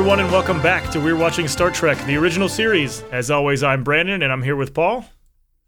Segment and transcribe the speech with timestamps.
[0.00, 3.02] everyone, and welcome back to We're Watching Star Trek, the original series.
[3.12, 5.04] As always, I'm Brandon, and I'm here with Paul.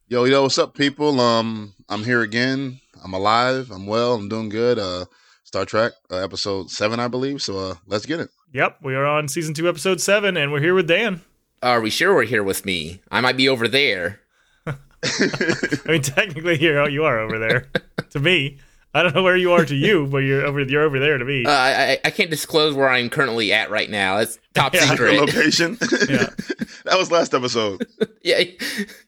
[0.08, 1.20] Yo, yo, what's up, people?
[1.20, 2.80] Um, I'm here again.
[3.04, 3.70] I'm alive.
[3.70, 4.14] I'm well.
[4.14, 4.78] I'm doing good.
[4.78, 5.04] Uh,
[5.44, 7.42] Star Trek, uh, episode seven, I believe.
[7.42, 8.30] So, uh, let's get it.
[8.54, 11.20] Yep, we are on season two, episode seven, and we're here with Dan.
[11.62, 13.02] Are we sure we're here with me?
[13.10, 14.20] I might be over there.
[14.66, 14.76] I
[15.86, 17.68] mean, technically, here you are over there.
[18.10, 18.60] to me,
[18.94, 20.60] I don't know where you are to you, but you're over.
[20.60, 21.46] You're over there to me.
[21.46, 24.18] Uh, I, I can't disclose where I'm currently at right now.
[24.18, 24.82] It's top Yeah.
[24.90, 25.18] secret.
[25.18, 25.78] Location.
[26.10, 26.28] Yeah.
[26.84, 27.86] that was last episode.
[28.22, 28.42] yeah,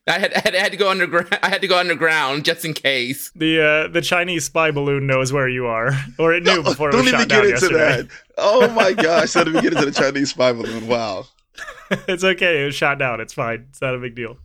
[0.06, 1.38] I had, I had I had to go underground.
[1.42, 3.30] I had to go underground just in case.
[3.36, 6.92] the uh, the Chinese spy balloon knows where you are, or it knew before it
[6.92, 8.02] Don't was even shot get down into yesterday.
[8.02, 8.08] that.
[8.38, 9.32] Oh my gosh!
[9.34, 10.86] Don't even get into the Chinese spy balloon.
[10.86, 11.26] Wow.
[12.08, 12.62] it's okay.
[12.62, 13.20] It was shot down.
[13.20, 13.66] It's fine.
[13.68, 14.38] It's not a big deal.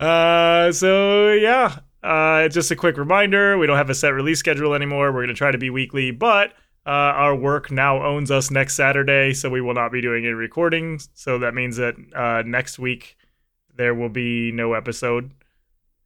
[0.00, 1.78] Uh, so yeah.
[2.02, 5.12] Uh, just a quick reminder: we don't have a set release schedule anymore.
[5.12, 6.52] We're going to try to be weekly, but
[6.84, 10.34] uh, our work now owns us next Saturday, so we will not be doing any
[10.34, 11.10] recordings.
[11.14, 13.16] So that means that uh, next week
[13.76, 15.30] there will be no episode.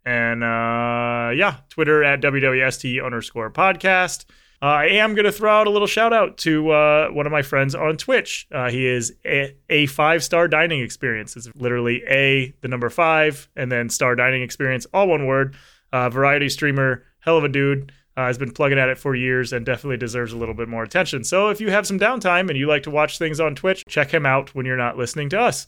[0.05, 4.27] And uh, yeah, Twitter at WWST underscore podcast.
[4.63, 7.33] Uh, I am going to throw out a little shout out to uh, one of
[7.33, 8.47] my friends on Twitch.
[8.71, 11.37] He is a, a five star dining experience.
[11.37, 15.57] It's literally A, the number five, and then star dining experience, all one word.
[15.97, 17.91] Uh, variety streamer, hell of a dude.
[18.19, 20.83] Uh, has been plugging at it for years and definitely deserves a little bit more
[20.83, 21.23] attention.
[21.23, 24.11] So if you have some downtime and you like to watch things on Twitch, check
[24.11, 25.67] him out when you're not listening to us.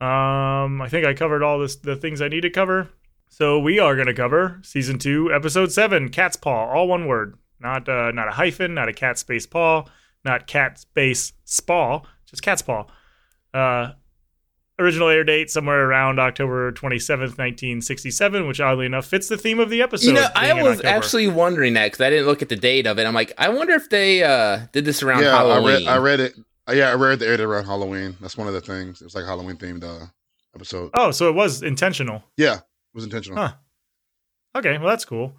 [0.00, 2.90] Um, I think I covered all this, the things I need to cover.
[3.28, 7.38] So we are going to cover season two, episode seven, Cat's Paw, all one word,
[7.60, 9.84] not uh, not a hyphen, not a cat space paw,
[10.24, 12.86] not cat space spaw, just cat's paw.
[13.52, 13.92] Uh,
[14.78, 19.28] original air date somewhere around October twenty seventh, nineteen sixty seven, which oddly enough fits
[19.28, 20.06] the theme of the episode.
[20.08, 22.98] You know, I was actually wondering that because I didn't look at the date of
[22.98, 23.06] it.
[23.06, 25.74] I'm like, I wonder if they uh, did this around yeah, I Halloween.
[25.84, 25.86] read.
[25.88, 26.34] I read it.
[26.68, 28.16] uh, Yeah, I read the air date around Halloween.
[28.20, 29.00] That's one of the things.
[29.00, 30.06] It was like Halloween themed uh,
[30.54, 30.90] episode.
[30.94, 32.22] Oh, so it was intentional.
[32.36, 32.62] Yeah, it
[32.94, 33.38] was intentional.
[33.38, 33.52] Huh.
[34.56, 35.34] Okay, well that's cool.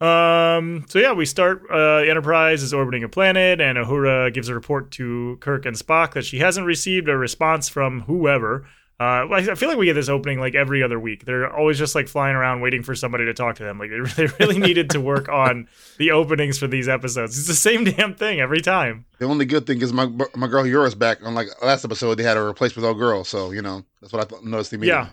[0.00, 1.62] Um, so yeah, we start.
[1.70, 6.14] Uh, Enterprise is orbiting a planet, and Uhura gives a report to Kirk and Spock
[6.14, 8.66] that she hasn't received a response from whoever.
[9.00, 11.24] Uh, I feel like we get this opening like every other week.
[11.24, 13.78] They're always just like flying around waiting for somebody to talk to them.
[13.78, 17.38] Like they, they really needed to work on the openings for these episodes.
[17.38, 19.06] It's the same damn thing every time.
[19.18, 21.22] The only good thing is my my girl Uhura's back.
[21.22, 23.24] On like last episode, they had a replacement old girl.
[23.24, 25.08] So you know that's what I th- noticed immediately.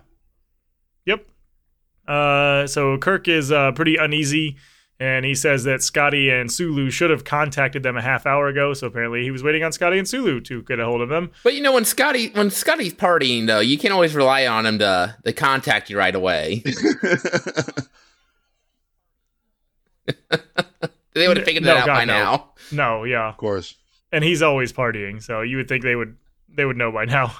[1.05, 1.15] Yeah.
[1.15, 1.27] Yep.
[2.09, 4.57] Uh, so Kirk is uh, pretty uneasy,
[4.99, 8.73] and he says that Scotty and Sulu should have contacted them a half hour ago.
[8.73, 11.31] So apparently, he was waiting on Scotty and Sulu to get a hold of them.
[11.43, 14.79] but you know, when Scotty when Scotty's partying though, you can't always rely on him
[14.79, 16.63] to to contact you right away.
[21.13, 22.13] they would have figured No, that out God, by no.
[22.13, 22.49] now.
[22.71, 23.75] No, yeah, of course.
[24.11, 26.15] and he's always partying, so you would think they would
[26.49, 27.33] they would know by now.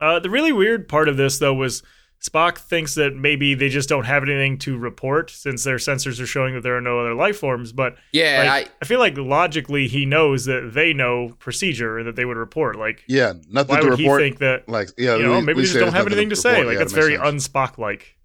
[0.00, 1.82] Uh, the really weird part of this, though, was
[2.22, 6.26] Spock thinks that maybe they just don't have anything to report since their sensors are
[6.26, 7.72] showing that there are no other life forms.
[7.72, 12.14] But Yeah, like, I, feel like logically he knows that they know procedure and that
[12.14, 12.76] they would report.
[12.76, 14.20] Like, Yeah, nothing why to would report.
[14.22, 14.68] he think that?
[14.68, 16.62] like yeah, you know, we- maybe we they just don't have anything to say.
[16.62, 17.48] Like Yeah, that's that very sense.
[17.48, 18.16] unspock like.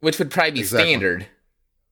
[0.00, 0.90] which would probably be Exactly.
[0.90, 1.26] standard.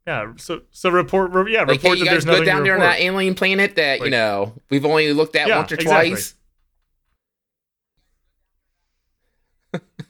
[0.05, 0.33] Yeah.
[0.37, 1.31] So so report.
[1.31, 1.61] Re- yeah.
[1.61, 3.77] Like, report you that guys there's go nothing down to there on that alien planet
[3.77, 6.11] that you know we've only looked at Yeah, once or exactly.
[6.11, 6.35] twice.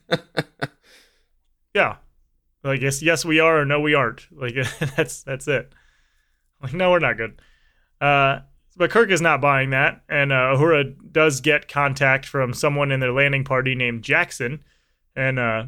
[1.74, 1.96] Yeah.
[2.64, 4.26] Like yes, yes we are or no we aren't.
[4.30, 4.54] Like
[4.96, 5.72] that's that's it.
[6.62, 7.40] Like no we're not good.
[8.00, 8.40] Uh
[8.76, 13.00] but Kirk is not buying that, and uh, Uhura does get contact from someone in
[13.00, 14.64] their landing party named Jackson,
[15.14, 15.64] and uh,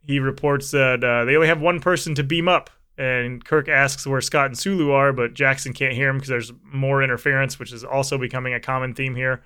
[0.00, 2.70] he reports that uh, they only have one person to beam up.
[2.98, 6.52] And Kirk asks where Scott and Sulu are, but Jackson can't hear him because there's
[6.62, 9.42] more interference, which is also becoming a common theme here.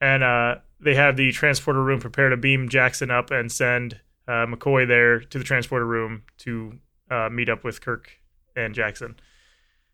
[0.00, 4.46] And uh, they have the transporter room prepare to beam Jackson up and send uh,
[4.46, 6.78] McCoy there to the transporter room to
[7.10, 8.10] uh, meet up with Kirk
[8.56, 9.16] and Jackson.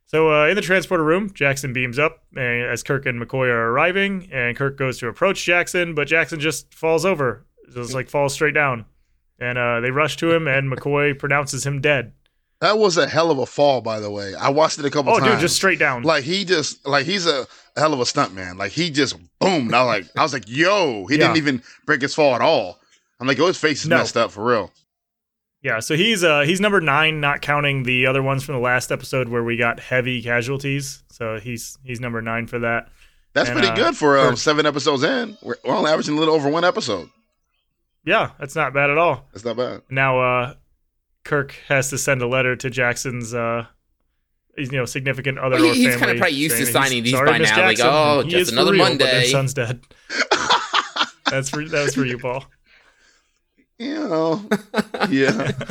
[0.06, 4.28] So uh, in the transporter room, Jackson beams up as Kirk and McCoy are arriving,
[4.32, 7.44] and Kirk goes to approach Jackson, but Jackson just falls over,
[7.74, 8.86] just like falls straight down.
[9.38, 12.12] And uh, they rush to him, and McCoy pronounces him dead.
[12.60, 14.34] That was a hell of a fall, by the way.
[14.34, 15.28] I watched it a couple Oh, times.
[15.28, 16.02] Oh, dude, just straight down.
[16.02, 17.46] like he just like he's a,
[17.76, 18.56] hell of a stunt man.
[18.58, 19.72] Like he just boom.
[19.72, 21.28] I like, I was like, yo, he Yeah.
[21.28, 22.80] didn't even break his fall at all.
[23.20, 23.96] I'm like, oh, his face is No.
[23.98, 24.70] messed up for real.
[25.62, 28.92] Yeah, so he's uh he's number nine, not counting the other ones from the last
[28.92, 31.02] episode where we got heavy casualties.
[31.10, 32.88] So he's he's number nine for that.
[33.32, 35.36] That's And, pretty uh, good for um, Kirk- seven episodes in.
[35.42, 37.10] We're, we're only averaging a little over one episode.
[38.04, 39.26] Yeah, that's not bad at all.
[39.32, 39.82] That's not bad.
[39.90, 40.54] Now uh
[41.24, 43.66] Kirk has to send a letter to Jackson's uh
[44.56, 47.30] you know significant other Well, or he- he's kinda probably used to signing these "Sorry,
[47.32, 49.80] by Miss now, like, oh, he just another real, but their Monday." son's dead.
[51.30, 52.44] That's for that was for you, Paul.
[53.78, 54.42] You know,
[55.08, 55.52] yeah.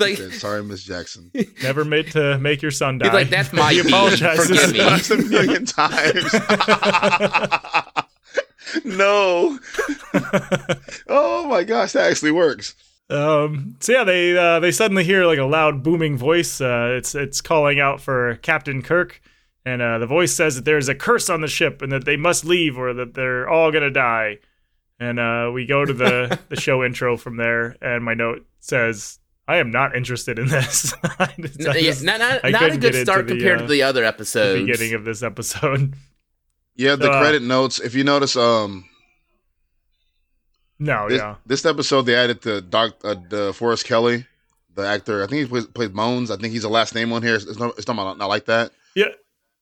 [0.00, 1.32] Like, Said, Sorry, Miss Jackson.
[1.60, 3.06] Never meant to make your son die.
[3.06, 4.46] he's like, that's my he apologizes.
[4.46, 4.78] Forgive me.
[4.80, 6.32] A million times.
[8.84, 9.58] no.
[11.08, 12.76] oh my gosh, that actually works.
[13.10, 16.60] Um, so yeah, they uh, they suddenly hear like a loud booming voice.
[16.60, 19.20] Uh, it's it's calling out for Captain Kirk,
[19.64, 22.04] and uh, the voice says that there is a curse on the ship and that
[22.04, 24.38] they must leave or that they're all gonna die.
[25.00, 29.18] And uh, we go to the the show intro from there, and my note says,
[29.46, 32.80] "I am not interested in this." I just- N- yeah, not not, not a couldn't
[32.80, 35.94] good get into start the, compared uh, to the other the beginning of this episode.
[36.80, 37.80] Yeah, the Uh, credit notes.
[37.80, 38.84] If you notice, um,
[40.78, 44.26] No, this, yeah, this episode they added the Doc, uh, DeForest Kelley,
[44.76, 45.24] the actor.
[45.24, 46.30] I think he plays, plays Bones.
[46.30, 47.34] I think he's the last name on here.
[47.34, 48.70] It's, it's not, it's not, not like that.
[48.94, 49.06] Yeah,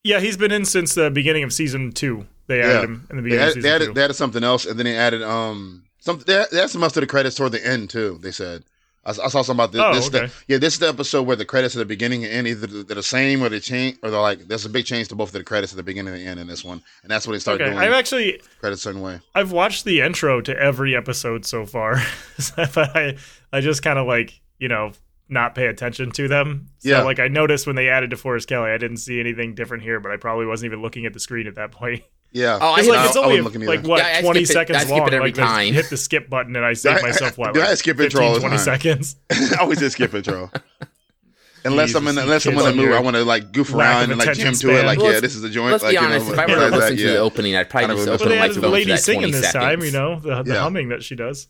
[0.04, 0.20] yeah.
[0.20, 2.26] He's been in since the beginning of season two.
[2.46, 2.84] They added Yeah.
[2.84, 4.96] him in the They beginning added, they, added, they added something else, and then they
[4.96, 6.24] added um something.
[6.26, 8.18] They, they added some else to the credits toward the end too.
[8.22, 8.64] They said.
[9.04, 9.82] I, I saw something about this.
[9.84, 10.26] Oh, this okay.
[10.26, 12.66] the, yeah, this is the episode where the credits at the beginning and end either
[12.66, 15.28] they're the same or they change, or they're like there's a big change to both
[15.28, 17.34] of the credits at the beginning and the end in this one, and that's what
[17.34, 17.80] they started Okay, doing.
[17.84, 19.20] I've actually credits certain way.
[19.36, 22.02] I've watched the intro to every episode so far,
[22.56, 23.16] but I
[23.52, 24.90] I just kind of like you know
[25.28, 26.66] not pay attention to them.
[26.78, 27.02] So Yeah.
[27.02, 30.10] like I noticed when they added DeForest Kelley, I didn't see anything different here, but
[30.12, 32.02] I probably wasn't even looking at the screen at that point.
[32.32, 32.90] Yeah, Oh, I It's see.
[32.90, 34.80] like I- it's only wasn't looking like what Yeah, I twenty skip it- seconds I
[34.82, 35.08] skip long.
[35.08, 35.72] it every like time.
[35.72, 38.20] hit the skip button and I save I- myself what dude, like I skip intro
[38.20, 38.64] 15, all the 20 time.
[38.64, 39.16] seconds.
[39.30, 40.50] I always just skip intro.
[41.64, 44.10] Unless I'm in, unless I'm kids in a mood, I want to like goof around
[44.12, 44.84] and like attention jam to it.
[44.86, 45.72] Like, Well, yeah, this is the joint.
[45.72, 46.30] Let's like, be you know, honest.
[46.30, 47.10] if I were to that, listen to yeah.
[47.14, 48.30] the opening, I'd probably I just don't open know.
[48.34, 50.54] They my added the phone lady that singing 20 this time, you know, the, the
[50.54, 50.60] Yeah.
[50.62, 51.48] humming that she does.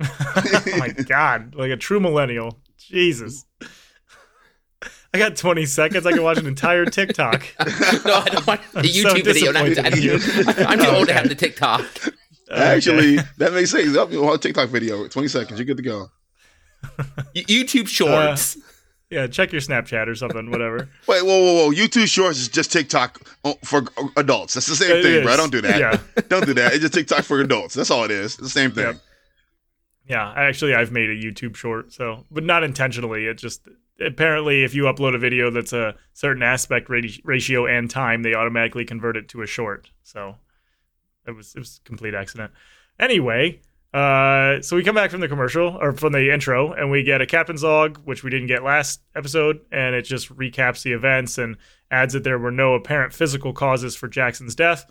[0.00, 2.60] oh my god, like a true millennial.
[2.78, 3.44] Jesus.
[5.14, 6.06] I got 20 seconds.
[6.06, 7.46] I can watch an entire TikTok.
[8.04, 9.52] no, I don't want the I'm so YouTube video.
[9.52, 10.14] Not, I, in you.
[10.66, 11.84] I'm too old to have the TikTok.
[12.50, 13.96] Actually, that makes sense.
[13.96, 16.08] Up a TikTok video, 20 seconds, you're good to go.
[17.36, 18.58] YouTube Shorts.
[19.08, 20.88] yeah, check your Snapchat or something, whatever.
[21.06, 21.70] Wait, whoa, whoa, whoa!
[21.70, 23.84] YouTube Shorts is just TikTok uh, for
[24.16, 24.54] adults.
[24.54, 25.22] That's the same It thing, is.
[25.22, 25.36] bro.
[25.36, 25.78] Don't do that.
[25.78, 26.22] Yeah.
[26.28, 26.72] Don't do that.
[26.72, 27.74] It's just TikTok for adults.
[27.74, 28.34] That's all it is.
[28.34, 28.86] It's the same thing.
[28.86, 29.00] Yep.
[30.06, 33.26] Yeah, actually I've made a YouTube short, so but not intentionally.
[33.26, 33.62] It just
[34.00, 38.84] apparently if you upload a video that's a certain aspect ratio and time, they automatically
[38.84, 39.90] convert it to a short.
[40.02, 40.36] So
[41.26, 42.52] it was it was a complete accident.
[42.98, 43.60] Anyway,
[43.92, 47.20] uh, so we come back from the commercial or from the intro, and we get
[47.20, 51.38] a captain's log, which we didn't get last episode, and it just recaps the events
[51.38, 51.56] and
[51.90, 54.84] adds that there were no apparent physical causes for Jackson's death.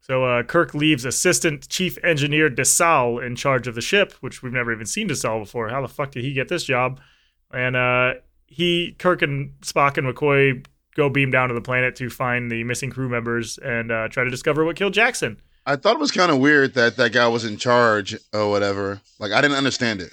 [0.00, 4.52] So uh, Kirk leaves Assistant Chief Engineer DeSalle in charge of the ship, which we've
[4.52, 5.70] never even seen DeSalle before.
[5.70, 7.00] How the fuck did he get this job?
[7.50, 8.14] And uh,
[8.46, 10.64] he, Kirk, and Spock and McCoy
[10.94, 14.24] go beam down to the planet to find the missing crew members and uh, try
[14.24, 15.40] to discover what killed Jackson.
[15.66, 19.00] I thought it was kind of weird that that guy was in charge or whatever.
[19.18, 20.12] Like, I didn't understand it.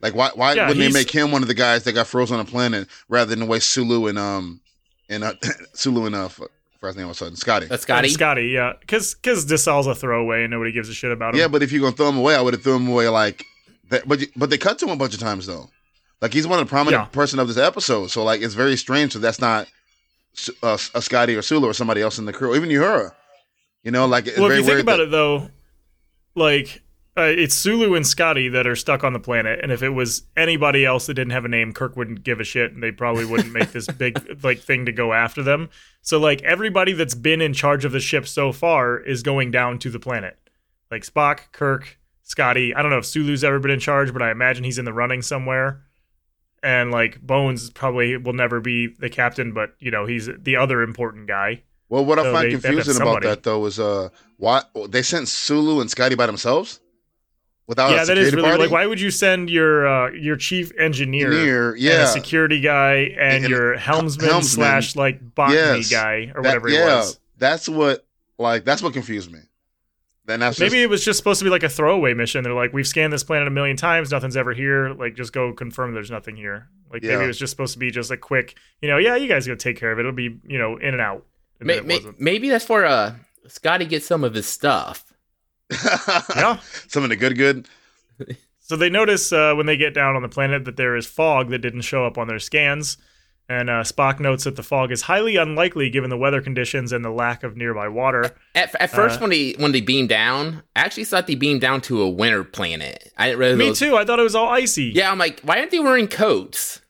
[0.00, 2.38] Like, why why Yeah, wouldn't they make him one of the guys that got frozen
[2.38, 4.60] on a planet rather than the way Sulu and um
[5.08, 5.34] and uh,
[5.74, 6.40] Sulu and uh f-
[6.80, 7.66] first name was Scotty.
[7.66, 8.08] That's Scotty.
[8.08, 11.40] And Scotty, yeah, because because DeSalle's a throwaway and nobody gives a shit about him.
[11.40, 13.44] Yeah, but if you're gonna throw him away, I would have thrown him away like
[13.90, 14.08] that.
[14.08, 15.68] But but they cut to him a bunch of times though.
[16.20, 17.06] Like he's one of the prominent Yeah.
[17.06, 19.12] person of this episode, so like it's very strange.
[19.12, 19.66] So that's not
[20.62, 23.12] uh, a Scotty or Sulu or somebody else in the crew, even Uhura.
[23.82, 25.48] You know, like it's well, if you think about that- it though,
[26.34, 26.82] like
[27.16, 30.22] uh, it's Sulu and Scotty that are stuck on the planet, and if it was
[30.36, 33.24] anybody else that didn't have a name, Kirk wouldn't give a shit, and they probably
[33.24, 35.68] wouldn't make this big like thing to go after them.
[36.02, 39.78] So like everybody that's been in charge of the ship so far is going down
[39.80, 40.38] to the planet,
[40.90, 42.74] like Spock, Kirk, Scotty.
[42.74, 44.92] I don't know if Sulu's ever been in charge, but I imagine he's in the
[44.92, 45.82] running somewhere.
[46.62, 50.82] And like Bones probably will never be the captain, but you know he's the other
[50.82, 51.62] important guy.
[51.88, 54.10] Well, what I find they- they have to have confusing about that though is uh
[54.36, 56.80] why they sent Sulu and Scotty by themselves
[57.66, 58.62] without yeah, a that is really party?
[58.64, 63.44] like why would you send your uh, your chief engineer, Engineer, yeah, security guy and,
[63.44, 64.42] And- your helmsman, helmsman.
[64.66, 65.90] slash like botany Yes.
[65.90, 67.18] guy or That- whatever he yeah, was.
[67.38, 68.06] that's what
[68.38, 69.40] like that's what confused me.
[70.30, 72.44] Then that's Maybe just, it was just supposed to be like a throwaway mission.
[72.44, 74.90] They're like, we've scanned this planet a million times, nothing's ever here.
[74.94, 76.68] Like, just go confirm there's nothing here.
[76.92, 79.26] Like, maybe it was just supposed to be just a quick, you know, yeah, you
[79.26, 80.02] guys go take care of it.
[80.02, 81.26] It'll be, you know, in and out.
[81.58, 83.14] And May- then may- maybe that's where uh,
[83.48, 85.04] Scotty gets some of his stuff.
[86.36, 86.58] Yeah.
[86.88, 87.68] some of the good good.
[88.60, 91.50] So they notice uh, when they get down on the planet that there is fog
[91.50, 92.98] that didn't show up on their scans,
[93.50, 97.04] And uh, Spock notes that the fog is highly unlikely given the weather conditions and
[97.04, 98.36] the lack of nearby water.
[98.54, 101.60] At, at first, Uh, when they when they beamed down, I actually thought they beamed
[101.60, 103.12] down to a winter planet.
[103.18, 103.58] I didn't realize.
[103.58, 103.96] Me was- too.
[103.96, 104.92] I thought it was all icy.
[104.94, 106.80] Yeah, I'm like, why aren't they wearing coats?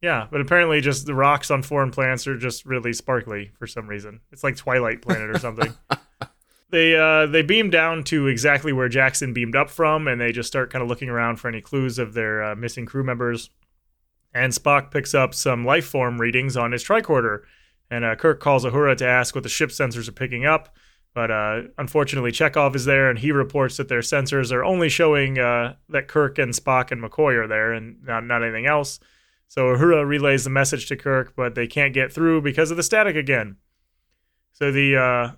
[0.00, 3.88] Yeah, but apparently, just the rocks on foreign planets are just really sparkly for some
[3.88, 4.20] reason.
[4.30, 5.74] It's like Twilight Planet or something.
[6.70, 10.46] they uh, they beam down to exactly where Jackson beamed up from, and they just
[10.46, 13.50] start kind of looking around for any clues of their uh, missing crew members.
[14.38, 17.42] And Spock picks up some life form readings on his tricorder,
[17.90, 20.74] and uh, Kirk calls Uhura to ask what the ship sensors are picking up.
[21.14, 25.38] But uh, unfortunately, Chekov is there, and he reports that their sensors are only showing
[25.38, 29.00] uh, that Kirk and Spock and McCoy are there, and not, not anything else.
[29.48, 32.82] So Uhura relays the message to Kirk, but they can't get through because of the
[32.82, 33.56] static again.
[34.52, 35.32] So the uh,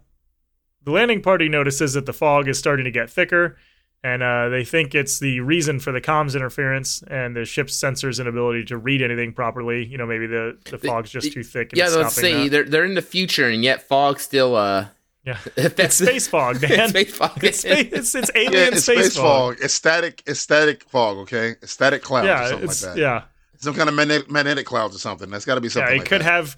[0.82, 3.56] the landing party notices that the fog is starting to get thicker,
[4.02, 8.20] and uh, they think it's the reason for the comms interference and the ship's sensors
[8.20, 9.84] inability to read anything properly.
[9.84, 11.72] You know, maybe the, the fog's just too thick.
[11.72, 12.50] And Yeah, let's stopping say that.
[12.50, 14.56] they're they're in the future, and yet fog still.
[14.56, 14.86] uh
[15.24, 16.72] Yeah, That's it's space fog, man.
[16.72, 17.44] It's space fog.
[17.44, 19.56] It's, space, it's, it's alien Yeah, it's space, space fog.
[19.60, 20.22] It's static.
[20.26, 21.18] It's static fog.
[21.18, 23.00] Okay, it's static clouds or Yeah, something it's like that.
[23.00, 23.22] yeah.
[23.58, 25.28] Some kind of magnetic, magnetic clouds or something.
[25.28, 25.88] That's got to be something.
[25.90, 26.32] Yeah, it like could that.
[26.32, 26.56] have.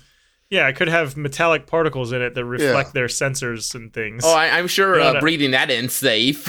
[0.51, 2.93] Yeah, it could have metallic particles in it that reflect Yeah.
[2.93, 4.23] their sensors and things.
[4.25, 6.47] Oh, I, I'm sure uh, breathing that in safe.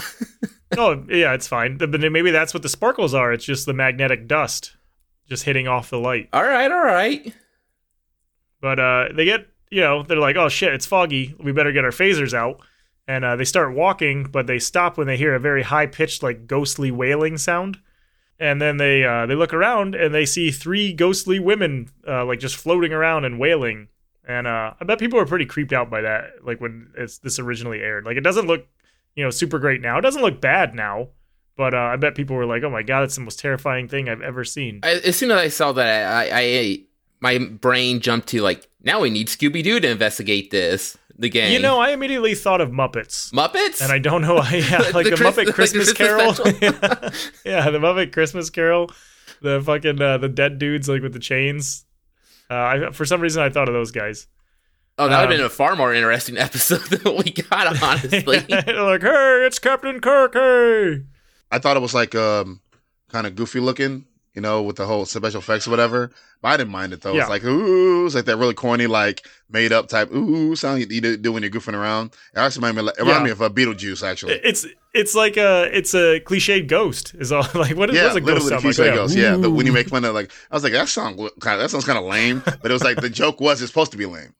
[0.77, 1.77] Oh, yeah, it's fine.
[1.77, 3.33] But maybe that's what the sparkles are.
[3.33, 4.75] It's just the magnetic dust
[5.27, 6.29] just hitting off the light.
[6.33, 7.33] all right, all right.
[8.61, 11.35] But uh, they get, you know, they're like, oh shit, it's foggy.
[11.39, 12.61] We better get our phasers out.
[13.07, 16.23] And uh, they start walking, but they stop when they hear a very high pitched,
[16.23, 17.79] like ghostly wailing sound.
[18.39, 22.39] And then they uh, they look around and they see three ghostly women uh, like
[22.39, 23.89] just floating around and wailing.
[24.25, 27.39] And uh, I bet people were pretty creeped out by that, like when it's this
[27.39, 28.05] originally aired.
[28.05, 28.65] Like it doesn't look,
[29.15, 29.97] you know, super great now.
[29.97, 31.09] It doesn't look bad now,
[31.55, 34.09] but uh, I bet people were like, "Oh my god, that's the most terrifying thing
[34.09, 36.79] I've ever seen." I, as soon as I saw that, I, I,
[37.19, 40.97] my brain jumped to like, now we need Scooby Doo to investigate this.
[41.15, 43.31] The game, You know, I immediately thought of Muppets.
[43.33, 44.49] Muppets, and I don't know why.
[44.69, 47.11] Yeah, like The the, Chris- Muppet Christmas the Christmas Carol.
[47.45, 48.89] yeah, the Muppet Christmas Carol.
[49.41, 51.85] The fucking uh, the dead dudes like with the chains.
[52.49, 54.25] Uh, I, for some reason, I thought of those guys.
[54.97, 57.67] Oh, that would have um, been a far more interesting episode than what we got.
[57.83, 60.33] Honestly, like, hey, it's Captain Kirk.
[60.33, 61.01] Hey.
[61.51, 62.61] I thought it was like um,
[63.09, 66.11] kind of goofy looking, you know, with the whole special effects or whatever.
[66.41, 67.13] But I didn't mind it though.
[67.13, 67.21] Yeah.
[67.21, 70.87] It's like ooh, it's like that really corny, like made up type ooh sound you,
[70.89, 72.07] you do- do when you're goofing around.
[72.35, 73.23] It actually reminded me, it reminded Yeah.
[73.25, 74.33] me of uh, Beetlejuice actually.
[74.43, 77.15] It's it's like a it's a cliched ghost.
[77.17, 79.07] Is all like what, yeah, what does a ghost literally the sound like?
[79.07, 79.31] cliche Oh.
[79.31, 81.61] Yeah, the, when you make fun of like, I was like, that sound kind of
[81.61, 83.97] that sounds kind of lame, but it was like the joke was it's supposed to
[83.97, 84.33] be lame.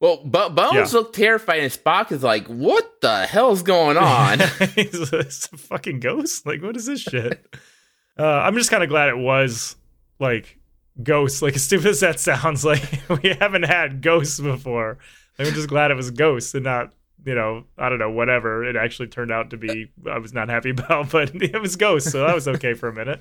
[0.00, 0.98] Well, but Bones Yeah.
[0.98, 4.40] looked terrified, and Spock is like, "What the hell's going on?"
[4.76, 6.46] It's a fucking ghost.
[6.46, 7.44] Like, what is this shit?
[8.18, 9.76] uh, I'm just kind of glad it was
[10.18, 10.58] like
[11.02, 11.42] ghosts.
[11.42, 12.82] Like, as stupid as that sounds, like
[13.22, 14.98] we haven't had ghosts before.
[15.38, 16.92] Like, I'm just glad it was ghosts and not,
[17.24, 19.90] you know, I don't know, whatever it actually turned out to be.
[20.10, 22.94] I was not happy about, but it was ghosts, so that was okay for a
[22.94, 23.20] minute.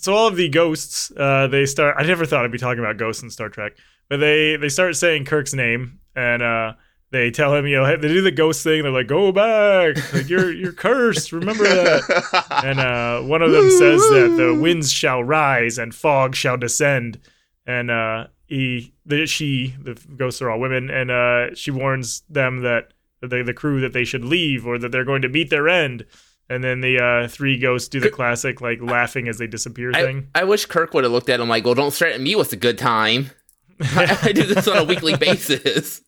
[0.00, 1.96] So all of the ghosts, uh, they start.
[1.98, 3.72] I never thought I'd be talking about ghosts in Star Trek,
[4.08, 6.42] but they they start saying Kirk's name and.
[6.42, 6.72] uh
[7.12, 8.82] they tell him, you know, they do the ghost thing.
[8.82, 9.96] They're like, "Go back!
[10.12, 11.32] Like you're you're cursed.
[11.32, 16.36] Remember that." And uh, one of them says that the winds shall rise and fog
[16.36, 17.18] shall descend.
[17.66, 22.60] And uh, he, the she, the ghosts are all women, and uh, she warns them
[22.60, 22.92] that
[23.22, 26.06] the the crew that they should leave or that they're going to meet their end.
[26.50, 30.02] And then the uh, three ghosts do the classic like laughing as they disappear I,
[30.02, 30.28] thing.
[30.34, 32.56] I wish Kirk would have looked at him like, "Well, don't threaten me with a
[32.56, 33.30] good time."
[33.80, 36.02] I, I do this on a weekly basis.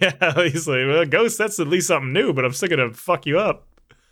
[0.00, 3.24] yeah, he's like, well, Ghost, that's at least something new, but I'm still gonna fuck
[3.24, 3.66] you up.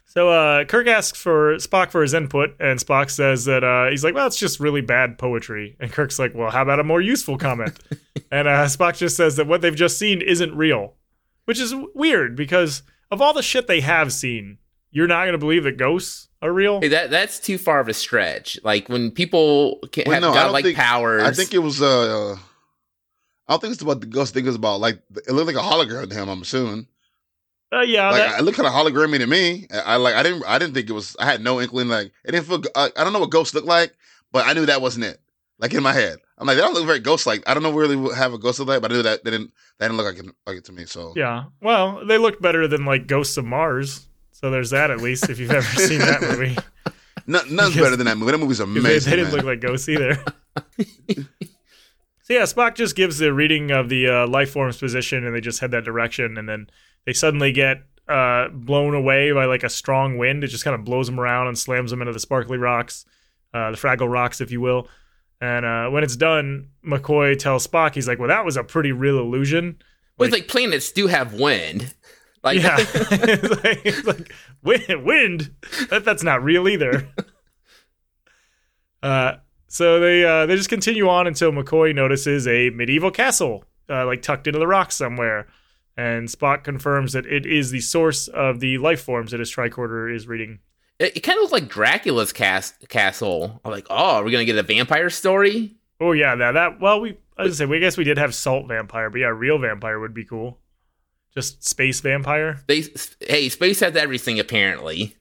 [0.07, 4.05] So uh, Kirk asks for Spock for his input, and Spock says that uh, he's
[4.05, 5.75] like, well, it's just really bad poetry.
[5.81, 7.79] And Kirk's like, well, how about a more useful comment?
[8.31, 10.95] and uh, Spock just says that what they've just seen isn't real,
[11.47, 14.59] which is weird because of all the shit they have seen,
[14.93, 16.81] you're not gonna believe that ghosts are real.
[16.81, 18.59] Hey, that that's too far of a stretch.
[18.63, 21.23] Like when people can Well, have no, I don't godlike think- powers.
[21.25, 21.83] I think it was.
[21.83, 22.37] Uh,
[23.49, 24.33] I don't think it's about the ghost.
[24.33, 26.29] I think it's about like it looked like a hologram to him.
[26.29, 26.87] I'm assuming.
[27.73, 29.67] Uh, yeah, like that- it looked kind of hologrammy to me.
[29.73, 31.17] I, I like I didn't I didn't think it was.
[31.19, 31.89] I had no inkling.
[31.89, 32.63] Like it didn't feel.
[32.77, 33.95] I, I don't know what ghosts look like,
[34.31, 35.21] but I knew that wasn't it.
[35.59, 37.43] Like in my head, I'm like they don't look very ghost like.
[37.49, 39.53] I don't know really have a ghost look like, but I knew that they didn't.
[39.79, 40.85] That didn't look like it, like it to me.
[40.87, 41.45] So yeah.
[41.63, 44.07] Well, they looked better than like Ghosts of Mars.
[44.43, 46.57] So there's that at least if you've ever seen that movie.
[47.27, 48.33] no, nothing's Because- better than that movie.
[48.33, 48.83] That movie's 'Cause amazing.
[48.83, 49.37] They, they didn't man.
[49.37, 50.15] look like ghosts either.
[52.23, 55.41] so yeah, Spock just gives the reading of the uh, life form's position, and they
[55.41, 56.67] just head that direction, and then
[57.07, 60.45] they suddenly get uh, blown away by like a strong wind.
[60.45, 63.05] It just kind of blows them around and slams them into the sparkly rocks,
[63.55, 64.89] uh, the Fraggle rocks, if you will.
[65.41, 68.93] And uh, when it's done, McCoy tells Spock, he's like, "Well, that was a pretty
[68.93, 69.79] real illusion."
[70.19, 71.95] Well, it's like planets do have wind.
[72.43, 74.33] Like, yeah, it's like, it's like
[74.63, 75.55] wind, wind.
[75.91, 77.09] That, that's not real either.
[79.03, 79.35] uh,
[79.69, 84.23] so they uh, they just continue on until McCoy notices a medieval castle, uh, like
[84.23, 85.47] tucked into the rocks somewhere,
[85.97, 90.15] and Spock confirms that it is the source of the life forms that his tricorder
[90.15, 90.59] is reading.
[90.99, 93.61] it, it kind of looks like Dracula's cas- castle.
[93.65, 95.77] I'm like, oh, are we gonna get a vampire story?
[96.01, 98.35] Oh yeah, now that well we I was gonna say we guess we did have
[98.35, 100.59] salt vampire, but yeah, real vampire would be cool.
[101.35, 102.85] Just space vampire, They,
[103.21, 105.17] hey, space has everything apparently.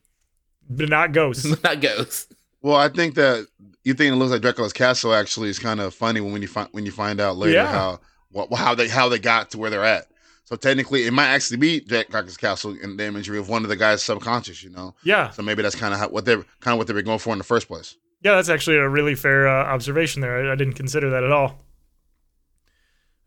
[0.70, 1.46] but not ghosts.
[1.64, 2.28] Not ghosts.
[2.62, 3.48] Well, I think that
[3.84, 6.68] you think it looks like Dracula's castle actually is kind of funny when you find
[6.74, 7.72] when you find out later Yeah.
[7.72, 8.00] how
[8.30, 10.08] what how they how they got to where they're at.
[10.44, 13.76] So technically, it might actually be Dracula's castle in the imagery of one of the
[13.78, 14.62] guys' subconscious.
[14.64, 17.02] You know, yeah, so maybe that's kind of what they're kind of what they were
[17.02, 17.96] going for in the first place.
[18.22, 20.50] Yeah, that's actually a really fair uh, observation there.
[20.50, 21.64] I, I didn't consider that at all.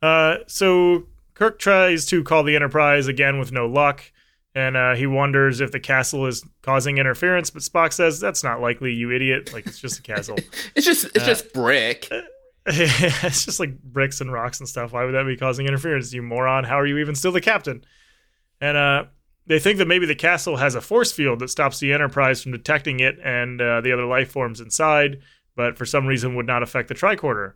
[0.03, 4.03] Uh, so Kirk tries to call the Enterprise again with no luck,
[4.55, 7.51] and uh, he wonders if the castle is causing interference.
[7.51, 9.53] But Spock says that's not likely, you idiot.
[9.53, 10.37] Like it's just a castle.
[10.77, 12.09] It's just it's Uh, just brick.
[12.67, 14.93] it's just like bricks and rocks and stuff.
[14.93, 16.65] Why would that be causing interference, you moron?
[16.65, 17.85] How are you even still the captain?
[18.61, 19.05] And uh,
[19.47, 22.53] they think that maybe the castle has a force field that stops the Enterprise from
[22.53, 25.21] detecting it and uh, the other life forms inside,
[25.57, 27.53] but for some reason would not affect the tricorder.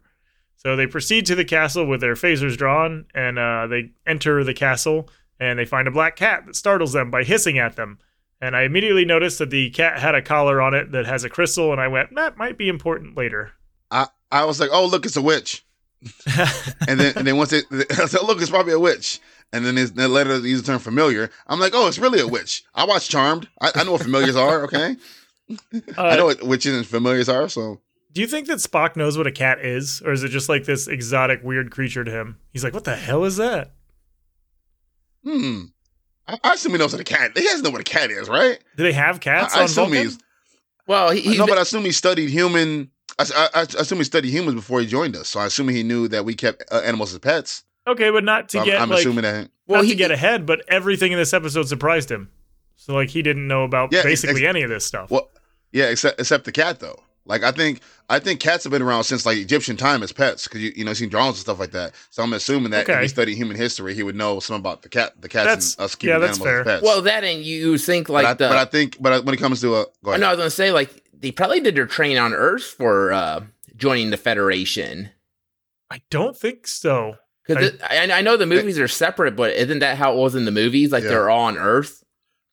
[0.58, 4.54] So they proceed to the castle with their phasers drawn, and uh, they enter the
[4.54, 5.08] castle
[5.40, 7.98] and they find a black cat that startles them by hissing at them.
[8.40, 11.28] And I immediately noticed that the cat had a collar on it that has a
[11.30, 13.52] crystal, and I went, that might be important later.
[13.90, 15.64] I I was like, oh look, it's a witch,
[16.88, 19.20] and then and then once it, I said, look, it's probably a witch.
[19.50, 21.30] And then his, then later they use the term familiar.
[21.46, 22.64] I'm like, oh, it's really a witch.
[22.74, 23.48] I watch Charmed.
[23.62, 24.64] I, I know what familiars are.
[24.64, 24.96] Okay,
[25.98, 27.48] I know what witches and familiars are.
[27.48, 27.80] So
[28.18, 30.64] Do you think that Spock knows what a cat is, or is it just like
[30.64, 32.36] this exotic, weird creature to him?
[32.52, 33.70] He's like, "What the hell is that?"
[35.22, 35.66] Hmm.
[36.26, 37.38] I, I assume he knows what a cat.
[37.38, 38.58] He doesn't know what a cat is, right?
[38.76, 40.02] Do they have cats I, I on assume Vulcan?
[40.02, 40.18] he's.
[40.88, 42.90] Well, he, he's no, but I assume he studied human.
[43.20, 45.28] I, I, I assume he studied humans before he joined us.
[45.28, 47.62] So I assume he knew that we kept uh, animals as pets.
[47.86, 49.48] Okay, but not to So I'm, get I'm like assuming that.
[49.68, 52.32] well, not he to get ahead, but everything in this episode surprised him.
[52.74, 55.08] So like he didn't know about Yeah, basically ex- any of this stuff.
[55.08, 55.30] Well,
[55.70, 56.98] yeah, except except the cat though.
[57.28, 60.48] Like I think I think cats have been around since like Egyptian time as pets
[60.48, 61.94] because you you know seen drawings and stuff like that.
[62.10, 64.88] So I'm assuming that if he studied human history, he would know something about the
[64.88, 66.60] cat, the cats, That's- and us keeping yeah, that's animals fair.
[66.60, 66.82] as pets.
[66.82, 69.38] well that and you think like but, I, the but I think, but when it
[69.38, 70.20] comes to a, go I ahead.
[70.22, 73.40] know I was gonna say like they probably did their training on Earth for uh,
[73.76, 75.10] joining the Federation.
[75.90, 77.16] I don't think so.
[77.46, 80.44] Because I, I know the movies are separate, but isn't that how it was in
[80.44, 80.92] the movies?
[80.92, 81.08] Like Yeah.
[81.10, 82.04] they're all on Earth.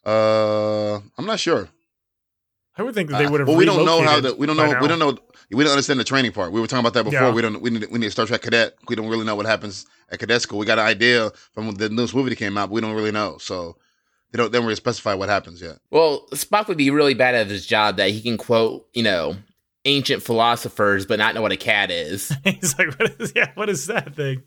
[0.05, 1.67] Uh, I'm not sure.
[2.77, 3.47] I would think that they would have.
[3.47, 5.17] Uh, well, we don't know how relocated the we don't know we don't know
[5.51, 6.51] we don't understand the training part.
[6.51, 7.19] We were talking about that before.
[7.19, 7.33] Yeah.
[7.33, 8.75] We don't we need we need a Star Trek cadet.
[8.87, 10.59] We don't really know what happens at cadet school.
[10.59, 13.11] We got an idea from the newest movie that came out, but we don't really
[13.11, 13.37] know.
[13.39, 13.77] So
[14.31, 15.77] they don't they don't really specify what happens yet.
[15.91, 19.37] Well, Spock would be really bad at his job that he can quote, you know,
[19.85, 22.33] ancient philosophers, but not know what a cat is.
[22.43, 24.43] He's like, what is, yeah, what is that thing?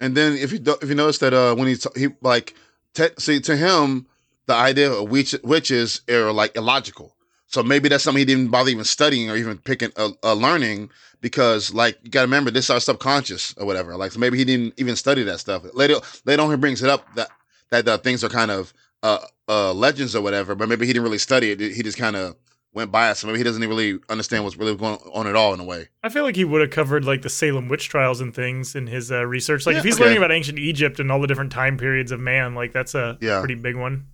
[0.00, 2.54] And then if you do, if you notice that uh when he t- he like
[2.94, 4.06] te- see to him
[4.46, 7.14] the idea of witch, witches are like illogical.
[7.52, 10.88] So maybe that's something he didn't bother even studying or even picking a, uh, learning
[11.20, 13.94] because like you got to remember this is our subconscious or whatever.
[13.96, 15.62] Like so maybe he didn't even study that stuff.
[15.74, 17.30] Later later on he brings it up that
[17.70, 21.04] that uh, things are kind of uh uh legends or whatever, but maybe he didn't
[21.04, 21.60] really study it.
[21.60, 22.36] He just kind of
[22.72, 23.16] went by it.
[23.16, 25.64] So maybe he doesn't even really understand what's really going on at all in a
[25.64, 25.88] way.
[26.02, 28.86] I feel like he would have covered like the Salem witch trials and things in
[28.86, 29.66] his uh, research.
[29.66, 30.04] Like Yeah, if he's okay.
[30.04, 33.18] learning about ancient Egypt and all the different time periods of man, like that's a
[33.20, 33.40] Yeah.
[33.40, 34.06] pretty big one.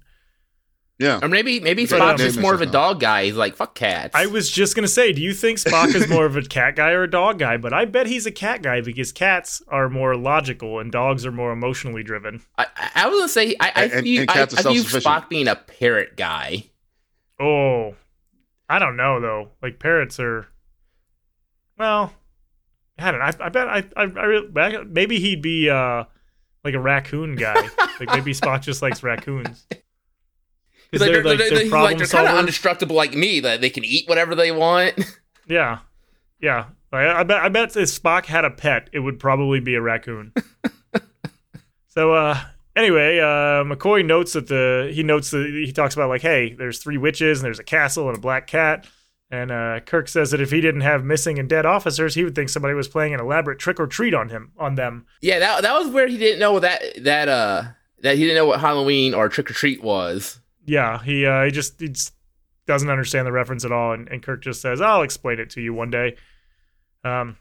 [0.98, 1.20] Yeah.
[1.22, 3.24] Or maybe maybe But Spock's just more of a dog guy.
[3.26, 4.16] He's like, fuck cats.
[4.16, 6.90] I was just gonna say, do you think Spock is more of a cat guy
[6.90, 7.56] or a dog guy?
[7.56, 11.30] But I bet he's a cat guy because cats are more logical and dogs are
[11.30, 12.42] more emotionally driven.
[12.56, 14.72] I, I- I was gonna say I, I And- view, and I, cats are I
[14.72, 14.82] view.
[14.82, 16.64] Spock being a parrot guy.
[17.40, 17.94] Oh,
[18.68, 19.50] I don't know though.
[19.62, 20.48] Like parrots are.
[21.78, 22.12] Well,
[22.98, 23.20] I don't.
[23.20, 23.26] know.
[23.26, 23.68] I, I bet.
[23.68, 23.78] I.
[23.96, 26.04] I, I really, maybe he'd be uh
[26.64, 27.54] like a raccoon guy.
[28.00, 29.64] like maybe Spock just likes raccoons.
[30.90, 33.40] Because like, they're they're, like they're, they're like, they're kind of indestructible like me.
[33.40, 34.94] That they can eat whatever they want.
[35.50, 35.78] Yeah,
[36.40, 36.66] yeah.
[36.92, 37.42] Like, I bet.
[37.42, 40.34] I bet if Spock had a pet, it would probably be a raccoon.
[41.88, 42.38] so, uh,
[42.76, 46.78] anyway, uh, McCoy notes that the he notes that he talks about like, hey, there's
[46.78, 48.86] three witches and there's a castle and a black cat.
[49.30, 52.34] And uh, Kirk says that if he didn't have missing and dead officers, he would
[52.34, 55.06] think somebody was playing an elaborate trick or treat on him on them.
[55.20, 57.64] yeah, that that was where he didn't know that that uh
[58.02, 60.40] that he didn't know what Halloween or trick or treat was.
[60.68, 62.12] Yeah, he uh, he just he just
[62.66, 65.62] doesn't understand the reference at all, and, and Kirk just says, "I'll explain it to
[65.62, 66.16] you one day."
[67.04, 67.38] Um,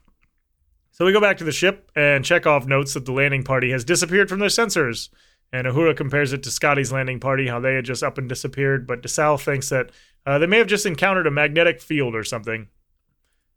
[0.92, 3.84] So we go back to the ship, and Chekov notes that the landing party has
[3.84, 5.10] disappeared from their sensors.
[5.54, 8.88] And Uhura compares it to Scotty's landing party, how they had just up and disappeared.
[8.88, 9.92] But DeSalle thinks that
[10.26, 12.68] uh, they may have just encountered a magnetic field or something.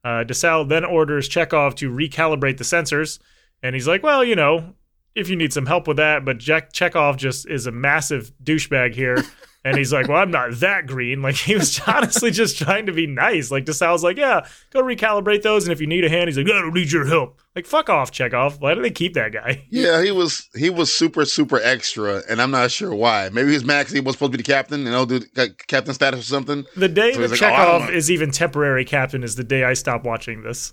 [0.05, 3.19] Uh, DeSalle then orders Chekov to recalibrate the sensors.
[3.63, 4.75] And he's like, well, you know,
[5.15, 6.25] if you need some help with that.
[6.25, 9.17] But Jack Chekov just is a massive douchebag here.
[9.63, 11.21] And he's like, well, I'm not that green.
[11.21, 13.51] Like, he was honestly just trying to be nice.
[13.51, 15.65] Like, DeSalle's like, yeah, go recalibrate those.
[15.65, 17.39] And if you need a hand, he's like, I don't need your help.
[17.55, 18.59] Like, fuck off, Chekov.
[18.61, 19.67] Why do they keep that guy?
[19.71, 23.29] Yeah, he was he was super super extra, and I'm not sure why.
[23.33, 25.21] Maybe he's 'cause he was supposed to be the captain, and I'll do
[25.69, 26.65] captain status or something.
[26.77, 29.65] The day So that like, "Oh, Chekov want-" is even temporary captain is the day
[29.65, 30.73] I stop watching this.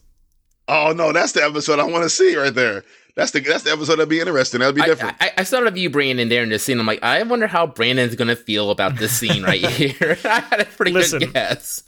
[0.68, 2.84] Oh no, that's the episode I want to see right there.
[3.18, 4.60] That's the that's the episode that'd be interesting.
[4.60, 5.18] That'd be different.
[5.20, 6.80] I, I started of you bringing in there in this scene.
[6.80, 10.18] I'm like, I wonder how Brandon's gonna feel about this scene right here.
[10.24, 11.20] I had a pretty Listen.
[11.20, 11.82] good guess.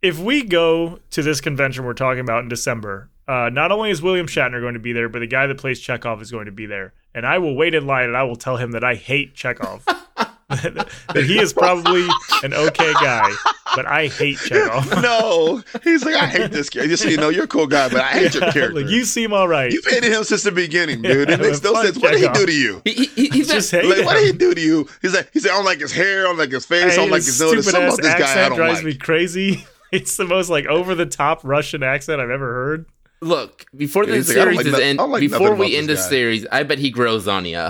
[0.00, 4.00] if we go to this convention we're talking about in December, uh, not only is
[4.00, 6.52] William Shatner going to be there, but the guy that plays Chekov is going to
[6.52, 6.94] be there.
[7.12, 9.82] And I will wait in line and I will tell him that I hate Chekov.
[10.48, 12.06] that he is probably
[12.44, 13.28] an okay guy,
[13.74, 15.02] but I hate Chekov.
[15.02, 16.86] no, he's like, I hate this guy.
[16.86, 18.82] Just so you know, you're a cool guy, but I hate your character.
[18.82, 19.72] like, you seem all right.
[19.72, 21.28] You've hated him since the beginning, dude.
[21.30, 21.98] It Yeah, makes no fuck sense.
[21.98, 22.82] What did he do to you?
[22.84, 24.88] He, he, he- he's just a, hate Like, what did he do to you?
[25.02, 26.90] He's like, he's like, I don't like his hair, I don't like his face, I
[26.90, 27.52] Hey, don't like his his nose.
[27.52, 28.84] There's stupid something ass about this guy I accent don't drives like.
[28.86, 29.64] me crazy.
[29.92, 32.86] It's the most like over the top Russian accent I've ever heard.
[33.22, 34.98] look before Yeah, the he's like, series like is no- end.
[34.98, 37.68] Like before we end this the series, I bet he grows on you.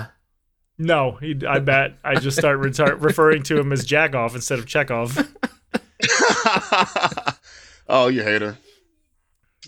[0.79, 4.67] No, he, I bet I just start retar- referring to him as Jagoff instead of
[4.67, 5.27] Chekov.
[7.89, 8.59] oh, you hater.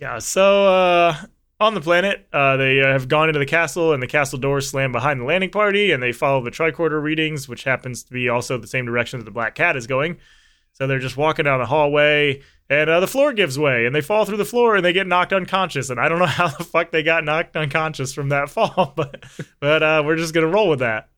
[0.01, 1.17] Yeah, so uh,
[1.61, 4.69] on the planet, uh, they uh, have gone into the castle, and the castle doors
[4.69, 8.29] slam behind the landing party, and they follow the tricorder readings, which happens to be
[8.29, 10.19] also the same direction that the Black Cat is going.
[10.73, 14.01] So they're just walking down the hallway, and uh, the floor gives way, and they
[14.01, 15.91] fall through the floor, and they get knocked unconscious.
[15.91, 19.25] And I don't know how the fuck they got knocked unconscious from that fall, but
[19.61, 21.09] but uh, we're just gonna roll with that.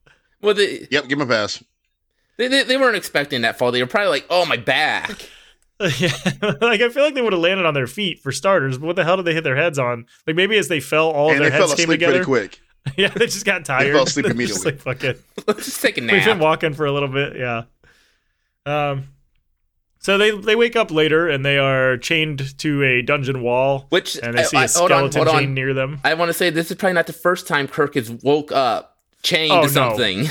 [0.43, 1.63] Well, they, Yep, give him a pass.
[2.37, 3.73] they they they weren't expecting that fall.
[3.73, 5.29] They were probably like, "Oh, my back."
[5.99, 6.11] yeah,
[6.61, 8.97] like I feel like they would have landed on their feet for starters, but what
[8.97, 10.05] the hell did they hit their heads on?
[10.27, 12.25] Like maybe as they fell, all of and their they fell heads came asleep together.
[12.25, 12.61] pretty quick.
[12.97, 13.87] Yeah, they just got tired.
[13.89, 14.73] They fell asleep Just immediately.
[14.73, 15.23] like fuck it.
[15.47, 16.13] Let's just take a nap.
[16.15, 16.43] We've been nap.
[16.43, 17.65] walking for a little bit, yeah.
[18.67, 19.05] Um,
[20.01, 24.17] so they they wake up later and they are chained to a dungeon wall, Which
[24.17, 25.43] and they see I- a I- hold on, skeleton hold on.
[25.43, 26.01] chained near them.
[26.03, 28.97] I want to say this is probably not the first time Kirk has woke up
[29.23, 29.73] chained Oh, to no.
[29.73, 30.27] something.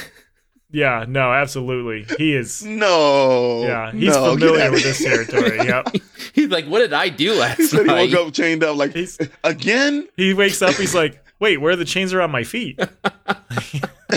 [0.71, 2.63] Yeah, no, absolutely, he is.
[2.65, 3.63] No.
[3.63, 5.57] Yeah, he's no, familiar with this territory.
[5.65, 5.95] Yep.
[6.33, 8.77] He's like, "What did I do last He said he night?" woke up chained up
[8.77, 10.07] like He's, again.
[10.15, 10.75] he wakes up.
[10.75, 12.79] He's like, "Wait, where are the chains around my feet?"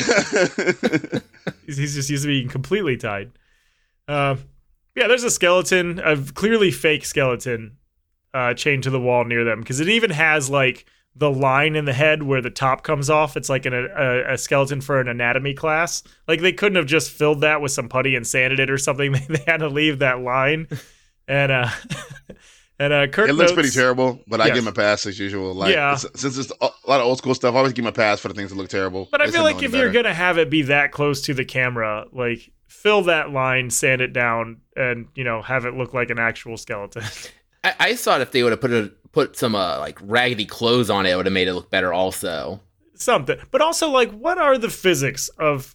[1.66, 3.30] he's, he's just used to being completely tied.
[4.08, 4.36] Uh,
[4.94, 7.76] yeah, there's a skeleton, a clearly fake skeleton,
[8.34, 11.84] uh, chained to the wall near them because it even has like the line in
[11.84, 13.36] the head where the top comes off.
[13.36, 16.02] It's like an, a, a skeleton for an anatomy class.
[16.26, 19.12] Like they couldn't have just filled that with some putty and sanded it or something.
[19.28, 20.68] They, they had to leave that line,
[21.28, 21.68] and uh,
[22.78, 25.18] and uh, Kirk it looks notes- pretty terrible, but I give him a pass as
[25.18, 25.54] usual.
[25.54, 25.92] Like, Yeah.
[25.92, 28.18] s- since it's a lot of old school stuff, I always give him a pass
[28.20, 29.08] for the things that look terrible.
[29.10, 31.44] But I It's feel like if you're gonna have it be that close to the
[31.44, 36.10] camera, like fill that line, sand it down, and you know have it look like
[36.10, 37.04] an actual skeleton.
[37.64, 40.90] I, I thought if they would have put a, put some uh, like raggedy clothes
[40.90, 41.92] on it, it would have made it look better.
[41.92, 42.60] Also,
[42.94, 45.74] Something, but also like, what are the physics of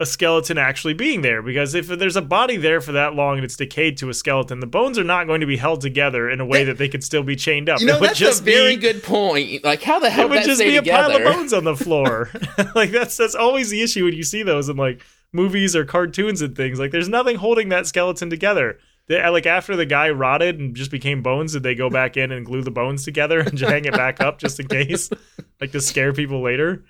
[0.00, 1.42] a skeleton actually being there?
[1.42, 4.60] Because if there's a body there for that long and it's decayed to a skeleton,
[4.60, 7.02] the bones are not going to be held together in a way that they could
[7.02, 7.80] still be chained up.
[7.80, 9.64] you know it would that's just a very be, good point.
[9.64, 12.30] Like, how the hell It would just be a pile of bones on the floor.
[12.74, 16.42] like that's that's always the issue when you see those and like movies or cartoons
[16.42, 16.78] and things.
[16.78, 18.78] Like there's nothing holding that skeleton together.
[19.06, 22.30] They, like after the guy rotted and just became bones, did they go back in
[22.30, 25.10] and glue the bones together and hang it back up just in case,
[25.60, 26.84] like to scare people later?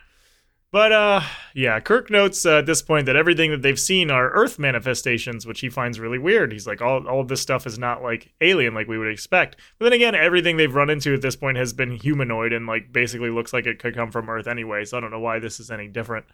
[0.70, 1.22] But uh,
[1.54, 5.46] yeah, Kirk notes uh, at this point that everything that they've seen are Earth manifestations,
[5.46, 6.52] which he finds really weird.
[6.52, 9.56] He's like, all all of this stuff is not like alien like we would expect.
[9.78, 12.92] But then again, everything they've run into at this point has been humanoid and like
[12.92, 14.84] basically looks like it could come from Earth anyway.
[14.84, 16.26] So I don't know why this is any different.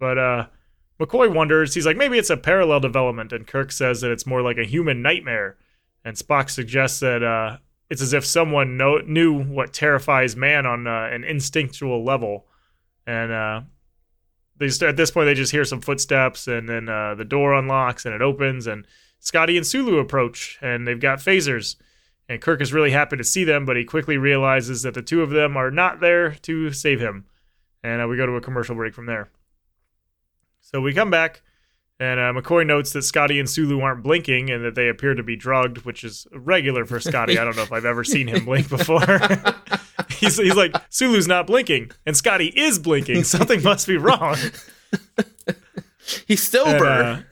[0.00, 0.46] But uh,
[1.00, 1.74] McCoy wonders.
[1.74, 4.64] He's like, maybe it's a parallel development, and Kirk says that it's more like a
[4.64, 5.56] human nightmare.
[6.04, 7.58] And Spock suggests that uh,
[7.90, 12.46] it's as if someone know- knew what terrifies man on uh, an instinctual level
[13.08, 13.60] and uh,
[14.58, 18.04] they at this point they just hear some footsteps, and then uh, the door unlocks
[18.04, 18.86] and it opens, and
[19.18, 21.76] Scotty and Sulu approach, and they've got phasers.
[22.28, 25.22] And Kirk is really happy to see them, but he quickly realizes that the two
[25.22, 27.24] of them are not there to save him.
[27.82, 29.30] And uh, we go to a commercial break from there.
[30.70, 31.40] So we come back,
[31.98, 35.22] and uh, McCoy notes that Scotty and Sulu aren't blinking and that they appear to
[35.22, 37.38] be drugged, which is regular for Scotty.
[37.38, 39.00] I don't know if I've ever seen him blink before.
[40.10, 43.24] he's, he's like, Sulu's not blinking, and Scotty is blinking.
[43.24, 44.36] Something must be wrong.
[46.26, 46.86] He's sober.
[46.86, 47.22] And, uh,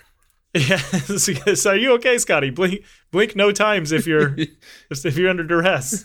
[0.55, 0.79] yeah.
[0.79, 2.51] so are you okay, Scotty?
[2.51, 6.05] Blink, blink no times if you're if you're under duress.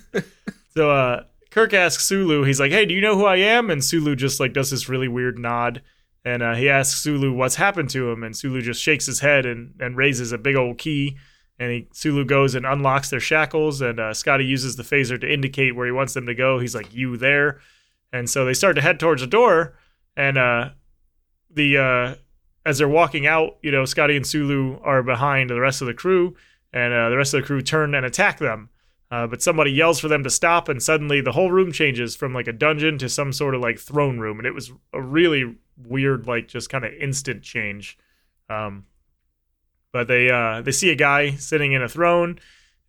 [0.74, 2.44] So uh, Kirk asks Sulu.
[2.44, 4.88] He's like, "Hey, do you know who I am?" And Sulu just like does this
[4.88, 5.82] really weird nod,
[6.24, 9.46] and uh, he asks Sulu what's happened to him, and Sulu just shakes his head
[9.46, 11.18] and and raises a big old key.
[11.60, 15.32] And he, Sulu goes and unlocks their shackles, and uh, Scotty uses the phaser to
[15.32, 16.60] indicate where he wants them to go.
[16.60, 17.60] He's like, "You there?"
[18.14, 19.78] And so they start to head towards the door,
[20.16, 20.70] and uh,
[21.50, 22.16] the uh,
[22.66, 25.94] as they're walking out, you know, Scotty and Sulu are behind the rest of the
[25.94, 26.36] crew,
[26.74, 28.70] and uh, the rest of the crew turn and attack them.
[29.12, 32.34] Uh, but somebody yells for them to stop, and suddenly the whole room changes from
[32.34, 35.58] like a dungeon to some sort of like throne room, and it was a really
[35.78, 37.98] weird, like just kind of instant change.
[38.50, 38.86] Um,
[39.92, 42.40] but they uh, they see a guy sitting in a throne,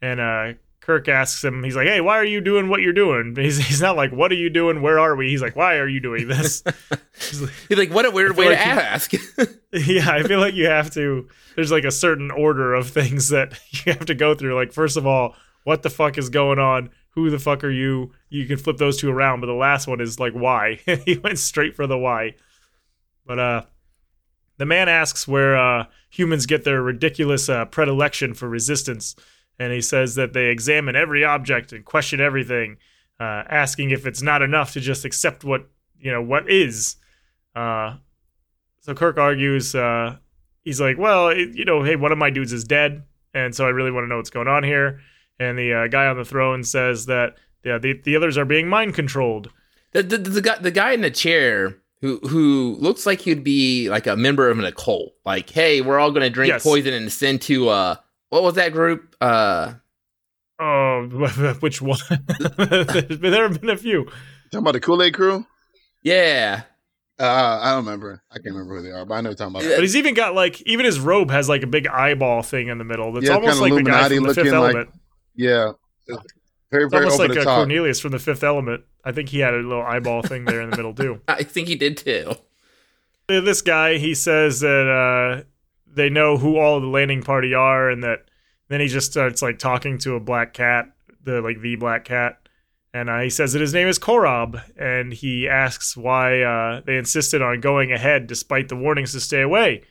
[0.00, 3.34] and uh, Kirk asks him, he's like, "Hey, why are you doing what you're doing?"
[3.38, 4.80] He's, he's not like, "What are you doing?
[4.82, 6.62] Where are we?" He's like, "Why are you doing this?"
[7.18, 9.12] he's, like, he's like, "What a weird way like to you- ask."
[9.72, 11.28] yeah, I feel like you have to.
[11.56, 14.54] There's like a certain order of things that you have to go through.
[14.54, 16.90] Like, first of all, what the fuck is going on?
[17.10, 18.12] Who the fuck are you?
[18.30, 20.80] You can flip those two around, but the last one is like, why?
[21.04, 22.34] he went straight for the why.
[23.26, 23.62] But uh,
[24.58, 29.14] the man asks where uh, humans get their ridiculous uh, predilection for resistance,
[29.58, 32.78] and he says that they examine every object and question everything,
[33.20, 36.96] uh, asking if it's not enough to just accept what you know what is.
[37.54, 37.96] Uh,
[38.80, 40.16] so Kirk argues, uh,
[40.64, 43.70] he's like, well, you know, hey, one of my dudes is dead, and so I
[43.70, 45.00] really want to know what's going on here.
[45.38, 48.68] And the uh, guy on the throne says that yeah, the the others are being
[48.68, 49.50] mind controlled.
[49.92, 53.88] the, the, the guy the guy in the chair who who looks like he'd be
[53.88, 55.14] like a member of an occult.
[55.24, 56.62] Like, hey, we're all gonna drink Yes.
[56.62, 57.96] poison and send to uh
[58.30, 59.14] what was that group?
[59.20, 59.74] Uh
[60.60, 61.08] Oh,
[61.60, 61.98] which one?
[62.58, 64.04] there have been a few.
[64.04, 65.44] Talking about the Kool Aid crew?
[66.02, 66.62] yeah.
[67.18, 68.22] Uh, I don't remember.
[68.32, 69.76] I can't remember who they are, but I know what you're talking about.
[69.76, 72.78] But he's even got like even his robe has like a big eyeball thing in
[72.78, 73.12] the middle.
[73.12, 74.90] That's Yeah, almost kinda like the guy Illuminati from the Fifth looking, like, Element.
[75.34, 75.72] Yeah.
[76.70, 77.58] Very, It's very almost like the uh, top.
[77.58, 78.84] Cornelius from the Fifth Element.
[79.04, 81.20] I think he had a little eyeball thing there in the middle too.
[81.28, 82.32] I think he did too.
[83.28, 85.44] Uh, this guy he says that uh,
[85.86, 88.24] they know who all of the landing party are and that
[88.68, 90.86] then he just starts like talking to a black cat
[91.24, 92.38] the like the black cat
[92.94, 96.96] and uh, he says that his name is korob and he asks why uh, they
[96.96, 99.82] insisted on going ahead despite the warnings to stay away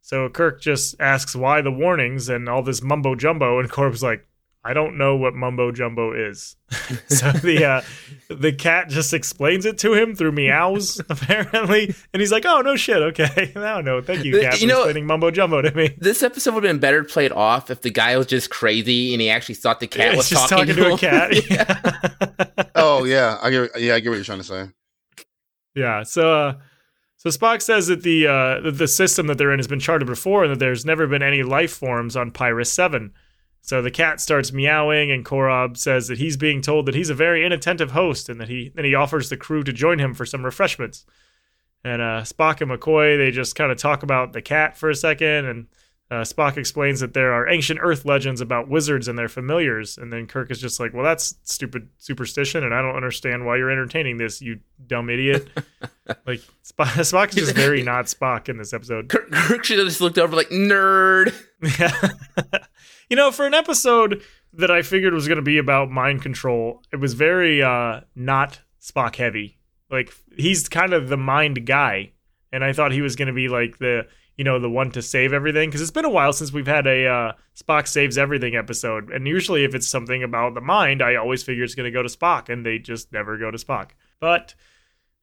[0.00, 4.26] so kirk just asks why the warnings and all this mumbo jumbo and korob's like
[4.64, 6.56] i don't know what mumbo jumbo is
[7.08, 7.80] so the uh,
[8.34, 12.74] the cat just explains it to him through meows apparently and he's like oh no
[12.76, 15.94] shit okay now no thank you cat you for know- explaining mumbo jumbo to me
[15.98, 19.20] This episode would have been better played off if the guy was just crazy and
[19.20, 20.98] he actually thought the cat Yeah, was he's just talking, talking to a him.
[20.98, 23.80] cat Oh yeah, I get.
[23.80, 24.68] Yeah, I get what you're trying to say.
[25.74, 26.02] Yeah.
[26.02, 26.54] So, uh,
[27.16, 30.44] so Spock says that the uh, the system that they're in has been charted before,
[30.44, 33.12] and that there's never been any life forms on Pyris Seven.
[33.64, 37.14] So the cat starts meowing, and Korob says that he's being told that he's a
[37.14, 40.26] very inattentive host, and that he then he offers the crew to join him for
[40.26, 41.06] some refreshments.
[41.82, 44.94] And uh, Spock and McCoy they just kind of talk about the cat for a
[44.94, 45.68] second, and
[46.10, 50.12] uh, Spock explains that there are ancient Earth legends about wizards and their familiars, and
[50.12, 53.70] then Kirk is just like, "Well, that's stupid superstition, and I don't understand why you're
[53.70, 55.48] entertaining this, you dumb idiot."
[56.26, 59.08] like Spock, Spock is just very not Spock in this episode.
[59.08, 61.34] Kirk, Kirk should have just looked over like nerd.
[61.78, 62.58] Yeah,
[63.08, 66.82] you know, for an episode that I figured was going to be about mind control,
[66.92, 69.58] it was very uh, not Spock heavy.
[69.90, 72.12] Like he's kind of the mind guy,
[72.52, 75.02] and I thought he was going to be like the you know the one to
[75.02, 78.56] save everything because it's been a while since we've had a uh, Spock saves everything
[78.56, 81.90] episode, and usually if it's something about the mind, I always figure it's going to
[81.90, 83.90] go to Spock, and they just never go to Spock.
[84.20, 84.54] But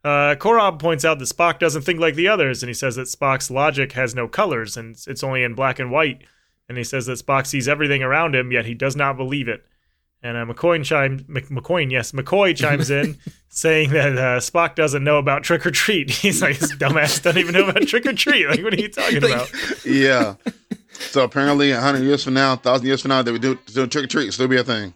[0.03, 3.07] uh, Korob points out that Spock doesn't think like the others, and he says that
[3.07, 6.23] Spock's logic has no colors and it's- it's only in black and white.
[6.67, 9.65] And he says that Spock sees everything around him, yet he does not believe it.
[10.23, 13.17] And uh, McCoy chimes, Mc, McCoy, yes, McCoy chimes in,
[13.49, 16.09] saying that uh, Spock doesn't know about trick or treat.
[16.11, 18.47] He's like, this dumbass doesn't even know about trick or treat.
[18.47, 19.85] Like, what are you talking Like- about?
[19.85, 20.35] Yeah.
[20.99, 24.03] so apparently, hundred years from now, thousand years from now, they would do, do trick
[24.05, 24.31] or treat.
[24.31, 24.93] Still be a thing.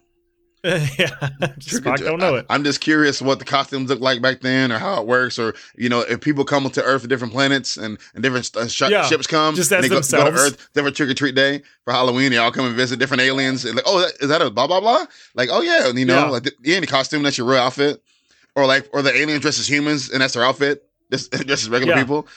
[0.98, 1.08] yeah,
[1.60, 2.46] Spock don't know it.
[2.50, 5.38] I, am just curious what the costumes look like back then, or how it works,
[5.38, 8.68] or you know, if people come to Earth from different planets and, and different uh,
[8.68, 10.42] sh- Yeah, ships come, just and as they go, go to themselves.
[10.42, 12.32] Earth, a trick or treat day for Halloween.
[12.32, 13.64] They all come and visit different aliens.
[13.64, 15.06] And like, oh, that, is that a blah blah blah?
[15.36, 16.30] Like, oh yeah, you know, Yeah.
[16.30, 18.02] like the, you in the costume, that's your real outfit,
[18.56, 21.94] or like, or the alien dresses humans and that's their outfit, just just as regular
[21.96, 22.02] Yeah.
[22.02, 22.28] people.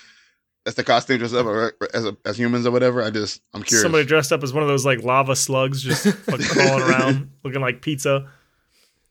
[0.68, 3.02] That's the costume dressed up or- as as humans or whatever.
[3.02, 3.80] I just, I'm curious.
[3.80, 7.80] Somebody dressed up as one of those like lava slugs, just crawling around, looking like
[7.80, 8.28] pizza.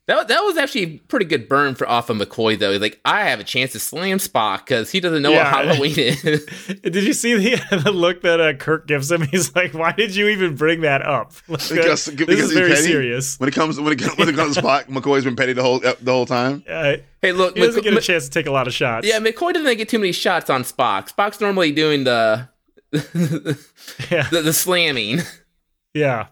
[0.07, 2.71] That, that was actually a pretty good burn for off of McCoy though.
[2.77, 5.53] Like I have a chance to slam Spock because he doesn't know Yeah.
[5.53, 6.45] what Halloween is.
[6.81, 9.21] Did you see the, the look that uh, Kirk gives him?
[9.31, 11.33] He's like, "Why did you even bring that up?
[11.49, 12.83] Like, Because- this because is very petty?
[12.83, 15.51] serious." When it comes when it comes, when it comes to Spock, McCoy's been petty
[15.51, 16.63] the whole the whole time.
[16.69, 19.05] Uh, hey, look, he doesn't McCoy- get a chance to take a lot of shots.
[19.05, 21.13] yeah, McCoy doesn't get too many shots on Spock.
[21.13, 22.47] Spock's normally doing the
[22.93, 24.27] yeah.
[24.29, 25.19] the, the slamming.
[25.93, 26.27] Yeah.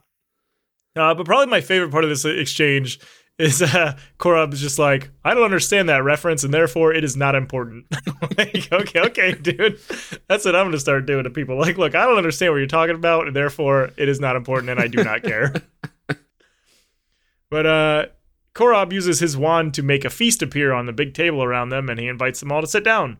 [0.96, 3.00] Uh, but probably my favorite part of this exchange
[3.38, 7.17] is uh, Korob is just like, I don't understand that reference, and therefore it is
[7.17, 7.86] not important.
[8.38, 9.80] like, okay, okay, dude.
[10.28, 11.58] That's what I'm going to start doing to people.
[11.58, 14.69] Like, look, I don't understand what you're talking about, and therefore it is not important,
[14.69, 15.54] and I do not care.
[17.50, 18.06] but uh,
[18.54, 21.89] Korob uses his wand to make a feast appear on the big table around them,
[21.89, 23.17] and he invites them all to sit down.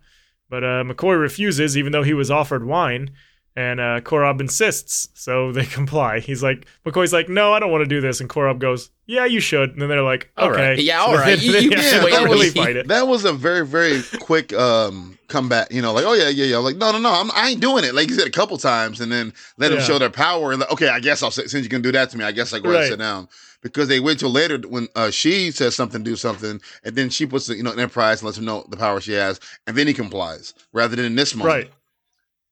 [0.50, 3.12] But uh, McCoy refuses, even though he was offered wine.
[3.58, 6.20] And uh, Korob insists, so they comply.
[6.20, 8.20] He's like, McCoy's like, no, I don't want to do this.
[8.20, 9.70] And Korob goes, yeah, you should.
[9.72, 10.46] And then they're like, okay.
[10.46, 10.78] All right.
[10.78, 11.40] Yeah, all right.
[11.42, 12.60] You- you they can have wait to and really see.
[12.60, 12.88] fight it.
[12.90, 15.72] That was a very very quick um comeback.
[15.72, 16.58] You know, like oh yeah yeah yeah.
[16.58, 17.96] Like no no no, I'm, I ain't doing it.
[17.96, 19.86] Like you said a couple times, and then let them Yeah.
[19.86, 20.52] show their power.
[20.52, 22.34] And like, okay, I guess I'll sit, since you can do that to me, I
[22.34, 23.30] guess I go ahead and sit down.
[23.62, 27.26] Because they wait till later when uh, she says something, do something, and then she
[27.26, 29.76] puts the, you know an Enterprise and lets him know the power she has, and
[29.78, 30.54] then he complies.
[30.74, 31.72] Rather than in this moment, Right.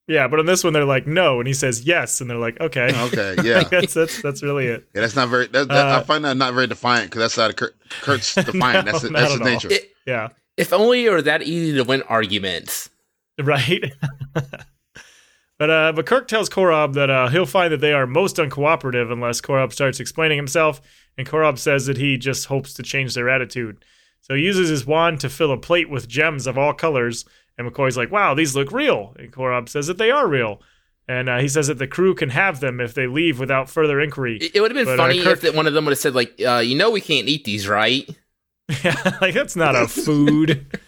[0.07, 1.39] Yeah, but on this one, they're like, no.
[1.39, 2.19] And he says yes.
[2.19, 2.91] And they're like, okay.
[3.07, 4.87] Okay, yeah, that's, that's, that's really it.
[4.93, 5.01] yeah.
[5.01, 5.47] That's not very.
[5.47, 8.85] That, that, I Uh, find that not very defiant because that's not Kirk, Kirk's defiant.
[8.85, 9.47] No, that's it, not that's his all.
[9.47, 9.71] nature.
[9.71, 10.29] It- Yeah.
[10.57, 12.89] if only it were that easy to win arguments.
[13.41, 13.93] Right.
[15.59, 19.11] but uh, but Kirk tells Korob that uh, he'll find that they are most uncooperative
[19.11, 20.81] unless Korob starts explaining himself,
[21.17, 23.83] and Korob says that he just hopes to change their attitude.
[24.21, 27.25] So he uses his wand to fill a plate with gems of all colors,
[27.57, 30.61] and McCoy's like, "Wow, these look real," and Korob says that they are real,
[31.07, 33.99] and uh, he says that the crew can have them if they leave without further
[34.01, 34.37] inquiry.
[34.37, 35.91] It, it would have been But, uh, funny Kirk- if that one of them would
[35.91, 38.09] have said like, uh, "You know, we can't eat these, right?"
[38.83, 40.65] Yeah, like that's not a food.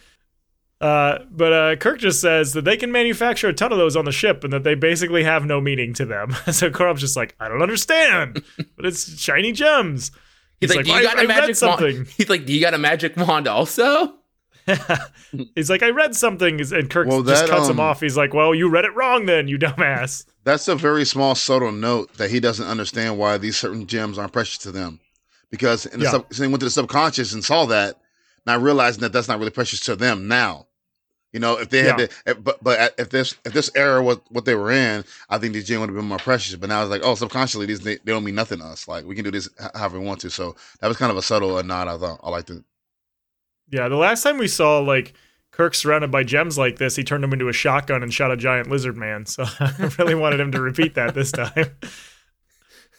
[0.82, 4.04] Uh, but uh, Kirk just says that they can manufacture a ton of those on
[4.04, 6.32] the ship, and that they basically have no meaning to them.
[6.52, 8.44] so Korob's just like, I don't understand,
[8.76, 10.12] but it's shiny gems.
[10.60, 12.74] He's, like, "Do you "I- got I a magic wand?" He's like, "Do you got
[12.74, 14.16] a magic wand also?"
[15.56, 18.02] He's like, I read something, and Kirk Well, just that, cuts him um, off.
[18.02, 20.26] He's like, Well, you read it wrong, then you dumbass.
[20.44, 24.34] That's a very small, subtle note that he doesn't understand why these certain gems aren't
[24.34, 25.00] precious to them.
[25.52, 26.12] Because in the Yeah.
[26.12, 28.00] sub, so he went to the subconscious and saw that,
[28.46, 30.68] not realizing that that's not really precious to them now.
[31.32, 32.06] You know, if they had Yeah.
[32.08, 35.38] to, if, but but if this if this era was what they were in, I
[35.38, 36.56] think these gems would have been more precious.
[36.56, 38.88] But now it's like, oh, subconsciously these they, they don't mean nothing to us.
[38.88, 40.30] Like we can do this however we want to.
[40.30, 41.88] So that was kind of a subtle nod.
[41.90, 42.64] I thought I liked it.
[43.70, 45.14] Yeah, the last time we saw like
[45.52, 48.38] Kirk surrounded by gems like this, he turned him into a shotgun and shot a
[48.38, 49.26] giant lizard man.
[49.26, 51.66] So I really wanted him to repeat that this time.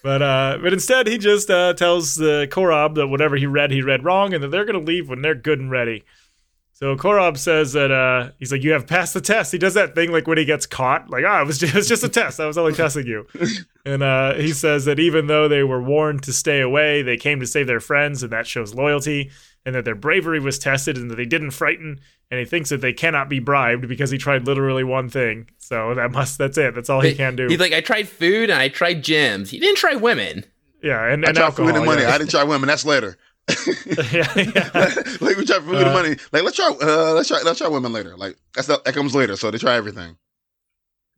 [0.03, 3.83] But uh, but instead, he just uh, tells the Korob that whatever he read, he
[3.83, 6.05] read wrong, and that they're gonna leave when they're good and ready.
[6.75, 9.97] So Korob says that uh, he's like, "You have passed the test." He does that
[9.97, 12.09] thing like when he gets caught, like, "Ah, it was just, it was just a
[12.09, 12.39] test.
[12.39, 13.27] I was only testing you."
[13.85, 17.41] And uh, he says that even though they were warned to stay away, they came
[17.41, 19.31] to save their friends, and that shows loyalty.
[19.67, 22.01] And that their bravery was tested, and that they didn't frighten.
[22.31, 25.51] And he thinks that they cannot be bribed because he tried literally one thing.
[25.59, 26.75] So that must that's it.
[26.75, 27.49] That's all he can do.
[27.49, 29.51] He's like, "I tried food and I tried gems.
[29.51, 30.45] He didn't try women."
[30.83, 32.03] yeah, and, I and tried food and money.
[32.03, 32.15] yeah.
[32.15, 32.69] I didn't try women.
[32.69, 33.19] That's later.
[33.87, 34.71] yeah, yeah.
[35.21, 36.17] like we try food Uh, and money.
[36.33, 38.17] Like let's try uh, let's try let's try women later.
[38.17, 39.37] Like that's that comes later.
[39.37, 40.17] So they try everything.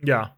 [0.02, 0.28] Yeah.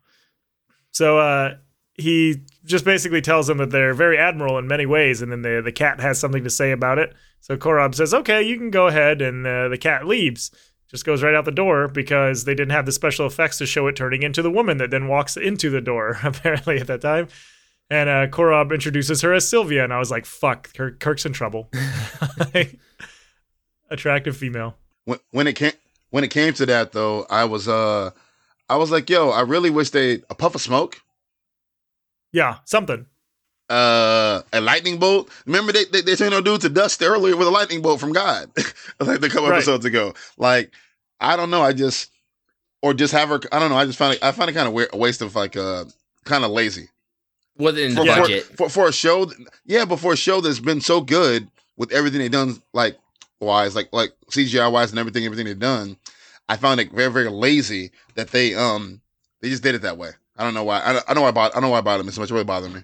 [0.92, 1.54] So uh,
[1.94, 5.60] he just basically tells them that they're very admiral in many ways, and then the
[5.64, 7.14] the cat has something to say about it.
[7.40, 10.50] So Korob says, "Okay, you can go ahead," and uh, the cat leaves.
[10.88, 13.86] Just goes right out the door because they didn't have the special effects to show
[13.86, 16.18] it turning into the woman that then walks into the door.
[16.24, 17.28] Apparently at that time.
[17.88, 21.32] And uh, Korob introduces her as Sylvia, and I was like, "Fuck, Kirk, Kirk's in
[21.32, 21.70] trouble."
[23.90, 24.76] Attractive female.
[25.04, 25.72] when when it came
[26.10, 28.10] when it came to that though, I was uh
[28.68, 31.00] I was like, yo, I really wish they a puff of smoke,
[32.32, 33.06] Yeah, something.
[33.68, 35.30] uh a lightning bolt.
[35.46, 38.12] Remember they they, they turned a dude to dust earlier with a lightning bolt from
[38.12, 38.50] God,
[39.00, 39.56] like a couple Right.
[39.56, 40.14] episodes ago.
[40.36, 40.72] Like
[41.20, 42.10] I don't know, I just
[42.82, 43.40] or just have her.
[43.52, 43.76] I don't know.
[43.76, 44.22] I just found it.
[44.24, 45.84] I find it kind of weird, a waste of like uh
[46.24, 46.88] kind of lazy
[47.58, 48.44] Wasn't in the for, budget.
[48.44, 49.30] for, for for a show.
[49.66, 52.96] Yeah, but for a show that's been so good with everything they've done, like
[53.40, 55.96] wise, like like CGI wise and everything, everything they've done,
[56.48, 59.00] I found it very very lazy that they um
[59.42, 60.10] they just did it that way.
[60.40, 60.82] I don't know why.
[60.82, 61.28] I don't, I know why.
[61.28, 62.30] it bod- I know why it bothered me so much.
[62.30, 62.82] It really bothered me.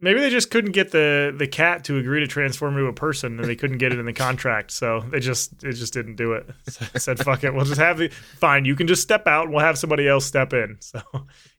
[0.00, 3.38] Maybe they just couldn't get the the cat to agree to transform into a person,
[3.38, 6.32] and they couldn't get it in the contract, so they just it just didn't do
[6.32, 6.48] it.
[6.68, 8.64] So I said, "Fuck it, we'll just have the fine.
[8.64, 11.00] You can just step out, and we'll have somebody else step in." So,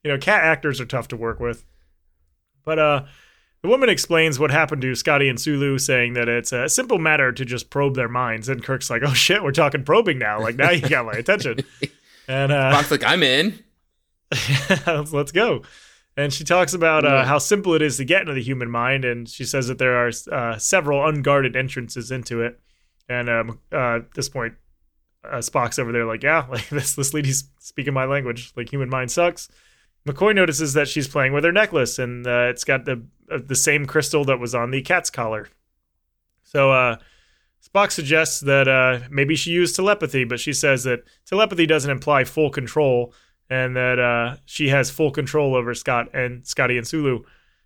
[0.03, 1.65] you know, cat actors are tough to work with.
[2.65, 3.05] But uh,
[3.61, 7.31] the woman explains what happened to Scotty and Sulu, saying that it's a simple matter
[7.31, 8.47] to just probe their minds.
[8.47, 10.39] And Kirk's like, "Oh shit, we're talking probing now.
[10.41, 11.59] Like now you got my attention."
[12.29, 13.57] And uh, Spock's like, I'm in.
[15.11, 15.63] let's go.
[16.17, 19.05] And she talks about uh, how simple it is to get into the human mind,
[19.05, 22.59] and she says that there are uh, several unguarded entrances into it.
[23.07, 24.55] And um, uh, at this point,
[25.23, 28.51] uh, Spock's over there like, yeah, like this this lady's speaking my language.
[28.55, 29.49] Like human mind sucks.
[30.07, 33.55] McCoy notices that she's playing with her necklace, and uh, it's got the uh, the
[33.55, 35.47] same crystal that was on the cat's collar.
[36.43, 36.97] So uh,
[37.65, 42.23] Spock suggests that uh, maybe she used telepathy, but she says that telepathy doesn't imply
[42.23, 43.13] full control,
[43.49, 47.23] and that uh, she has full control over Scott and Scotty and Sulu.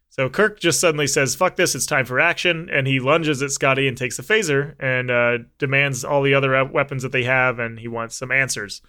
[0.09, 1.73] So Kirk just suddenly says, "Fuck this!
[1.75, 5.39] It's time for action!" And he lunges at Scotty and takes a phaser and uh,
[5.57, 8.81] demands all the other weapons that they have, and he wants some answers.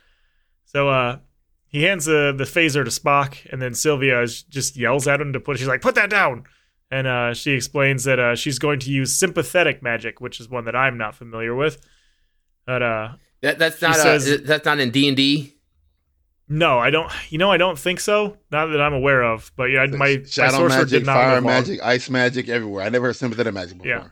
[0.67, 1.19] So uh,
[1.67, 5.33] he hands the the phaser to Spock, and then Sylvia is, just yells at him
[5.33, 5.59] to put.
[5.59, 6.45] She's like, "Put that down!"
[6.91, 10.67] And uh, she explains that uh, she's going to use sympathetic magic, which is one
[10.67, 11.81] that I'm not familiar with.
[12.67, 13.09] But uh,
[13.41, 15.54] That, that's not says- uh, that's not in D and D.
[16.49, 17.11] no, I don't.
[17.31, 18.37] You know, I don't think so.
[18.51, 19.51] Not that I'm aware of.
[19.57, 22.85] But yeah, my my shadow sorcerer magic, did not fire magic, ice magic, everywhere.
[22.85, 23.89] I never heard sympathetic magic before.
[23.89, 24.05] Yeah.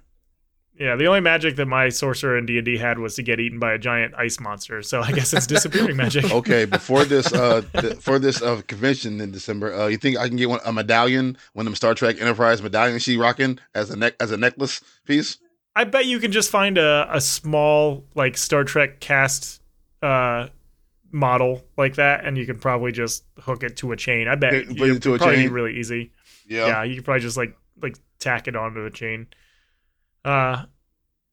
[0.79, 3.39] Yeah, the only magic that my sorcerer in D and D had was to get
[3.39, 4.83] eaten by a giant ice monster.
[4.83, 6.33] So I guess it's disappearing magic.
[6.33, 10.29] Okay, before this uh th- for this uh convention in December, uh you think I
[10.29, 13.91] can get one a medallion, one of them Star Trek Enterprise medallions she rocking as
[13.91, 15.37] a neck as a necklace piece?
[15.77, 19.61] I bet you can just find a, a small like Star Trek cast
[20.03, 20.49] uh
[21.13, 24.27] model like that, and you can probably just hook it to a chain.
[24.29, 25.53] I bet Put it it'd to a probably be chain?
[25.53, 26.13] really easy.
[26.49, 26.67] Yeah.
[26.67, 29.27] Yeah, you could probably just like like tack it onto the chain.
[30.25, 30.65] Uh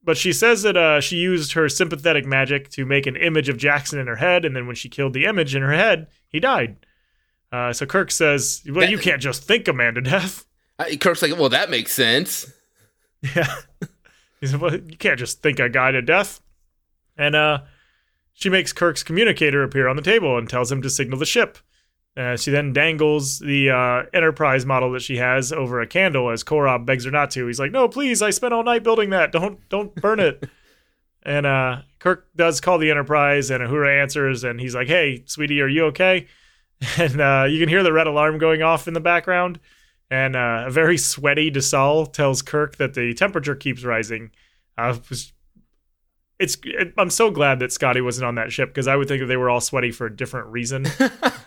[0.01, 3.57] but she says that uh, she used her sympathetic magic to make an image of
[3.57, 6.39] Jackson in her head, and then when she killed the image in her head, he
[6.39, 6.77] died.
[7.51, 10.45] Uh, so Kirk says, "Well, That- you can't just think a man to death."
[10.79, 12.51] Uh, Kirk's like, well, that makes sense.
[13.35, 13.53] Yeah.
[14.39, 16.39] He said, well, you can't just think a guy to death.
[17.17, 17.59] And uh,
[18.39, 21.57] she makes Kirk's communicator appear on the table and tells him to signal the ship.
[22.15, 26.43] Uh, she then dangles the uh, Enterprise model that she has over a candle as
[26.43, 27.47] Korob begs her not to.
[27.47, 28.21] He's like, "No, please!
[28.21, 29.33] I spent all night building that.
[29.33, 30.49] Don't, don't burn it."
[31.23, 35.61] and uh, Kirk does call the Enterprise, and Uhura answers, and he's like, "Hey, sweetie,
[35.61, 36.27] are you okay?"
[36.97, 39.59] And uh, you can hear the red alarm going off in the background.
[40.09, 44.31] And uh, a very sweaty DeSalle tells Kirk that the temperature keeps rising.
[44.77, 44.95] Uh,
[46.39, 49.19] it's it, I'm so glad that Scotty wasn't on that ship because I would think
[49.21, 50.87] that they were all sweaty for a different reason.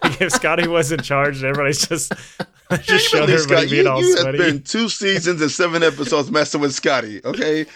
[0.04, 2.12] Like, if Scotty was in charge and everybody's just
[2.82, 6.28] just showed everybody Scott, being you, all you have been two seasons and seven episodes
[6.28, 7.24] messing with Scotty.
[7.24, 7.66] Okay,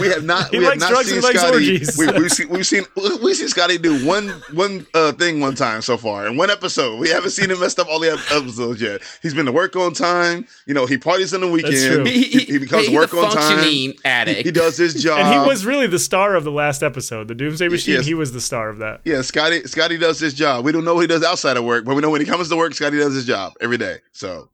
[0.00, 0.50] we have not.
[0.50, 1.52] He we have not drugs seen and Scotty.
[1.54, 1.96] orgies.
[1.96, 2.84] We, we've seen we've seen
[3.22, 6.98] we've seen Scotty do one one uh, thing one time so far in one episode.
[6.98, 9.02] We haven't seen him messed up all the episodes yet.
[9.22, 10.46] He's been to work on time.
[10.66, 11.52] You know, he parties on the true.
[11.54, 12.06] weekend.
[12.08, 13.56] He, He, he becomes he's work a on time.
[13.58, 13.94] functioning
[14.26, 15.18] He, he does his job.
[15.24, 17.94] and he was really the star of the last episode, the Doomsday Machine.
[17.94, 18.06] Yes.
[18.06, 19.00] He was the star of that.
[19.04, 19.62] Yeah, Scotty.
[19.64, 20.64] Scotty does his job.
[20.64, 22.48] We don't know what he does outside of work, but we know when he comes
[22.48, 23.98] to work, Scotty does his job every day.
[24.12, 24.48] So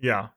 [0.00, 0.28] Yeah.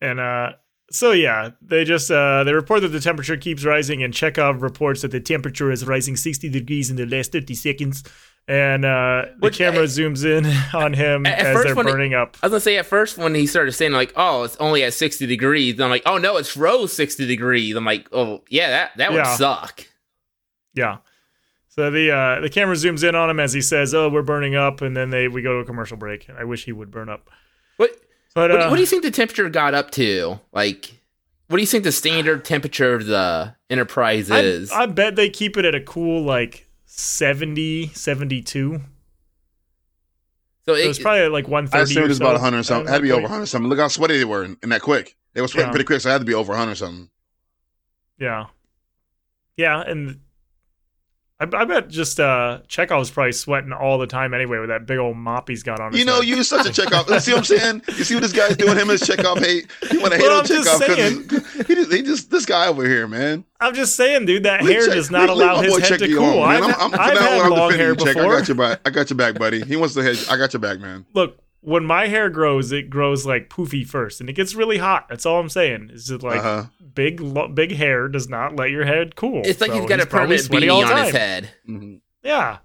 [0.00, 0.52] And uh
[0.92, 5.02] so yeah, they just uh they report that the temperature keeps rising and Chekov reports
[5.02, 8.04] that the temperature is rising 60 degrees in the last 30 seconds.
[8.48, 10.44] And uh the Which, camera uh, zooms in
[10.76, 12.36] on him at as they're burning up.
[12.42, 14.94] I was gonna say at first when he started saying like, "Oh, it's only at
[14.94, 18.96] sixty degrees," I'm like, "Oh no, it's rose sixty degrees." I'm like, "Oh yeah, that
[18.96, 19.36] that would Yeah.
[19.36, 19.86] suck."
[20.74, 20.96] Yeah.
[21.68, 24.56] So the uh the camera zooms in on him as he says, "Oh, we're burning
[24.56, 26.28] up," and then they we go to a commercial break.
[26.36, 27.30] I wish he would burn up.
[27.76, 27.96] What
[28.34, 30.40] But what, uh, do- what do you think the temperature got up to?
[30.52, 31.00] Like,
[31.48, 34.70] what do you think the standard temperature of the Enterprise is?
[34.72, 38.72] I bet they keep it at a cool like 70, 72.
[38.74, 38.80] so
[40.66, 42.24] So it's it, was probably like 130 I assumed or it was so.
[42.24, 42.88] about 100 or something.
[42.88, 43.68] Had to be Uh, over 100 something.
[43.68, 45.16] Look how sweaty they were in, and that quick.
[45.34, 45.72] They were sweating Yeah.
[45.72, 47.08] pretty quick, so it had to be over 100 something.
[48.18, 48.46] Yeah.
[49.56, 50.20] Yeah, and
[51.42, 54.98] I, I bet just uh Chekov's probably sweating all the time anyway with that big
[54.98, 56.24] old mop he's got on his You know, head.
[56.26, 57.20] you such a Chekov.
[57.20, 57.82] See what I'm saying?
[57.88, 58.76] You see what this guy's doing?
[58.76, 59.66] Him as Chekov hate.
[59.90, 63.06] You want to hate on Chekov because he just, he just this guy over here,
[63.08, 63.44] man.
[63.60, 65.88] I'm just saying, dude, that Leave hair Check- does not leave- leave allow my his
[65.88, 66.40] head to cool.
[66.40, 66.76] on, I've.
[66.76, 68.08] From I've now had I'm long hair Check.
[68.08, 68.38] I before.
[68.38, 68.80] got your back.
[68.84, 69.62] I got your back, buddy.
[69.64, 70.28] He wants to hedge.
[70.28, 71.04] I got your back, man.
[71.14, 75.06] Look, when my hair grows, it grows like poofy first, and it gets really hot.
[75.08, 75.90] That's all I'm saying.
[75.92, 76.66] It's just like uh-huh.
[76.92, 79.42] big, lo- big hair does not let your head cool.
[79.44, 81.14] it's like So he's got a permanent sweaty beanie all the on his time.
[81.20, 81.50] head.
[81.68, 82.00] Mhm.
[82.22, 82.58] Yeah.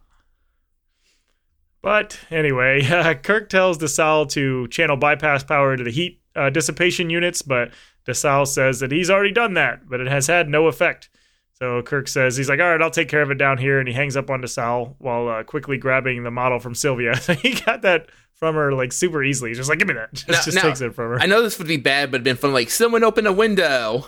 [1.81, 7.09] But anyway, uh, Kirk tells DeSalle to channel bypass power to the heat uh, dissipation
[7.09, 7.71] units, but
[8.07, 11.09] DeSalle says that he's already done that, but it has had no effect.
[11.53, 13.87] So Kirk says he's like, all right, I'll take care of it down here, and
[13.87, 17.15] he hangs up on DeSalle while uh, quickly grabbing the model from Sylvia.
[17.15, 19.53] So he got that from her like super easily.
[19.53, 20.13] Just like, give me that.
[20.13, 21.19] Just, Now- just now, takes it from her.
[21.19, 22.53] I know this would be bad, but it'd been fun.
[22.53, 24.05] Like someone open a window.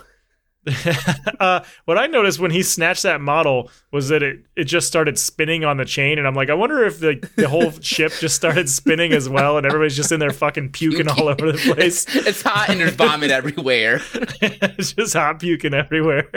[1.40, 5.18] uh, what I noticed when he snatched that model was that it, it just started
[5.18, 8.36] spinning on the chain, and I'm like, I wonder if the the whole ship just
[8.36, 12.04] started spinning as well, and everybody's just in there fucking puking all over the place.
[12.14, 14.02] It's hot and there's vomit everywhere.
[14.12, 16.28] it's just hot puking everywhere.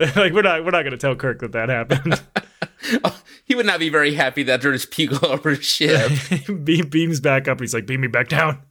[0.00, 2.22] like we're not we're not gonna tell Kirk that that happened.
[3.44, 4.86] he would not be very happy that there's
[5.22, 6.10] all over his ship.
[6.64, 7.60] Beam beams back up.
[7.60, 8.62] He's like, beam me back down.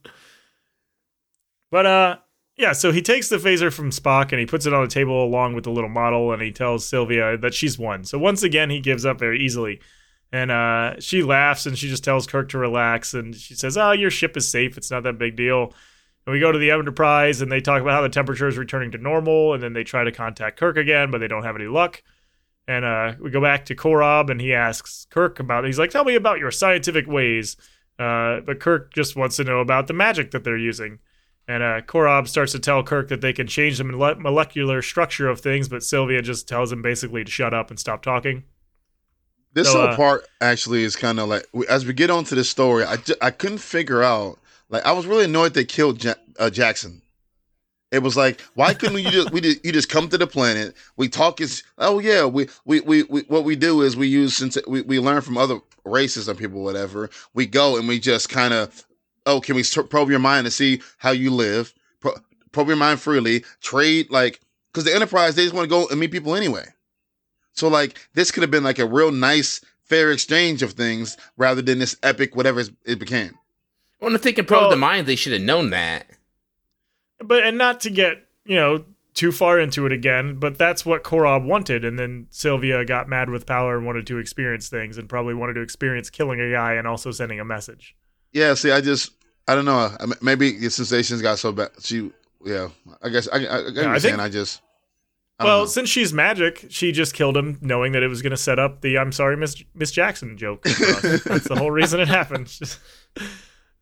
[1.72, 2.18] But uh,
[2.58, 2.74] yeah.
[2.74, 5.56] So he takes the phaser from Spock and he puts it on the table along
[5.56, 8.04] with the little model, and he tells Sylvia that she's won.
[8.04, 9.82] So once again, he gives up very easily.
[10.32, 13.14] And uh, she laughs and she just tells Kirk to relax.
[13.14, 14.78] And she says, "Oh, your ship is safe.
[14.78, 15.74] It's not that big deal."
[16.26, 18.92] And we go to the Enterprise and they talk about how the temperature is returning
[18.92, 19.54] to normal.
[19.54, 22.02] And then they try to contact Kirk again, but they don't have any luck.
[22.68, 25.64] And uh, we go back to Korob and he asks Kirk about.
[25.64, 25.68] It.
[25.68, 27.58] He's like, "Tell me about your scientific ways."
[28.00, 31.00] Uh, but Kirk just wants to know about the magic that they're using.
[31.48, 35.30] And uh, Korob starts to tell Kirk that they can change the mole- molecular structure
[35.30, 38.44] of things, but Sylvia just tells him basically to shut up and stop talking.
[39.54, 42.50] This So, whole uh, part actually is kind of like as we get onto this
[42.50, 44.40] story, I, ju- I couldn't figure out.
[44.70, 47.04] Like I was really annoyed they killed ja- uh, Jackson.
[47.92, 50.76] It was like, why couldn't you just we just, you just come to the planet?
[50.98, 54.36] We talk is oh yeah, we we, we we what we do is we use
[54.36, 57.10] since we, we learn from other races and people whatever.
[57.34, 58.86] We go and we just kind of
[59.26, 61.74] oh can we probe your mind to see how you live?
[62.00, 62.16] Pro-
[62.52, 63.44] probe your mind freely.
[63.62, 64.42] Trade like
[64.74, 66.66] because the Enterprise they just want to go and meet people anyway.
[67.54, 71.62] So like this could have been like a real nice, fair exchange of things rather
[71.62, 73.36] than this epic whatever it became.
[74.02, 76.08] Well, if they can probe Well- the mind, they should have known that.
[77.20, 81.04] But and not to get you know too far into it again, but that's what
[81.04, 85.08] Korob wanted, and then Sylvia got mad with Power and wanted to experience things, and
[85.08, 87.96] probably wanted to experience killing a guy and also sending a message.
[88.34, 89.12] Yeah, see, I just
[89.48, 89.96] I don't know.
[90.22, 91.70] Maybe the sensations got so bad.
[91.82, 92.12] She,
[92.44, 92.68] yeah,
[93.02, 94.62] I guess I, I, I, I think- I just
[95.40, 95.66] I Well, know.
[95.66, 98.82] since she's magic, she just killed him, knowing that it was going to set up
[98.82, 100.64] the "I'm sorry, Miss Miss Jackson" joke.
[100.64, 102.54] that's the whole reason it happened.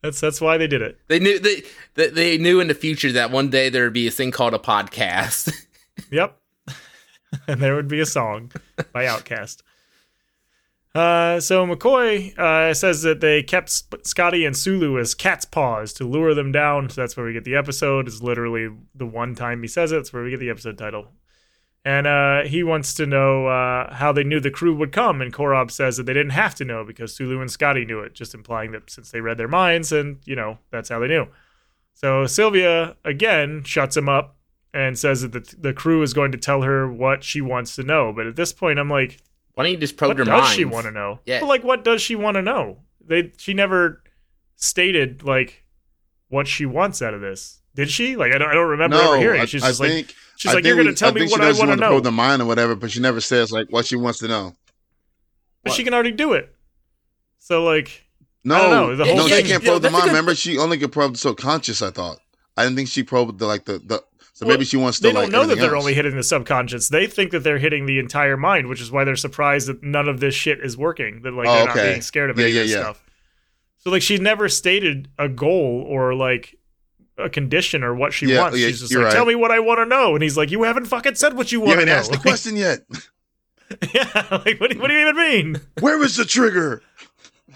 [0.03, 0.99] that's that's why they did it.
[1.07, 1.63] They knew they
[1.95, 4.59] they, knew in the future that one day there would be a thing called a
[4.59, 5.51] podcast.
[6.09, 6.35] Yep.
[7.47, 8.51] and there would be a song
[8.93, 9.61] by OutKast.
[10.95, 15.93] Uh, so McCoy uh, says that they kept Sp- Scotty and Sulu as cat's paws
[15.93, 16.89] to lure them down.
[16.89, 18.07] So that's where we get the episode.
[18.07, 19.97] Is literally the one time he says it.
[19.97, 21.09] It's where we get the episode title.
[21.85, 25.21] And uh, he wants to know uh, how they knew the crew would come.
[25.21, 28.13] And Korob says that they didn't have to know because Sulu and Scotty knew it,
[28.13, 31.27] just implying that since they read their minds, and you know that's how they knew.
[31.93, 34.37] So Sylvia again shuts him up
[34.73, 37.83] and says that the, the crew is going to tell her what she wants to
[37.83, 38.11] know.
[38.13, 39.19] But at this point, I'm like,
[39.53, 40.55] Why don't you just probe what their does minds?
[40.55, 41.19] she want to know?
[41.25, 41.41] Yeah.
[41.41, 42.79] But, like, what does she want to know?
[43.05, 44.01] They she never
[44.55, 45.65] stated like
[46.29, 47.59] what she wants out of this.
[47.75, 48.15] Did she?
[48.15, 49.41] Like, I don't, I don't remember no, ever hearing.
[49.41, 49.49] I, it.
[49.49, 51.21] She's I just like, think she's I like, think you're going to tell I me
[51.21, 51.87] what she I does want to know.
[51.89, 54.53] probe the mind or whatever, but she never says like what she wants to know.
[55.63, 56.53] but she can already do it.
[57.39, 58.03] So like,
[58.43, 60.03] No, I don't know, the whole no, thing- she can't Yeah, probe the mind.
[60.03, 61.81] good- Remember, she only could probe the subconscious.
[61.81, 62.17] I thought.
[62.57, 64.03] I didn't think she probed the like the the.
[64.35, 65.03] So Well, maybe she wants to.
[65.03, 65.83] they don't like, know that they're else.
[65.83, 66.89] only hitting the subconscious.
[66.89, 70.07] They think that they're hitting the entire mind, which is why they're surprised that none
[70.09, 71.21] of this shit is working.
[71.21, 72.81] That like Oh, they're not being scared of Yeah, any yeah, of this yeah.
[72.83, 73.03] stuff.
[73.77, 76.55] So like she never stated a goal or like
[77.17, 78.57] a condition or what she Yeah, wants.
[78.59, 79.13] yeah, She's just like, right.
[79.13, 81.51] "Tell me what I want to know," and he's like, "You haven't fucking said what
[81.51, 82.79] you You want to haven't know." asked the question yet.
[83.93, 85.61] yeah, like what do, what do you even mean?
[85.79, 86.81] Where was the trigger?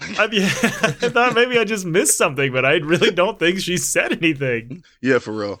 [0.18, 3.76] I, yeah, I thought maybe I just missed something, but I really don't think she
[3.76, 4.84] said anything.
[5.02, 5.60] Yeah, for real.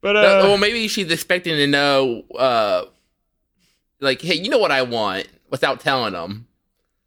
[0.00, 2.84] But Uh, uh, well, maybe she's expecting to know, uh,
[4.00, 6.46] like, hey, you know what I want, without telling them.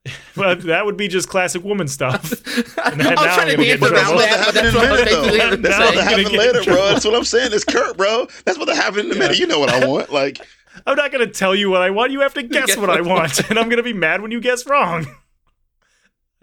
[0.36, 2.34] well, that would be just classic woman stuff.
[2.78, 5.18] I'm I'm trying to gonna dance in that, but That's that's what what I'm happened
[5.18, 5.70] in a basically minute, though.
[5.70, 6.86] That's what gonna happened later, bro.
[6.88, 7.52] That's what I'm saying.
[7.54, 8.28] It's Kirk, bro.
[8.46, 9.40] That's what happened in a minute.
[9.40, 10.12] You know what I want.
[10.12, 10.40] Like,
[10.86, 12.12] I'm not gonna tell you what I want.
[12.12, 14.42] You have to guess Guess what I want, and I'm gonna be mad when you
[14.42, 15.08] guess wrong.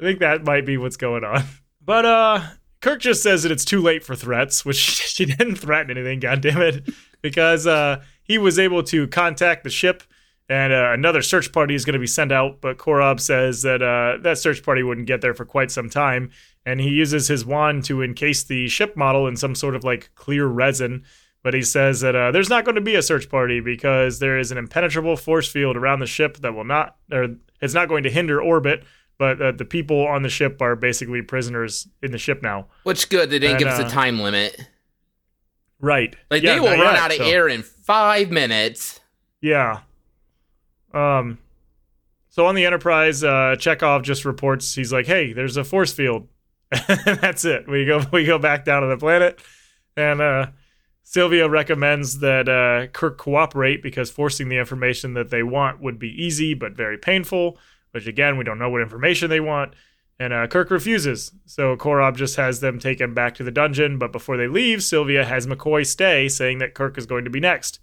[0.01, 1.45] I think that might be what's going on.
[1.85, 2.43] But uh,
[2.81, 6.21] Kirk just says that it's too late for threats, which she didn't threaten anything.
[6.21, 6.89] God damn it,
[7.21, 10.03] because uh, he was able to contact the ship.
[10.53, 13.81] And uh, another search party is going to be sent out, but Korob says that
[13.81, 16.31] uh, that search party wouldn't get there for quite some time.
[16.67, 20.11] And he uses his wand to encase the ship model in some sort of like
[20.15, 21.05] clear resin.
[21.43, 24.39] But he says that uh, there's not going to be a search party because there
[24.39, 27.29] is an impenetrable force field around the ship that will not, or
[27.63, 28.85] it's not going to hinder orbit.
[29.17, 32.67] But uh, the people on the ship are basically prisoners in the ship now.
[32.83, 34.69] Which good, they didn't And, give us uh, a time limit.
[35.81, 36.15] Right.
[36.31, 39.01] Like, Yeah, they will run out of so- air in five minutes.
[39.41, 39.81] Yeah.
[40.95, 41.39] Um.
[42.29, 46.29] So on the Enterprise, uh, Chekov just reports he's like, "Hey, there's a force field."
[46.89, 47.69] that's it.
[47.69, 49.41] We go we go back down to the planet,
[49.97, 50.47] and uh,
[51.03, 56.09] Sylvia recommends that uh, Kirk cooperate because forcing the information that they want would be
[56.09, 57.59] easy but very painful.
[57.91, 59.75] Which again, we don't know what information they want.
[60.19, 61.33] And uh, Kirk refuses.
[61.47, 63.99] So Korob just has them taken back to the dungeon.
[63.99, 67.41] But before they leave, Sylvia has McCoy stay, saying that Kirk is going to be
[67.41, 67.81] next.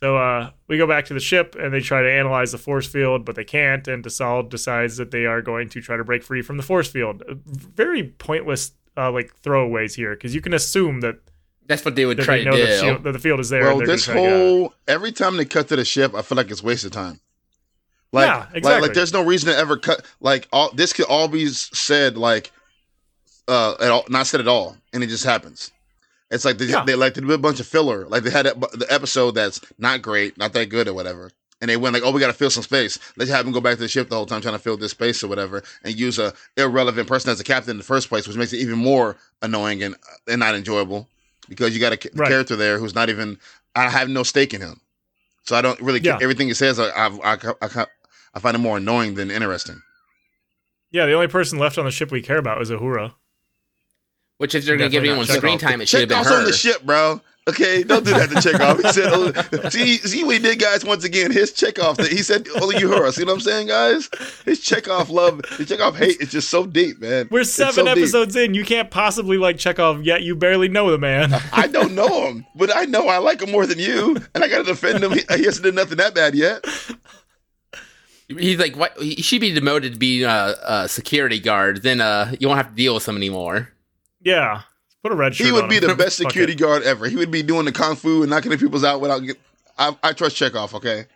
[0.00, 2.86] So uh, we go back to the ship and they try to analyze the force
[2.86, 3.86] field, but they can't.
[3.88, 6.88] And DeSalle decides that they are going to try to break free from the force
[6.88, 7.22] field.
[7.28, 11.16] Uh, Very pointless, uh, like throwaways here, because you can assume that,
[11.66, 12.64] That's what they would that try they to know do.
[12.66, 13.62] the, shield, that the field is there.
[13.64, 14.38] Well, this gonna try to get out.
[14.38, 17.18] whole every time they cut to the ship, I feel like it's wasted time.
[18.12, 18.88] Like, Yeah, like, exactly.
[18.88, 20.02] like, there's no reason to ever cut.
[20.20, 22.52] Like, all this could all be said, like,
[23.48, 25.72] uh, at all, not said at all, and it just happens.
[26.30, 26.84] It's like they, Yeah.
[26.84, 28.06] they like they do a bunch of filler.
[28.06, 31.30] Like they had that- the episode that's not great, not that good, or whatever.
[31.60, 32.98] And they went like, "Oh, we got to fill some space.
[33.16, 34.92] Let's have them go back to the ship the whole time trying to fill this
[34.92, 38.28] space or whatever, and use a irrelevant person as a captain in the first place,
[38.28, 39.96] which makes it even more annoying and
[40.28, 41.08] and not enjoyable
[41.48, 42.28] because you got a Right.
[42.28, 43.38] character there who's not even.
[43.74, 44.80] I have no stake in him,
[45.44, 46.00] so I don't really.
[46.00, 46.18] Yeah.
[46.20, 47.86] Everything he says, I I, I, I,
[48.34, 49.82] I find it more annoying than interesting.
[50.92, 53.14] Yeah, the only person left on the ship we care about is Uhura.
[54.38, 55.60] Which if they're going to give anyone screen Chekov.
[55.60, 56.38] time, it should have been Chekov's her.
[56.38, 57.20] on the ship, bro.
[57.48, 58.82] Okay, don't do that to Chekov.
[58.82, 60.84] He said, oh, see, see what he did, guys.
[60.84, 61.96] Once again, his Chekov.
[61.96, 62.10] Thing.
[62.14, 63.14] He said, only you heard.
[63.14, 64.10] See what I'm saying, guys?
[64.44, 67.26] His Chekov love, his Chekov hate is just so deep, man.
[67.30, 67.96] We're seven so deep.
[67.96, 68.52] episodes in.
[68.52, 70.22] You can't possibly like Chekov yet.
[70.22, 71.32] You barely know the man.
[71.52, 74.48] I don't know him, but I know I like him more than you, and I
[74.48, 75.12] got to defend him.
[75.12, 76.64] He, he hasn't done nothing that bad yet.
[78.28, 78.94] He's like, what?
[79.00, 81.82] He should be demoted to be uh, a security guard.
[81.82, 83.72] Then uh, you won't have to deal with him anymore.
[84.20, 84.62] Yeah,
[85.02, 85.46] put a red shirt.
[85.46, 85.86] He would on be him.
[85.88, 86.58] the best security it.
[86.58, 87.08] guard ever.
[87.08, 89.20] He would be doing the kung fu and knocking the people's out without.
[89.20, 89.36] Get,
[89.78, 90.74] I, I trust Chekov.
[90.74, 91.06] Okay.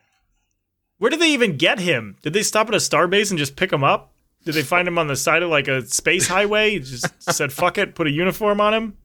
[0.99, 2.17] Where did they even get him?
[2.23, 4.13] Did they stop at a starbase and just pick him up?
[4.45, 6.79] Did they find him on the side of like a space highway?
[6.79, 8.97] Just said fuck it, put a uniform on him.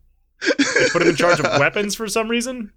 [0.57, 2.71] They put him in charge of weapons for some reason.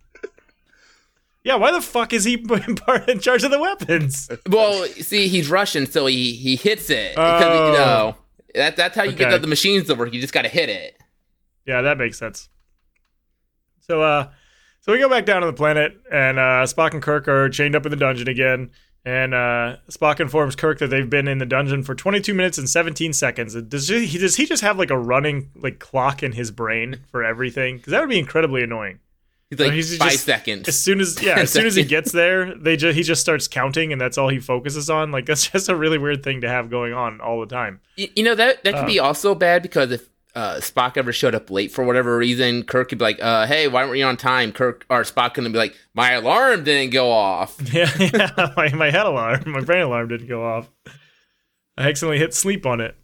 [1.44, 2.34] Yeah, why the fuck is he
[3.08, 4.28] in charge of the weapons?
[4.48, 7.12] Well, see, he's Russian, so he he hits it.
[7.12, 7.66] Because, Oh.
[7.66, 8.16] you know,
[8.54, 9.18] that, that's how you Okay.
[9.24, 10.12] get the, the machines to work.
[10.12, 10.98] You just got to hit it.
[11.66, 12.48] Yeah, that makes sense.
[13.80, 14.28] So, uh,
[14.80, 17.74] so we go back down to the planet, and uh, Spock and Kirk are chained
[17.74, 18.70] up in the dungeon again.
[19.04, 22.68] And uh, Spock informs Kirk that they've been in the dungeon for 22 minutes and
[22.68, 23.54] 17 seconds.
[23.62, 27.24] Does he, does he just have like a running like clock in his brain for
[27.24, 27.78] everything?
[27.78, 28.98] Because that would be incredibly annoying.
[29.48, 30.68] He's like he's five just- seconds.
[30.68, 33.48] As soon as yeah, as soon as he gets there, they just he just starts
[33.48, 35.10] counting, and that's all he focuses on.
[35.12, 37.80] Like that's just a really weird thing to have going on all the time.
[37.96, 38.86] You, you know that that could Uh.
[38.86, 42.88] be also bad because if uh, Spock ever showed up late for whatever reason, Kirk
[42.88, 45.58] could be like, uh, "Hey, why weren't you on time?" Kirk or Spock gonna be
[45.58, 48.52] like, "My alarm didn't go off." Yeah, yeah.
[48.56, 50.70] My, my head alarm, my brain alarm didn't go off.
[51.76, 52.96] I accidentally hit sleep on it,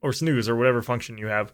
[0.00, 1.52] or snooze, or whatever function you have.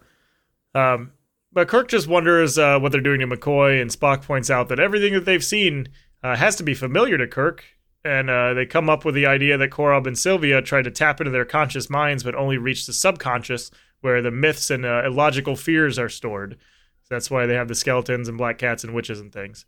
[0.74, 1.12] Um,
[1.52, 4.80] but Kirk just wonders uh, what they're doing to McCoy, and Spock points out that
[4.80, 5.88] everything that they've seen
[6.22, 7.64] uh, has to be familiar to Kirk.
[8.04, 11.20] And uh, they come up with the idea that Korob and Sylvia tried to tap
[11.20, 13.70] into their conscious minds, but only reach the subconscious,
[14.00, 16.56] where the myths and uh, illogical fears are stored.
[17.02, 19.66] So that's why they have the skeletons and black cats and witches and things.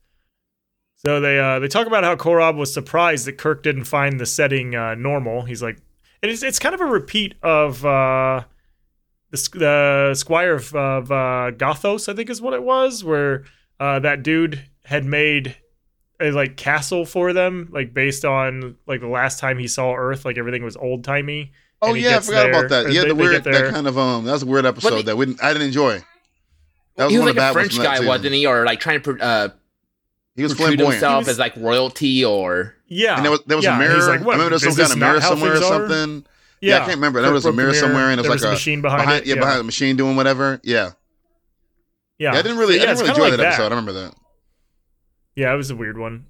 [0.97, 4.27] So they uh, they talk about how Korob was surprised that Kirk didn't find the
[4.27, 5.43] setting uh, normal.
[5.43, 5.79] He's like,
[6.23, 8.45] it's it's kind of a repeat of uh,
[9.31, 13.45] the the Squire of, of uh, Gothos, I think is what it was, where
[13.79, 15.57] uh, that dude had made
[16.21, 20.27] a like castle for them, like based on like the last time he saw Earth,
[20.27, 21.53] like everything was old timey.
[21.83, 22.93] Oh yeah, I forgot there, about that.
[22.93, 25.17] Yeah, they- the weird, that kind of um, that was a weird episode he- that
[25.17, 26.03] we didn't, I didn't enjoy.
[26.97, 28.47] That was he was one like of the a French guy, wasn't he?
[28.47, 29.49] Or like trying to uh,
[30.37, 30.93] He was portray flamboyant.
[30.95, 33.97] himself was- as like royalty or Yeah, And there was there was yeah, a mirror.
[34.07, 36.27] like, what, I remember there was some kind of mirror somewhere or something.
[36.61, 37.23] Yeah, I can't remember.
[37.23, 38.83] There was a broke the mirror somewhere, and it there was like a a machine
[38.83, 39.29] behind behind, it.
[39.29, 40.61] yeah, behind the machine doing whatever.
[40.63, 40.91] Yeah,
[42.19, 42.33] yeah.
[42.33, 42.39] yeah.
[42.39, 43.67] I didn't really, yeah, I didn't really enjoy like that, episode.
[43.67, 44.15] I remember that.
[45.37, 46.27] Yeah, it was a weird one.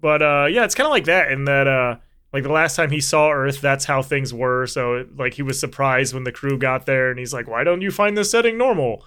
[0.00, 1.96] But uh yeah, it's kind of like that in that uh
[2.32, 4.66] like the last time he saw Earth, that's how things were.
[4.66, 7.82] So like he was surprised when the crew got there and he's like, "Why don't
[7.82, 9.04] you find this setting normal?"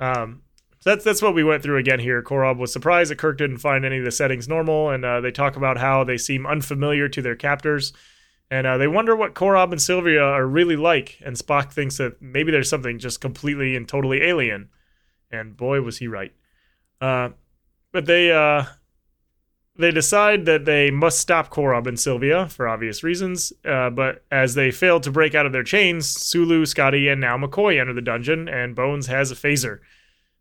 [0.00, 0.42] Um
[0.80, 2.22] so that's that's what we went through again here.
[2.22, 5.30] Korob was surprised that Kirk didn't find any of the settings normal and uh, they
[5.30, 7.92] talk about how they seem unfamiliar to their captors.
[8.50, 12.20] And uh, they wonder what Korob and Sylvia are really like, and Spock thinks that
[12.20, 14.68] maybe there's something just completely and totally alien.
[15.30, 16.34] And boy, was he right.
[17.00, 17.30] Uh,
[17.92, 18.64] but they uh,
[19.76, 23.52] they decide that they must stop Korob and Sylvia for obvious reasons.
[23.64, 27.38] Uh, but as they fail to break out of their chains, Sulu, Scotty, and now
[27.38, 29.78] McCoy enter the dungeon, and Bones has a phaser.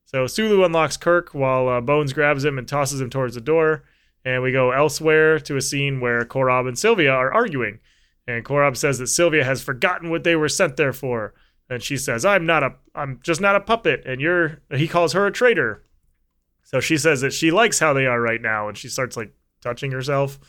[0.05, 3.83] So Sulu unlocks Kirk while uh, Bones grabs him and tosses him towards the door.
[4.25, 7.79] And we go elsewhere to a scene where Korob and Sylvia are arguing.
[8.27, 11.33] And Korob says that Sylvia has forgotten what they were sent there for.
[11.69, 15.13] And she says, "I'm not a I'm just not a puppet." And you're he calls
[15.13, 15.83] her a traitor.
[16.73, 19.33] So she says that she likes how they are right now and she starts like
[19.61, 20.39] touching herself.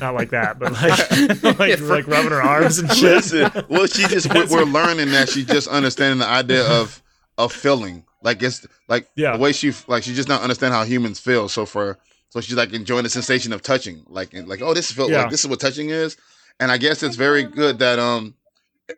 [0.00, 3.16] Not like that, but like like, like rubbing her arms and shit.
[3.32, 7.02] Listen, well, she just we're, we're learning that she's just understanding the idea of
[7.38, 8.04] of feeling.
[8.22, 9.32] Like it's like Yeah.
[9.36, 11.48] the way she like she just not understand how humans feel.
[11.48, 11.98] So for
[12.30, 14.02] so she's like enjoying the sensation of touching.
[14.08, 15.22] Like and like oh this feel Yeah.
[15.22, 16.16] like this is what touching is.
[16.58, 18.34] And I guess it's very good that um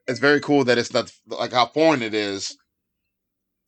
[0.07, 2.57] it's very cool that it's not like how foreign it is.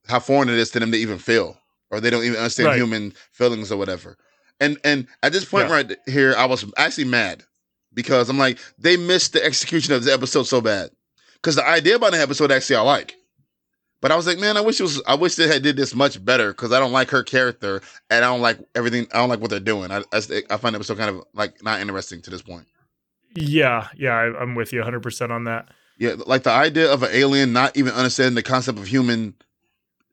[0.06, 1.58] How foreign it is to them to even feel,
[1.90, 2.78] or they don't even understand Right.
[2.78, 4.16] human feelings or whatever.
[4.60, 5.74] And and at this point Yeah.
[5.74, 7.42] right here, I was actually mad
[7.94, 10.90] because I'm like they missed the execution of the episode so bad.
[11.34, 13.14] Because the idea about the episode actually I like,
[14.02, 15.02] but I was like, man, I wish it was.
[15.06, 17.80] I wish they had did this much better because I don't like her character
[18.10, 19.06] and I don't like everything.
[19.12, 19.90] I don't like what they're doing.
[19.90, 20.20] I I,
[20.50, 22.66] I find the episode kind of like not interesting to this point.
[23.34, 25.68] Yeah, yeah, I, I'm with you 100% on that.
[25.98, 29.34] Yeah, like the idea of an alien not even understanding the concept of human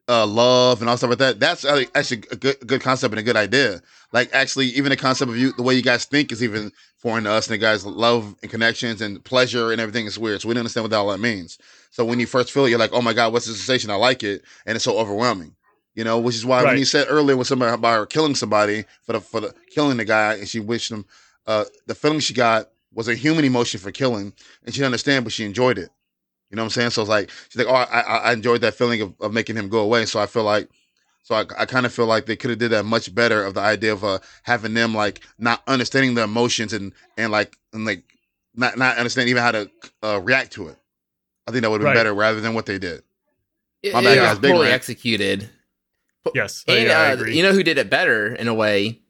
[0.08, 1.38] uh, love and all stuff like that.
[1.40, 3.82] That's uh, actually a good, good concept and a good idea.
[4.12, 7.24] Like actually, even the concept of you, the way you guys think is even foreign
[7.24, 10.40] to us, and the guys' love and connections and pleasure and everything is weird.
[10.40, 11.58] So we don't understand what all that means.
[11.90, 13.90] So when you first feel it, you're like, oh my god, what's the sensation?
[13.90, 15.54] I like it, and it's so overwhelming.
[15.94, 16.78] You know, which is why when Right.
[16.78, 20.04] you said earlier with somebody about her killing somebody for the for the killing the
[20.04, 21.04] guy, and she wished him,
[21.46, 24.32] uh, the feeling she got was a human emotion for killing,
[24.64, 25.90] and she didn't understand, but she enjoyed it.
[26.50, 26.90] You know what I'm saying?
[26.90, 29.56] So it's like she's like, oh, I I, I enjoyed that feeling of, of making
[29.56, 30.06] him go away.
[30.06, 30.68] So I feel like,
[31.22, 33.54] so I, I kind of feel like they could have did that much better of
[33.54, 37.84] the idea of uh, having them like not understanding the emotions and and like and
[37.84, 38.02] like
[38.54, 39.70] not not understanding even how to
[40.02, 40.76] uh, react to it.
[41.46, 41.94] I think that would have been Right.
[42.00, 43.02] better rather than what they did.
[43.82, 44.38] It, My bad, was guys.
[44.38, 44.74] Big poorly rant.
[44.74, 45.50] executed.
[46.34, 47.36] Yes, And yeah, I uh, agree.
[47.36, 49.00] you know who did it better in a way?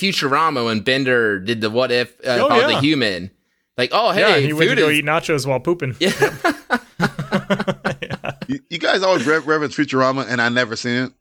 [0.00, 2.66] Futurama when Bender did the what if uh, Oh, called yeah.
[2.68, 3.30] the human.
[3.76, 5.94] Like, oh hey, yeah, he went to food go eat nachos while pooping.
[6.00, 6.10] yeah.
[8.02, 8.32] Yeah.
[8.48, 11.12] You, you guys always re- reference Futurama, and I never seen it.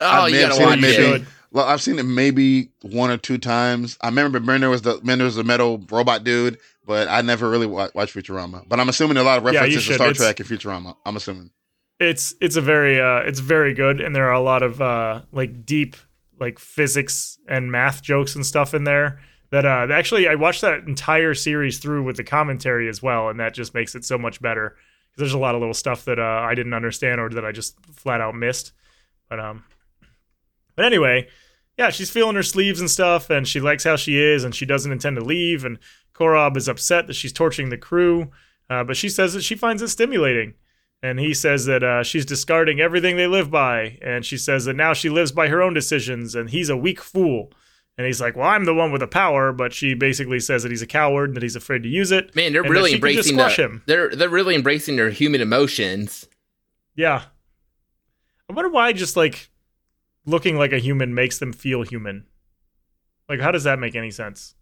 [0.00, 0.96] oh, I you may have gotta seen it watch maybe- it.
[1.18, 1.26] should.
[1.52, 3.96] Well, I've seen it maybe one or two times.
[4.00, 7.66] I remember Bender was the Bender was the metal robot dude, but I never really
[7.68, 8.64] wa- watched Futurama.
[8.68, 9.94] But I'm assuming a lot of Yeah, references to.
[9.94, 10.96] Star It's- Trek and Futurama.
[11.06, 11.50] I'm assuming.
[12.00, 15.22] it's it's a very uh it's very good and there are a lot of uh
[15.30, 15.94] like deep
[16.40, 19.20] like physics and math jokes and stuff in there
[19.50, 23.38] that uh actually I watched that entire series through with the commentary as well and
[23.38, 24.74] that just makes it so much better
[25.14, 27.52] 'Cause there's a lot of little stuff that uh I didn't understand or that I
[27.52, 28.72] just flat out missed.
[29.28, 29.64] But um
[30.76, 31.28] but anyway
[31.78, 34.66] yeah she's feeling her sleeves and stuff and she likes how she is and she
[34.66, 35.78] doesn't intend to leave and
[36.14, 38.30] Korob is upset that she's torturing the crew
[38.70, 40.54] uh, but she says that she finds it stimulating.
[41.02, 44.74] And he says that uh, she's discarding everything they live by and she says that
[44.74, 47.52] now she lives by her own decisions and he's a weak fool
[47.96, 50.70] and he's like well i'm the one with the power but she basically says that
[50.70, 52.90] he's a coward and that he's afraid to use it Man, they're and that really
[52.90, 53.82] she embracing squash the, him.
[53.86, 56.26] they're they're really embracing their human emotions.
[56.96, 57.22] yeah
[58.48, 59.48] i wonder why just like
[60.26, 62.24] looking like a human makes them feel human
[63.28, 64.54] like how does that make any sense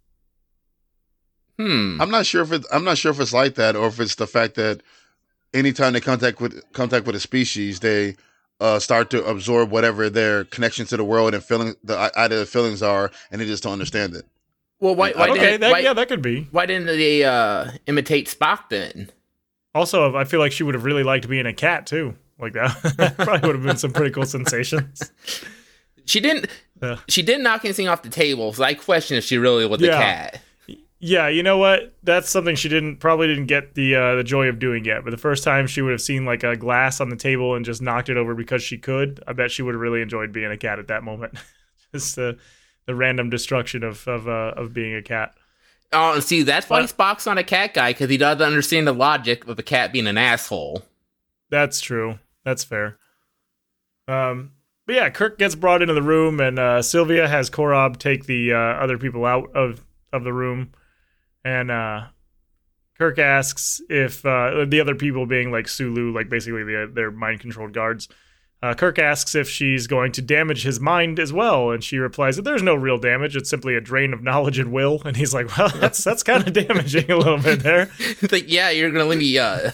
[1.59, 2.01] Hmm.
[2.01, 4.15] I'm not sure if it, I'm not sure if it's like that or if it's
[4.15, 4.81] the fact that
[5.53, 8.17] anytime they contact with contact with a species, they
[8.63, 12.47] uh, start to absorb whatever their connection to the world and feeling the idea the
[12.47, 14.25] feelings are, and they just don't understand it.
[14.81, 18.29] Well, why why okay that, why, yeah that could be why didn't they uh, imitate
[18.29, 19.11] Spock then?
[19.75, 22.77] also i feel like she would have really liked being a cat too like that,
[22.99, 25.11] that probably would have been some pretty cool sensations
[26.05, 26.47] She didn't.
[26.83, 26.97] Yeah.
[27.09, 29.89] She didn't knock anything off the table, so I question if she really was a
[29.89, 30.41] cat.
[31.05, 31.97] Yeah, you know what?
[32.05, 35.03] That's something she didn't probably didn't get the uh, the joy of doing yet.
[35.03, 37.65] But the first time she would have seen like a glass on the table and
[37.65, 40.53] just knocked it over because she could, I bet she would have really enjoyed being
[40.53, 41.35] a cat at that moment.
[41.93, 42.39] just the
[42.87, 45.35] the random destruction of of uh, of being a cat.
[45.93, 46.97] Oh, and see, that's why What?
[46.97, 50.07] Spock's not a cat guy because he doesn't understand the logic of a cat being
[50.07, 50.85] an asshole.
[51.51, 52.21] That's true.
[52.45, 52.97] That's fair.
[54.07, 54.53] Um,
[54.87, 58.53] but yeah, Kirk gets brought into the room, and uh, Sylvia has Korob take the
[58.53, 60.71] uh, other people out of of the room,
[61.45, 62.03] and uh,
[62.99, 67.41] Kirk asks if uh, the other people, being like Sulu, like basically the, their mind
[67.41, 68.09] controlled guards.
[68.63, 72.37] Uh, Kirk asks if she's going to damage his mind as well, and she replies
[72.37, 75.03] that there's no real damage; it's simply a drain of knowledge and will.
[75.05, 78.45] And he's like, "Well, that's that's kind of damaging a little bit there." It's like,
[78.49, 79.73] yeah, you're gonna leave me uh,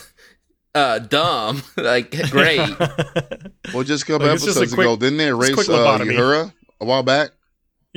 [0.74, 1.62] uh, dumb.
[1.76, 2.60] like, great.
[3.74, 5.68] Well, just a couple Like, it's just a episodes quick- ago, didn't they quick erase
[5.68, 5.98] uh.
[5.98, 7.32] Uhura a while back?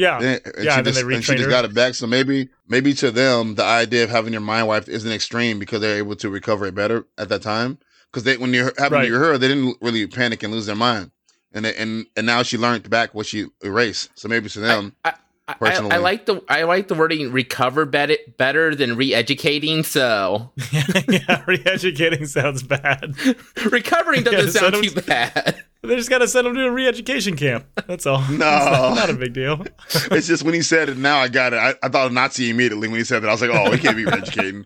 [0.01, 1.93] Yeah, Then- and yeah, she and then just, they and she just got it back.
[1.93, 5.79] So maybe, maybe to them, the idea of having your mind wiped isn't extreme because
[5.81, 7.77] they're able to recover it better at that time.
[8.11, 9.07] Because they, when you happened Right.
[9.09, 11.11] to her, they didn't really panic and lose their mind,
[11.53, 14.09] and they, and and now she learned back what she erased.
[14.15, 15.13] So maybe to them, I,
[15.47, 15.91] I, Personally.
[15.91, 19.83] I like the I like the wording recover better better than re-educating.
[19.83, 20.51] So
[21.07, 23.15] yeah, re-educating sounds bad.
[23.71, 25.63] recovering doesn't Yeah, sound too bad.
[25.83, 27.65] They just gotta send him to a re-education camp.
[27.87, 28.19] That's all.
[28.19, 28.27] No.
[28.31, 29.65] It's not, not a big deal.
[30.11, 30.97] it's just when he said it.
[30.97, 31.57] Now I got it.
[31.57, 33.29] I, I thought of Nazi immediately when he said that.
[33.29, 34.65] I was like, oh, he can't be re educating.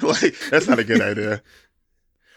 [0.00, 1.42] like that's not a good idea.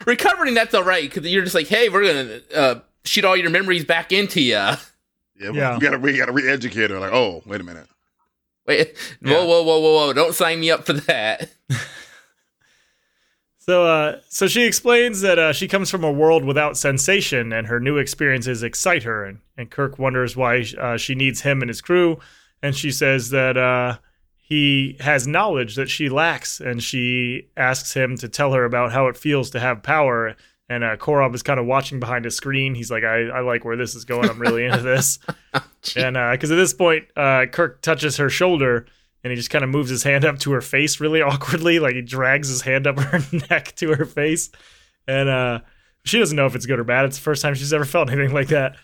[0.05, 3.49] recovering that's all right because you're just like, hey, we're gonna uh, shoot all your
[3.51, 4.53] memories back into you.
[4.53, 4.78] Yeah,
[5.38, 5.73] Yeah.
[5.76, 6.99] we gotta we gotta re-educate her.
[6.99, 7.88] Like, oh, wait a minute.
[8.65, 9.34] Wait, Yeah.
[9.34, 10.13] whoa, whoa, whoa, whoa, whoa!
[10.13, 11.51] Don't sign me up for that.
[13.66, 17.66] So, uh, so she explains that uh, she comes from a world without sensation, and
[17.66, 19.26] her new experiences excite her.
[19.26, 22.20] And, and Kirk wonders why uh, she needs him and his crew.
[22.61, 23.97] And she says that uh,
[24.38, 29.07] he has knowledge that she lacks, and she asks him to tell her about how
[29.07, 30.36] it feels to have power.
[30.70, 32.76] And uh, Korob is kind of watching behind a screen.
[32.76, 34.30] He's like, I, I like where this is going.
[34.30, 35.18] I'm really into this.
[35.95, 38.86] and because at this point, uh, Kirk touches her shoulder
[39.26, 41.80] and he just kind of moves his hand up to her face really awkwardly.
[41.80, 43.19] Like he drags his hand up her
[43.49, 44.51] neck to her face.
[45.07, 45.59] And uh,
[46.03, 47.05] she doesn't know if it's good or bad.
[47.05, 48.76] It's the first time she's ever felt anything like that.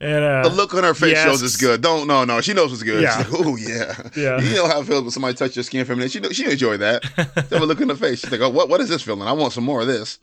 [0.00, 1.82] And uh, The look on her face he shows it's good.
[1.82, 2.40] Don't no no.
[2.40, 3.02] She knows what's good.
[3.02, 3.18] Yeah.
[3.22, 3.94] Like, oh yeah.
[4.16, 4.40] Yeah.
[4.40, 6.08] You know how it feels when somebody touches your skin feminine.
[6.08, 7.02] She know, she she enjoy that.
[7.16, 8.20] They have a look in the face.
[8.20, 9.22] She's like, oh, what what is this feeling?
[9.28, 10.18] I want some more of this.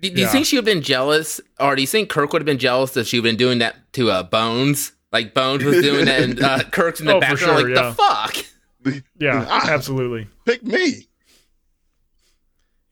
[0.00, 2.40] Do, do you think she would have been jealous, or do you think Kirk would
[2.40, 4.92] have been jealous that she would have been doing that to uh, Bones?
[5.10, 7.88] Like Bones was doing that, and uh, Kirk's in the Oh, background, sure, like yeah.
[7.90, 8.36] the fuck.
[9.18, 9.70] yeah, Ah.
[9.70, 10.28] absolutely.
[10.44, 11.06] Pick me.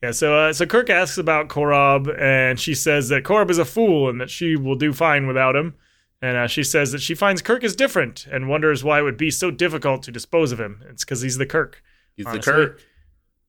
[0.03, 3.65] Yeah, so uh, so Kirk asks about Korob, and she says that Korob is a
[3.65, 5.75] fool and that she will do fine without him.
[6.21, 9.17] And uh, she says that she finds Kirk is different and wonders why it would
[9.17, 10.81] be so difficult to dispose of him.
[10.89, 11.83] It's because he's the Kirk.
[12.15, 12.51] He's Honestly.
[12.51, 12.81] the Kirk.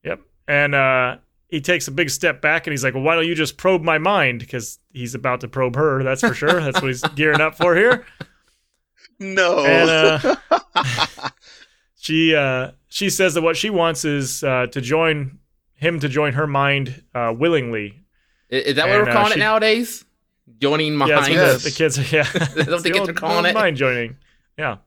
[0.05, 0.21] Yep.
[0.49, 1.17] And uh,
[1.49, 3.83] he takes a big step back and he's like, well, why don't you just probe
[3.83, 4.41] my mind?
[4.41, 6.61] Because he's about to probe her, that's for sure.
[6.61, 8.05] that's what he's gearing up for here.
[9.19, 9.65] No.
[9.65, 10.37] And uh,
[11.99, 15.39] she uh, she says that what she wants is uh, to join
[15.75, 18.01] him to join her mind uh, willingly.
[18.49, 20.05] Is, is that what we're uh, calling she- it nowadays?
[20.61, 21.63] Joining Yeah, behind what Yes.
[21.65, 22.13] the, the kids.
[22.13, 23.55] Yeah, That's what the It's kids old- are calling it.
[23.55, 24.17] Mind joining.
[24.57, 24.79] Yeah.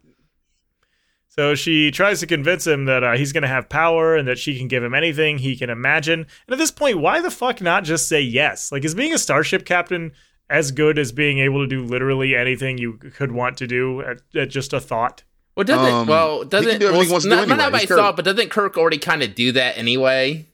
[1.27, 4.37] So she tries to convince him that uh, he's going to have power and that
[4.37, 6.19] she can give him anything he can imagine.
[6.21, 8.69] And at this point, why the fuck not just say yes?
[8.71, 10.11] Like, is being a starship captain
[10.49, 14.17] as good as being able to do literally anything you could want to do at,
[14.35, 15.23] at just a thought?
[15.55, 17.41] Well, doesn't Um, well he can doesn't do everything well, he wants to do not,
[17.43, 17.57] anyway.
[17.57, 17.97] not by He's Kirk.
[17.97, 20.45] thought, but doesn't Kirk already kind of do that anyway?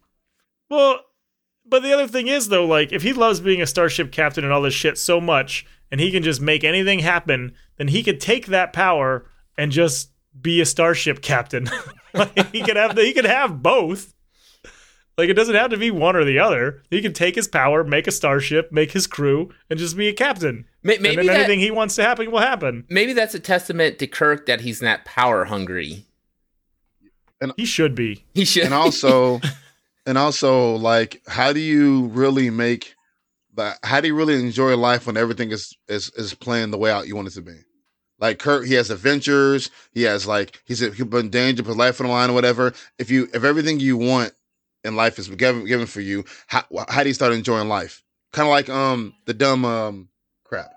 [0.69, 1.01] Well,
[1.65, 4.51] but the other thing is though, like if he loves being a starship captain and
[4.53, 8.19] all this shit so much, and he can just make anything happen, then he could
[8.19, 9.25] take that power
[9.57, 11.69] and just be a starship captain.
[12.13, 14.13] like, he could have the, he could have both.
[15.17, 16.83] Like it doesn't have to be one or the other.
[16.91, 20.13] He can take his power, make a starship, make his crew, and just be a
[20.13, 20.65] captain.
[20.83, 22.85] May- and Maybe then that, anything he wants to happen will happen.
[22.89, 26.05] maybe that's a testament to Kirk that he's not power hungry.
[27.41, 28.25] And He should be.
[28.33, 28.65] He should.
[28.65, 29.41] and also
[30.05, 32.95] and also like how do you really make
[33.55, 36.91] the how do you really enjoy life when everything is is is playing the way
[36.91, 37.57] out you want it to be
[38.19, 39.69] like Kirk, he has adventures.
[39.91, 42.73] He has like he's he put in danger, put life on the line or whatever.
[42.97, 44.33] If you if everything you want
[44.83, 48.03] in life is given given for you, how how do you start enjoying life?
[48.31, 50.09] Kind of like um the dumb um
[50.43, 50.71] crap,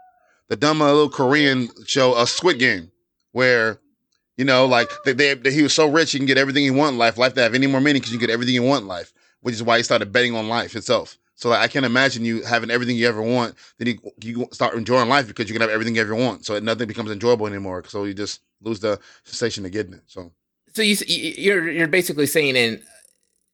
[0.49, 2.91] the dumb uh, little Korean show, a Squid Game,
[3.33, 3.79] where
[4.37, 6.71] you know like they, they, they- he was so rich he can get everything he
[6.71, 7.19] want in life.
[7.19, 9.55] Life to have any more meaning because you get everything you want in life, which
[9.55, 11.17] is why he started betting on life itself.
[11.35, 13.55] So like, I can't imagine you having everything you ever want.
[13.79, 16.45] Then you, you start enjoying life because you can have everything you ever want.
[16.45, 17.83] So nothing becomes enjoyable anymore.
[17.89, 20.03] So you just lose the sensation of getting it.
[20.07, 20.33] So
[20.75, 22.83] so you, you're you're basically saying in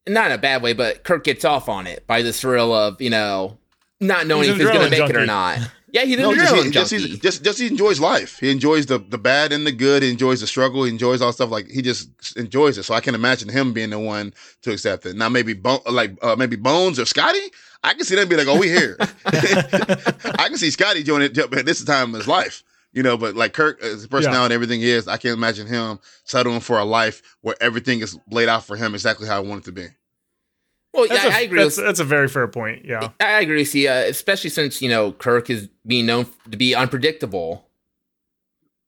[0.07, 3.01] not in a bad way, but Kirk gets off on it by the thrill of
[3.01, 3.57] you know
[3.99, 5.59] not knowing He's if he's going to adrenaline make it or not.
[5.89, 7.07] Yeah, he's an no, just, he, just, junkie.
[7.07, 8.39] he, just just he enjoys life.
[8.39, 10.03] He enjoys the the bad and the good.
[10.03, 10.83] He enjoys the struggle.
[10.83, 11.49] He enjoys all stuff.
[11.49, 12.83] Like he just enjoys it.
[12.83, 14.33] So I can imagine him being the one
[14.63, 15.15] to accept it.
[15.15, 17.39] Now maybe Bo- like uh, maybe Bones or Scotty.
[17.83, 18.97] I can see them be like, oh, we here.
[19.25, 22.63] I can see Scotty doing it at this time of his life.
[22.97, 26.61] You know, but like Kirk, his personality and everything is, I can't imagine him settling
[26.61, 29.65] for a life where everything is laid out for him exactly how I want it
[29.65, 29.85] to be.
[30.95, 31.61] well, yeah, That's, I a- I agree.
[31.61, 32.85] That's, that's a very fair point.
[32.85, 33.09] Yeah.
[33.19, 36.73] I agree with you, uh, especially since you know Kirk is being known to be
[36.73, 37.67] unpredictable.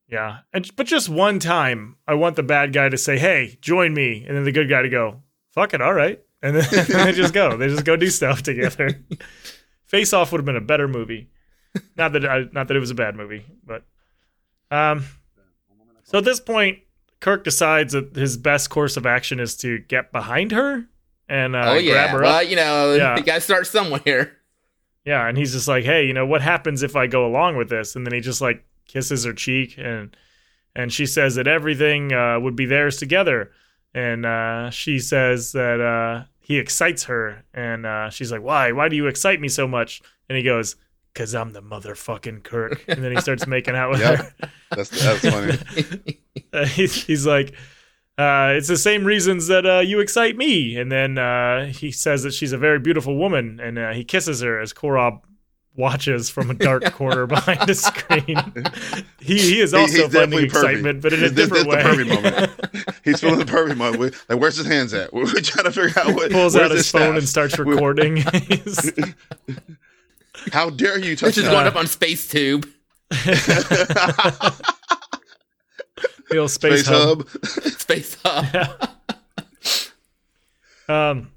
[0.08, 0.40] Yeah.
[0.54, 4.26] And, but just one time, I want the bad guy to say, hey, join me.
[4.28, 6.20] And then the good guy to go, fuck it, all right.
[6.42, 7.58] And then, they just go.
[7.58, 9.00] They just go do stuff together.
[9.86, 11.30] Face Off would have been a better movie.
[11.96, 13.84] Not that I, not that it was a bad movie, but
[14.72, 15.06] um.
[16.04, 16.80] So at this point,
[17.20, 20.86] Kirk decides that his best course of action is to get behind her
[21.28, 22.50] and uh, oh grab yeah, her well up.
[22.50, 23.16] you know Yeah.
[23.18, 24.36] you got to start somewhere.
[25.06, 27.70] Yeah, and he's just like, hey, you know, what happens if I go along with
[27.70, 27.96] this?
[27.96, 30.16] And then he just like kisses her cheek and
[30.76, 33.52] and she says that everything uh, would be theirs together.
[33.94, 38.72] And uh, she says that uh, he excites her, and uh, she's like, "Why?
[38.72, 40.76] Why do you excite me so much?" And he goes,
[41.20, 44.18] "Cause I'm the motherfucking Kirk." And then he starts making out with Yep.
[44.20, 44.34] her.
[44.76, 45.58] That's that's funny.
[46.54, 47.50] Uh, he's, he's like,
[48.18, 52.24] uh, "It's the same reasons that uh, you excite me." And then uh, he says
[52.24, 55.22] that she's a very beautiful woman, and uh, he kisses her as Korob
[55.76, 58.36] watches from a dark corner behind the screen.
[59.22, 60.66] he, he is also he's finding definitely perfect.
[60.72, 61.84] excitement, but in a This- this different the way.
[61.84, 62.96] perfect moment.
[63.06, 64.00] He's feeling the perfect moment.
[64.00, 65.14] We- Like, where's his hands at?
[65.14, 66.32] We're trying to figure out what.
[66.32, 68.24] Pulls out his phone and starts We- recording.
[70.44, 71.52] He's- How dare you touch Which is that?
[71.52, 72.68] going up on Space Tube.
[76.30, 77.28] the old space, Space hub.
[77.28, 77.46] Hub.
[77.80, 78.90] Space Hub.
[80.88, 81.32] Um,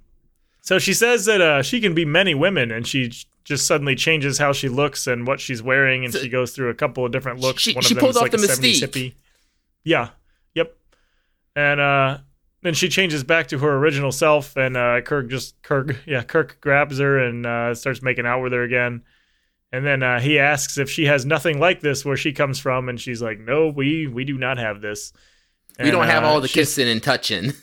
[0.61, 3.95] so she says that uh, she can be many women, and she j- just suddenly
[3.95, 7.05] changes how she looks and what she's wearing, and So- she goes through a couple
[7.05, 7.63] of different looks.
[7.63, 8.89] She- One she of them pulled is off like the a 70s mystique.
[8.89, 9.15] hippie.
[9.85, 10.09] Yeah.
[10.55, 10.77] Yep.
[11.57, 12.19] And uh,
[12.63, 16.59] then she changes back to her original self, and uh, Kirk just Kirk, yeah, Kirk
[16.61, 19.03] grabs her and uh, starts making out with her again.
[19.73, 22.89] And then uh, he asks if she has nothing like this where she comes from,
[22.89, 25.13] and she's like, "No, we we do not have this.
[25.79, 27.53] we don't have uh, all the kissing and touching.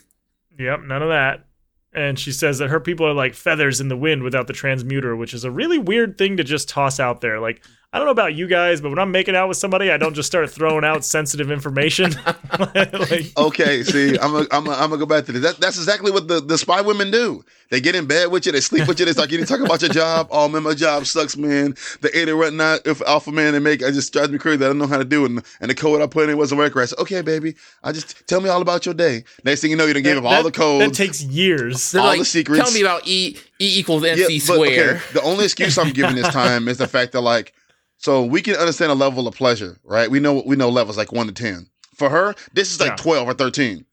[0.58, 1.46] Yep, none of that.
[1.94, 5.16] And she says that her people are like feathers in the wind without the transmuter,
[5.16, 7.40] which is a really weird thing to just toss out there.
[7.40, 9.96] Like, I don't know about you guys, but when I'm making out with somebody, I
[9.96, 12.12] don't just start throwing out sensitive information.
[12.60, 15.42] like, Okay, see, I'm gonna I'm I'm gonna go back to this.
[15.42, 17.44] That, that's exactly what the, the spy women do.
[17.70, 19.82] They get in bed with you, they sleep with you, they start getting talk about
[19.82, 20.28] your job.
[20.30, 21.74] Oh man, my job sucks, man.
[22.00, 24.64] The eight or whatnot, if alpha man they make, I just drives me crazy.
[24.64, 26.38] I don't know how to do it, and, and the code I put in it
[26.38, 29.24] wasn't working I said, okay, baby, I just tell me all about your day.
[29.42, 30.84] Next thing you know, you done gave that, him all the codes.
[30.84, 31.90] that takes years.
[31.90, 32.62] They're all like, the secrets.
[32.62, 36.14] Tell me about E E equals Yeah, MC but, okay, the only excuse I'm giving
[36.14, 37.52] this time is the fact that like,
[38.00, 40.10] so we can understand a level of pleasure, right?
[40.10, 41.66] We know we know levels like one to ten.
[41.94, 42.96] For her, this is like Yeah.
[42.96, 43.84] twelve or thirteen.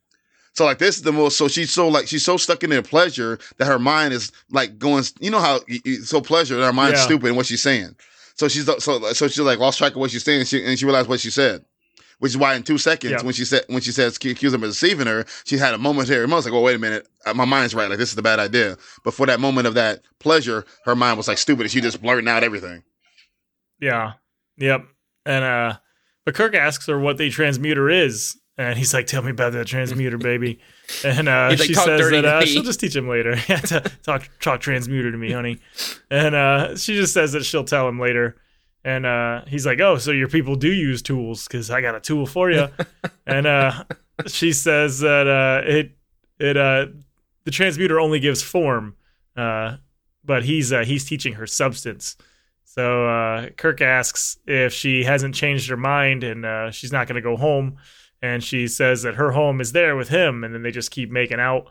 [0.54, 1.36] So like this is the most.
[1.36, 4.78] So she's so like she's so stuck in their pleasure that her mind is like
[4.78, 5.04] going.
[5.20, 5.60] You know how
[6.02, 7.04] so pleasure that her mind's Yeah.
[7.04, 7.94] stupid in what she's saying.
[8.34, 10.78] So she's so so she's like lost track of what she's saying, and she, and
[10.78, 11.64] she realized what she said.
[12.18, 13.22] Which is why in two seconds, Yeah.
[13.22, 16.26] when she said when she says accuse him of deceiving her, she had a momentary
[16.26, 16.46] moment.
[16.46, 17.88] Like, well, wait a minute, uh, my mind's right.
[17.88, 18.76] Like this is the bad idea.
[19.04, 22.02] But for that moment of that pleasure, her mind was like stupid, and she just
[22.02, 22.82] blurting out everything.
[23.80, 24.14] Yeah.
[24.56, 24.86] Yep.
[25.26, 25.76] And uh
[26.24, 28.36] but Kirk asks her what the transmuter is.
[28.58, 30.58] And he's like, "Tell me about that transmuter, baby."
[31.04, 33.36] And uh, like, she says that uh, she'll just teach him later.
[33.48, 35.58] yeah, t- talk talk transmuter to me, honey.
[36.10, 38.36] And uh, she just says that she'll tell him later.
[38.84, 41.46] And uh, he's like, "Oh, so your people do use tools?
[41.46, 42.68] Because I got a tool for you."
[43.26, 43.84] and uh,
[44.26, 45.92] she says that uh, it
[46.38, 46.86] it uh,
[47.44, 48.96] the transmuter only gives form,
[49.36, 49.76] uh,
[50.24, 52.16] but he's uh, he's teaching her substance.
[52.78, 57.16] So uh, Kirk asks if she hasn't changed her mind and uh, she's not going
[57.16, 57.78] to go home.
[58.22, 60.44] And she says that her home is there with him.
[60.44, 61.66] And then they just keep making out.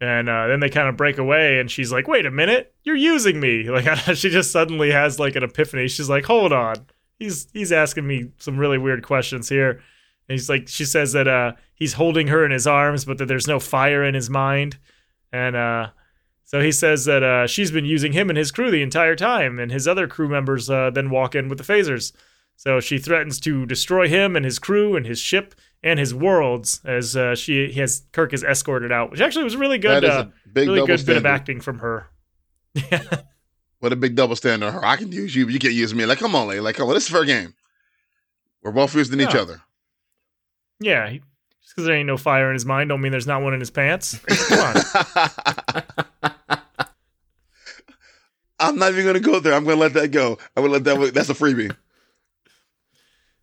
[0.00, 1.60] And uh, then they kind of break away.
[1.60, 3.68] And she's like, wait a minute, you're using me.
[3.70, 3.86] Like
[4.16, 5.86] she just suddenly has like an epiphany.
[5.86, 6.74] She's like, hold on.
[7.20, 9.70] He's he's asking me some really weird questions here.
[9.70, 9.80] And
[10.30, 13.46] he's like, she says that uh, he's holding her in his arms, but that there's
[13.46, 14.78] no fire in his mind.
[15.32, 15.90] And uh,
[16.50, 19.60] so he says that uh, she's been using him and his crew the entire time,
[19.60, 22.10] and his other crew members uh, then walk in with the phasers.
[22.56, 26.80] So she threatens to destroy him and his crew and his ship and his worlds
[26.84, 30.04] as uh, she he has Kirk is escorted out, which actually was really good.
[30.04, 32.08] Uh, a big really good bit of acting from her.
[32.74, 33.02] Yeah.
[33.78, 34.84] What a big double standard on her.
[34.84, 36.04] I can use you, but you can't use me.
[36.04, 36.60] Like, come on, lady.
[36.60, 36.92] Like, come on.
[36.92, 37.54] This is fair game.
[38.62, 39.62] We're both using each other.
[40.80, 41.22] Yeah, he,
[41.62, 43.60] just because there ain't no fire in his mind, don't mean there's not one in
[43.60, 44.18] his pants.
[44.18, 44.74] Come
[46.22, 46.32] on.
[48.60, 49.54] I'm not even gonna go there.
[49.54, 50.38] I'm gonna let that go.
[50.56, 51.14] I'm gonna let that.
[51.14, 51.74] That's a freebie.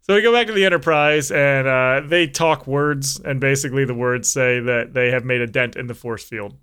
[0.01, 3.93] So we go back to the Enterprise, and uh, they talk words, and basically the
[3.93, 6.55] words say that they have made a dent in the force field.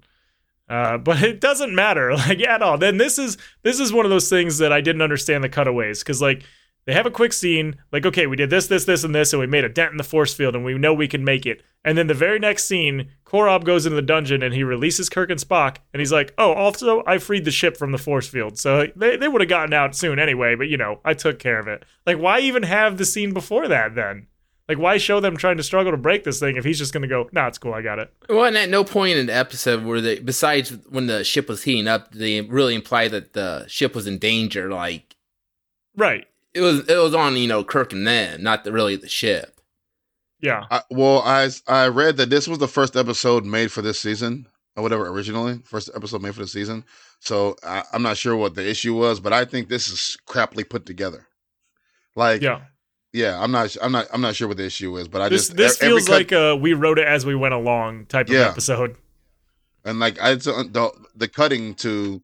[0.67, 2.79] Uh, but it doesn't matter, like at all.
[2.79, 5.99] Then this is this is one of those things that I didn't understand the cutaways
[5.99, 6.45] because like
[6.87, 9.41] they have a quick scene, like okay, we did this, this, this, and this, and
[9.41, 11.63] we made a dent in the force field, and we know we can make it.
[11.85, 15.31] And then the very next scene, Korob goes into the dungeon and he releases Kirk
[15.31, 18.59] and Spock, and he's like, "Oh, also I freed the ship from the force field."
[18.59, 21.59] So they they would have gotten out soon anyway, but you know I took care
[21.59, 21.85] of it.
[22.07, 24.27] Like, why even have the scene before that then?
[24.67, 27.07] Like, why show them trying to struggle to break this thing if he's just gonna
[27.07, 29.85] go, "Nah, it's cool, I got it." Well, and at no point in the episode
[29.85, 33.95] where they, besides when the ship was heating up, they really imply that the ship
[33.95, 34.71] was in danger.
[34.71, 35.17] Like
[35.97, 36.27] Right?
[36.55, 39.61] It was, it was on you know Kirk and them, not the, really the ship.
[40.41, 40.65] Yeah.
[40.71, 44.47] I, well, I I read that this was the first episode made for this season
[44.77, 46.85] or whatever originally first episode made for the season.
[47.21, 50.69] So I, I'm not sure what the issue was, but I think this is crappily
[50.69, 51.27] put together.
[52.15, 52.61] Like Yeah.
[53.13, 53.75] yeah, I'm not.
[53.81, 54.07] I'm not.
[54.13, 56.15] I'm not sure what the issue is, but I This just this every feels cut-
[56.15, 58.97] like uh, we wrote it as we went along type of episode.
[59.85, 62.23] and like I the the cutting to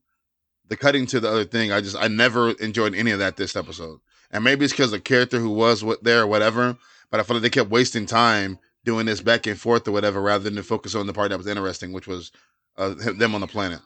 [0.69, 1.73] the cutting to the other thing.
[1.73, 3.99] I just I never enjoyed any of that this episode,
[4.31, 6.77] and maybe it's because the character who was what there or whatever.
[7.11, 10.21] But I feel like they kept wasting time doing this back and forth or whatever,
[10.21, 12.33] rather than focus on the part that was interesting, which was
[12.77, 13.81] uh, them on the planet.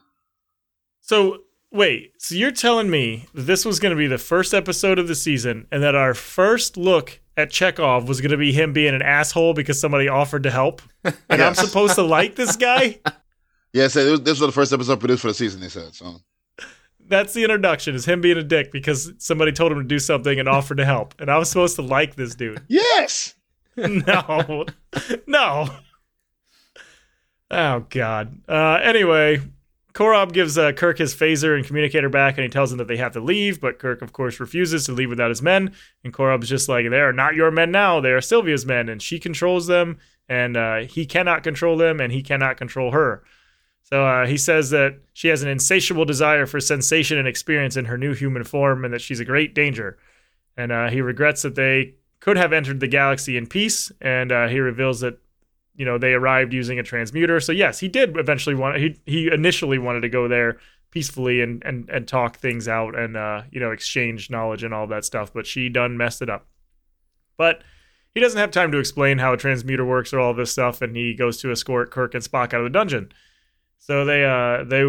[1.00, 1.38] So
[1.70, 5.08] wait, so you're telling me that this was going to be the first episode of
[5.08, 8.94] the season, and that our first look at Chekov was going to be him being
[8.94, 13.00] an asshole because somebody offered to help, and I'm supposed to like this guy?
[13.74, 15.60] Yeah, so this was the first episode produced for the season.
[15.60, 16.20] They said so.
[17.14, 20.40] That's the introduction: is him being a dick because somebody told him to do something
[20.40, 22.60] and offered to help, and I was supposed to like this dude.
[22.68, 23.36] Yes.
[23.76, 24.66] no,
[25.28, 25.68] no.
[27.52, 28.40] Oh God.
[28.48, 29.40] Uh, anyway,
[29.92, 32.96] Korob gives uh, Kirk his phaser and communicator back, and he tells him that they
[32.96, 33.60] have to leave.
[33.60, 35.72] But Kirk, of course, refuses to leave without his men.
[36.02, 38.00] And Korob's just like, "They are not your men now.
[38.00, 39.98] They are Sylvia's men, and she controls them,
[40.28, 43.22] and uh, he cannot control them, and he cannot control her."
[43.84, 47.84] So uh, he says that she has an insatiable desire for sensation and experience in
[47.84, 49.98] her new human form, and that she's a great danger.
[50.56, 54.48] And uh, he regrets that they could have entered the galaxy in peace, and uh,
[54.48, 55.18] he reveals that
[55.76, 57.40] you know they arrived using a transmuter.
[57.40, 60.58] So yes, he did eventually want he he initially wanted to go there
[60.90, 64.86] peacefully and and and talk things out and uh, you know exchange knowledge and all
[64.86, 65.32] that stuff.
[65.34, 66.46] But she done messed it up.
[67.36, 67.62] But
[68.14, 70.96] he doesn't have time to explain how a transmuter works or all this stuff, and
[70.96, 73.12] he goes to escort Kirk and Spock out of the dungeon.
[73.86, 74.82] So they uh they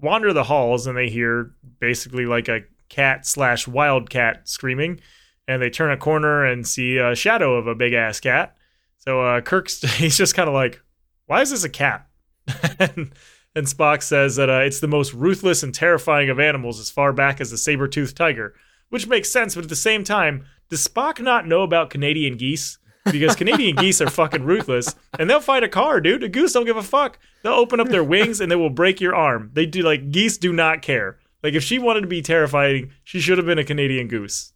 [0.00, 4.98] wander the halls and they hear basically like a cat slash wildcat screaming,
[5.46, 8.56] and they turn a corner and see a shadow of a big ass cat.
[8.96, 10.80] So uh, Kirk's he's just kind of like,
[11.26, 12.06] why is this a cat?
[12.78, 13.12] and,
[13.54, 17.12] and Spock says that uh, it's the most ruthless and terrifying of animals as far
[17.12, 18.54] back as the saber-toothed tiger,
[18.88, 19.54] which makes sense.
[19.54, 22.78] But at the same time, does Spock not know about Canadian geese?
[23.12, 26.22] Because Canadian geese are fucking ruthless, and they'll fight a car, dude.
[26.22, 27.18] A goose don't give a fuck.
[27.42, 29.50] They'll open up their wings and they will break your arm.
[29.54, 31.18] They do like geese do not care.
[31.42, 34.52] Like if she wanted to be terrifying, she should have been a Canadian goose.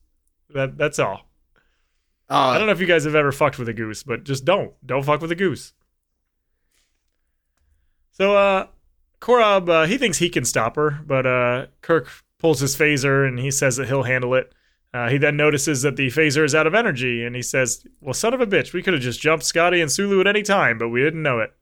[0.50, 1.28] That that's all.
[2.28, 4.44] I Oh, don't know if you guys have ever fucked with a goose, but just
[4.44, 4.72] don't.
[4.86, 5.72] Don't fuck with a goose.
[8.12, 8.66] So, uh,
[9.20, 13.38] Korob, uh, he thinks he can stop her, but uh, Kirk pulls his phaser and
[13.38, 14.52] he says that he'll handle it.
[14.94, 18.14] Uh, he then notices that the phaser is out of energy and he says, Well,
[18.14, 20.78] son of a bitch, we could have just jumped Scotty and Sulu at any time,
[20.78, 21.52] but we didn't know it.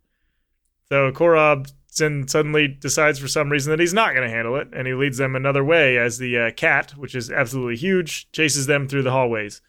[0.90, 4.68] So, Korob then suddenly decides for some reason that he's not going to handle it
[4.74, 8.66] and he leads them another way as the uh, cat, which is absolutely huge, chases
[8.66, 9.62] them through the hallways.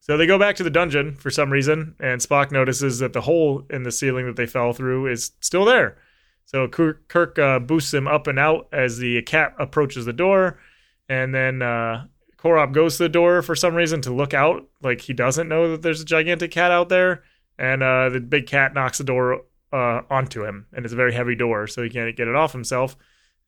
[0.00, 3.22] So they go back to the dungeon for some reason, and Spock notices that the
[3.22, 5.98] hole in the ceiling that they fell through is still there.
[6.46, 10.60] So Kirk, uh, boosts him up and out as the cat approaches the door,
[11.08, 12.06] and then uh,
[12.46, 15.70] Korob goes to the door for some reason to look out, like he doesn't know
[15.72, 17.22] that there's a gigantic cat out there,
[17.58, 19.42] and uh, the big cat knocks the door
[19.72, 22.52] uh, onto him, and it's a very heavy door, so he can't get it off
[22.52, 22.96] himself.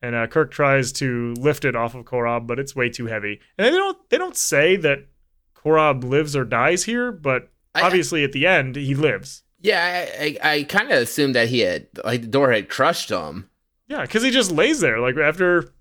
[0.02, 3.40] And uh, Kirk tries to lift it off of Korob, but it's way too heavy.
[3.56, 5.06] And they don't they don't say that
[5.54, 9.42] Korob lives or dies here, but I- obviously at the end he lives.
[9.60, 10.06] yeah.
[10.20, 13.50] I, I, I kind of assumed that he had like the door had crushed him.
[13.88, 15.00] Yeah, because he just lays there.
[15.00, 15.72] Like after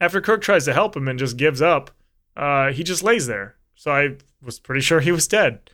[0.00, 1.90] after Kirk tries to help him and just gives up,
[2.36, 3.56] uh, he just lays there.
[3.74, 5.70] So I was pretty sure he was dead.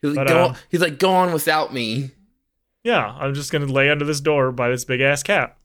[0.00, 2.10] He's like, But, go, uh, he's like, go on without me.
[2.84, 5.56] Yeah, I'm just gonna lay under this door by this big ass cat.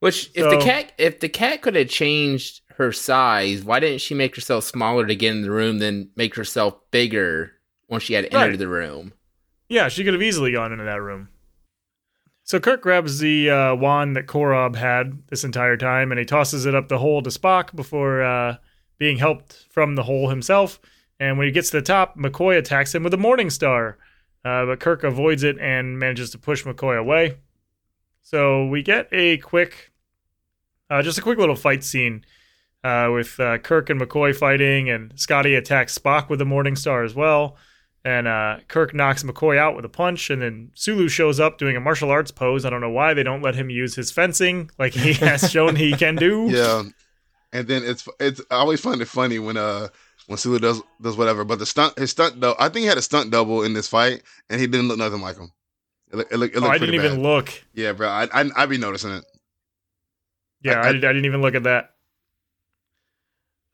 [0.00, 4.12] Which if the cat if the cat could have changed her size, why didn't she
[4.14, 7.52] make herself smaller to get in the room, then make herself bigger
[7.88, 8.58] once she had entered Right.
[8.58, 9.14] the room?
[9.70, 11.28] Yeah, she could have easily gone into that room.
[12.42, 16.66] So Kirk grabs the uh, wand that Korob had this entire time, and he tosses
[16.66, 18.56] it up the hole to Spock before uh,
[18.98, 20.80] being helped from the hole himself.
[21.20, 23.98] And when he gets to the top, McCoy attacks him with a Morning Star,
[24.44, 27.38] uh, but Kirk avoids it and manages to push McCoy away.
[28.22, 29.92] So we get a quick,
[30.90, 32.24] uh, just a quick little fight scene
[32.82, 37.04] uh, with uh, Kirk and McCoy fighting, and Scotty attacks Spock with a Morning Star
[37.04, 37.56] as well.
[38.04, 41.76] And uh, Kirk knocks McCoy out with a punch, and then Sulu shows up doing
[41.76, 42.66] a martial arts pose.
[42.66, 45.76] I don't know why they don't let him use his fencing like he has shown
[45.76, 46.48] he can do.
[46.50, 46.82] Yeah,
[47.54, 49.88] and then it's it's I always find it funny when uh
[50.26, 52.98] when Sulu does does whatever, but the stunt his stunt though I think he had
[52.98, 55.50] a stunt double in this fight, and he didn't look nothing like him.
[56.12, 57.50] It, look- it, look- it Oh, I didn't even look.
[57.72, 59.24] Yeah, bro, I I I'd be noticing it.
[60.62, 61.90] Yeah, I- I, I didn't even look at that.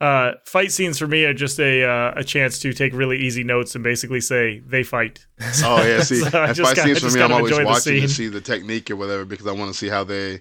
[0.01, 3.45] Uh, fight scenes for me are just a uh, a chance to take really easy
[3.45, 5.27] notes and basically say they fight.
[5.63, 7.23] Oh yeah, see, So I fight got- scenes for me.
[7.23, 10.05] I'm always watching to see the technique or whatever because I want to see how
[10.05, 10.41] they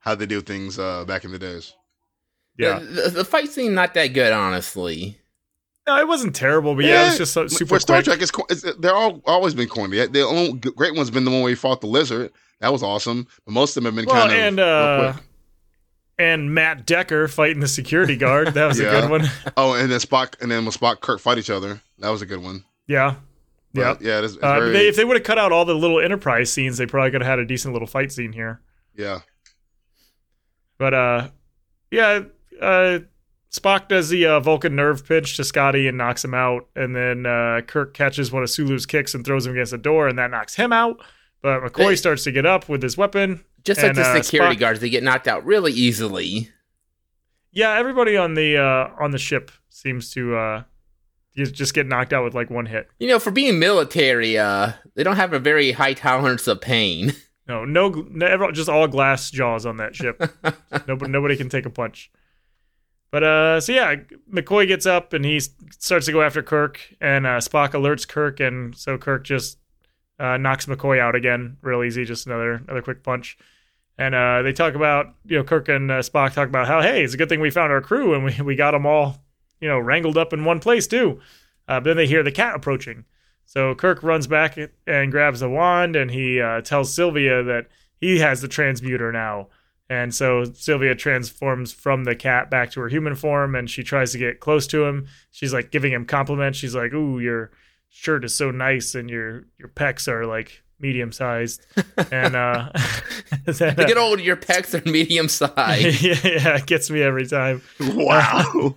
[0.00, 1.72] how they do things uh back in the days.
[2.58, 5.18] Yeah, The, the, the fight scene not that good, honestly.
[5.86, 8.18] No, it wasn't terrible, but yeah, it was just so, super For Star quick.
[8.18, 8.20] Trek,
[8.50, 10.04] it's, it's they're all always been corny.
[10.06, 12.32] The only great one's been the one where he fought the lizard.
[12.60, 13.28] That was awesome.
[13.44, 15.16] But most of them have been Well, kind of and real uh,
[16.18, 18.54] and Matt Decker fighting the security guard.
[18.54, 19.28] That was a good one.
[19.56, 22.26] Oh, and then Spock and then when Spock Kirk fight each other, that was a
[22.26, 22.64] good one.
[22.88, 23.16] Yeah,
[23.74, 23.92] yeah.
[23.94, 24.20] But, yeah.
[24.22, 26.50] It's, it's Uh, very, they, if they would have cut out all the little Enterprise
[26.50, 28.60] scenes, they probably could have had a decent little fight scene here.
[28.96, 29.20] yeah.
[30.78, 31.28] But uh,
[31.90, 32.22] yeah,
[32.60, 32.98] uh,
[33.52, 37.26] Spock does the uh, Vulcan nerve pinch to Scotty and knocks him out, and then
[37.26, 40.30] uh, Kirk catches one of Sulu's kicks and throws him against the door, and that
[40.30, 41.00] knocks him out.
[41.42, 41.96] But McCoy Hey.
[41.96, 43.44] starts to get up with his weapon.
[43.64, 46.50] Just like the uh, security Spock- guards, they get knocked out really easily.
[47.52, 50.62] Yeah, everybody on the uh, on the ship seems to uh,
[51.34, 52.88] you just get knocked out with like one hit.
[52.98, 57.12] You know, for being military, uh, they don't have a very high tolerance of pain.
[57.48, 60.20] No, no, no just all glass jaws on that ship.
[60.88, 62.10] nobody, nobody can take a punch.
[63.10, 63.96] But uh, so yeah,
[64.32, 65.40] McCoy gets up and he
[65.78, 69.58] starts to go after Kirk, and uh, Spock alerts Kirk, and so Kirk just
[70.18, 73.38] uh, knocks McCoy out again, real easy, just another another quick punch.
[73.98, 77.04] And uh, they talk about you know Kirk and uh, Spock talk about how hey,
[77.04, 79.22] it's a good thing we found our crew and we we got them all
[79.60, 81.20] you know wrangled up in one place too.
[81.68, 83.04] Uh, but then they hear the cat approaching.
[83.44, 87.68] So Kirk runs back and grabs a wand, and he uh, tells Sylvia that
[88.00, 89.48] he has the transmuter now.
[89.88, 94.12] And so Sylvia transforms from the cat back to her human form, and she tries
[94.12, 95.06] to get close to him.
[95.30, 96.58] She's like giving him compliments.
[96.58, 97.52] She's like, "Ooh, your
[97.88, 101.64] shirt is so nice, and your your pecs are like medium sized."
[102.10, 102.70] and uh,
[103.44, 106.02] then, Look at old your pecs are medium sized.
[106.02, 107.62] yeah, yeah, it gets me every time.
[107.78, 108.74] Wow.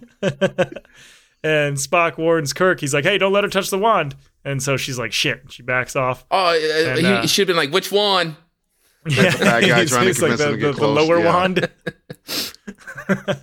[1.44, 2.80] and Spock warns Kirk.
[2.82, 4.16] He's like, "Hey, don't let her touch the wand."
[4.46, 6.24] And so she's like, "Shit!" She backs off.
[6.30, 8.38] Oh, uh, And, he uh, should have been like, which one?
[9.08, 10.88] Yeah, bad guy he's- trying to he's like convince him the, to get the, the
[10.88, 11.26] lower yeah.
[11.26, 11.70] wand.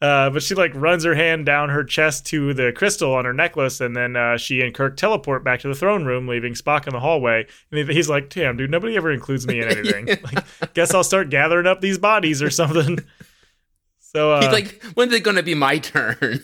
[0.00, 3.32] uh, but she like runs her hand down her chest to the crystal on her
[3.32, 6.86] necklace, and then uh, she and Kirk teleport back to the throne room, leaving Spock
[6.86, 7.46] in the hallway.
[7.72, 10.06] And he's like, "Damn, dude, nobody ever includes me in anything.
[10.22, 12.98] like, guess I'll start gathering up these bodies or something."
[13.98, 16.42] So uh, He's like, when's it gonna be my turn?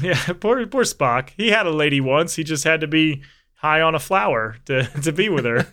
[0.00, 1.30] yeah, poor poor Spock.
[1.36, 2.36] He had a lady once.
[2.36, 3.22] He just had to be
[3.54, 5.66] high on a flower to to be with her.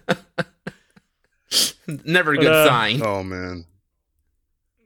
[2.05, 3.01] Never a But, good uh, sign.
[3.03, 3.65] oh man.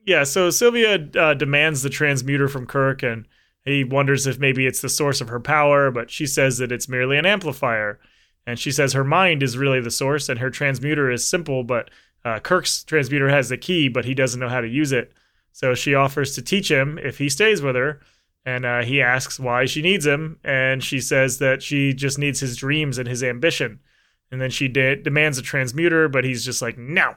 [0.06, 3.26] yeah, so Sylvia uh, demands the transmuter from Kirk, and
[3.66, 6.90] he wonders if maybe it's the source of her power, but she says that it's
[6.90, 8.00] merely an amplifier.
[8.48, 11.90] And she says her mind is really the source, and her transmuter is simple, but
[12.26, 15.12] uh, Kirk's transmuter has the key, but he doesn't know how to use it.
[15.54, 18.00] So she offers to teach him if he stays with her.
[18.44, 22.40] And uh, he asks why she needs him, and she says that she just needs
[22.40, 23.80] his dreams and his ambition.
[24.32, 27.16] And then she de- demands a transmuter, but he's just like, no.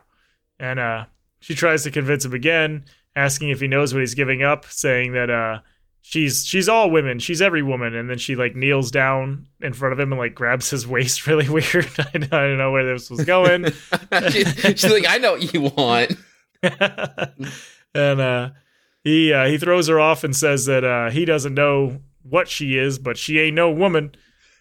[0.58, 1.04] And uh,
[1.40, 2.84] she tries to convince him again,
[3.14, 5.60] asking if he knows what he's giving up, saying that uh,
[6.02, 7.94] she's she's all women, she's every woman.
[7.94, 11.26] And then she like kneels down in front of him and like grabs his waist
[11.28, 11.88] really weird.
[12.14, 13.66] I don't, know where this was going.
[14.30, 16.12] She- she's like, I know what you want.
[17.94, 18.50] and uh,
[19.02, 22.76] he uh, he throws her off and says that uh, he doesn't know what she
[22.78, 24.14] is, but she ain't no woman.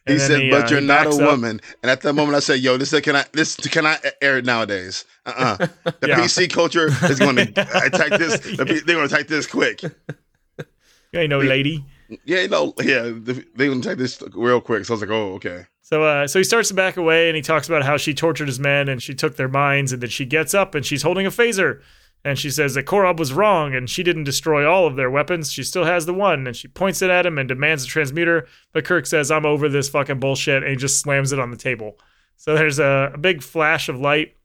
[0.05, 1.19] He said, "But uh, you're not a up.
[1.21, 4.45] woman." And at that moment, I said, "Yo, this can I this cannot air it
[4.45, 5.05] nowadays.
[5.25, 5.67] Uh, uh
[6.01, 6.19] The Yeah.
[6.19, 8.39] PC culture is going to attack this.
[8.39, 9.81] The, P- they're going to attack this quick.
[9.83, 11.85] You ain't no lady.
[12.25, 14.85] Yeah, no, yeah, the- they're going to attack this real quick.
[14.85, 17.35] So I was like, "Oh, okay." So, uh, so he starts to back away, and
[17.35, 20.09] he talks about how she tortured his men, and she took their minds, and then
[20.09, 21.81] she gets up, and she's holding a phaser,
[22.25, 25.51] and she says that Korob was wrong, and she didn't destroy all of their weapons.
[25.51, 28.47] She still has the one, and she points it at him and demands a transmuter.
[28.71, 31.57] But Kirk says, "I'm over this fucking bullshit," and he just slams it on the
[31.57, 31.99] table.
[32.37, 34.35] So there's a, a big flash of light,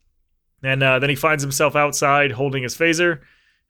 [0.63, 3.21] and uh, then he finds himself outside holding his phaser.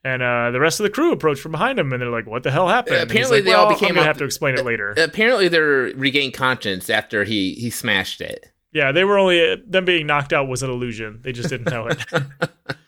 [0.05, 2.44] And uh, the rest of the crew approach from behind him, and they're like, "What
[2.44, 4.64] the hell happened?" Uh, apparently like, they all became I'm gonna have to explain it
[4.64, 4.90] later.
[4.97, 8.52] Apparently, they're regained conscience after he he smashed it.
[8.72, 11.20] Yeah, they were only them being knocked out was an illusion.
[11.22, 11.98] They just didn't know it.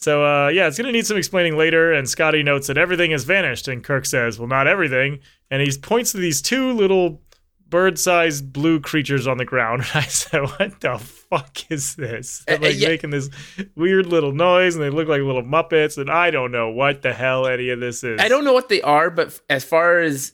[0.00, 1.92] so uh, yeah, it's gonna need some explaining later.
[1.92, 5.18] And Scotty notes that everything has vanished, and Kirk says, "Well, not everything."
[5.50, 7.20] And he points to these two little
[7.68, 9.82] bird-sized blue creatures on the ground.
[9.94, 12.88] And I said, "What the fuck is this?" They're Uh, uh, like yeah.
[12.88, 13.28] making this
[13.74, 15.98] weird little noise, and they look like little muppets.
[15.98, 18.20] And I don't know what the hell any of this is.
[18.20, 20.32] I don't know what they are, but as far as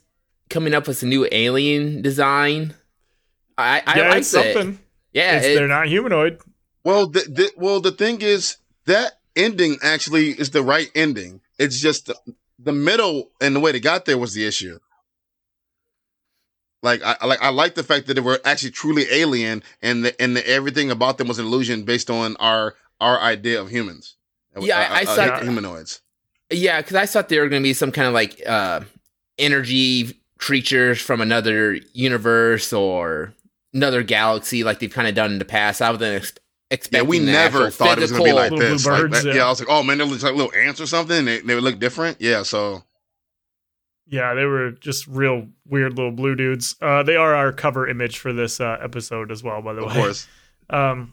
[0.51, 2.75] coming up with a new alien design,
[3.57, 4.55] I I Yeah, like it's it.
[4.55, 4.79] something.
[5.13, 6.41] Yeah, It's, it- they're not humanoid.
[6.85, 11.41] Well, the, the well, the thing is that ending actually is the right ending.
[11.59, 12.17] It's just the,
[12.59, 14.79] the middle and the way they got there was the issue.
[16.83, 20.05] Like I I like I like the fact that they were actually truly alien, and
[20.05, 23.71] the, and the, everything about them was an illusion based on our our idea of
[23.71, 24.17] humans.
[24.61, 26.01] Yeah, I- I Uh, uh, humanoids.
[26.51, 28.81] yeah, because I thought they were going to be some kind of like uh,
[29.39, 33.35] energy creatures from another universe or
[33.73, 35.81] another galaxy, like they've kind of done in the past.
[35.83, 36.39] I wasn't
[36.75, 38.87] ex- Yeah, we the never actual thought it was gonna be like this.
[38.87, 39.35] Like, birds, that- yeah.
[39.37, 39.47] yeah.
[39.47, 41.25] I was like, oh man, they look like little ants or something.
[41.25, 42.21] They, they would look different.
[42.21, 42.83] Yeah, so
[44.07, 46.77] Yeah, they were just real weird little blue dudes.
[46.83, 49.87] Uh, they are our cover image for this uh, episode as well, by the of
[49.87, 49.97] way.
[49.99, 50.29] Of course.
[50.71, 51.13] Um,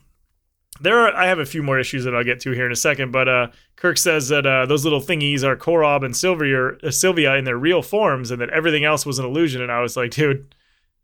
[0.79, 1.13] there are.
[1.13, 3.27] I have a few more issues that I'll get to here in a second, but
[3.27, 7.43] uh, Kirk says that uh, those little thingies are Korob and Sylvia, uh, Sylvia in
[7.43, 9.61] their real forms, and that everything else was an illusion.
[9.61, 10.55] And I was like, dude,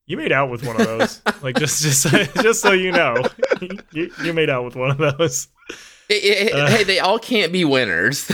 [0.08, 1.22] you made out with one of those.
[1.44, 2.08] like just, just,
[2.42, 3.16] just so you know,
[3.92, 5.48] you, you made out with one of those.
[6.10, 6.68] Hey, hey, Uh.
[6.68, 8.32] hey, they all can't be winners.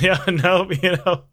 [0.00, 1.24] yeah, no, you know.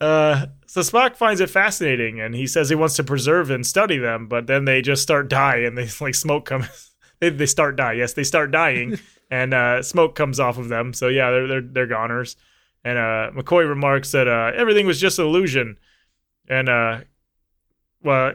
[0.00, 3.98] Uh, so Spock finds it fascinating, and he says he wants to preserve and study
[3.98, 6.90] them, but then they just start and they like smoke comes.
[7.20, 7.92] they, they start die.
[7.92, 8.98] Yes, they start dying,
[9.30, 10.92] and uh, smoke comes off of them.
[10.92, 12.36] So yeah, they're they're they're goners.
[12.86, 15.78] And uh, McCoy remarks that uh, everything was just an illusion,
[16.48, 17.00] and uh,
[18.02, 18.34] well,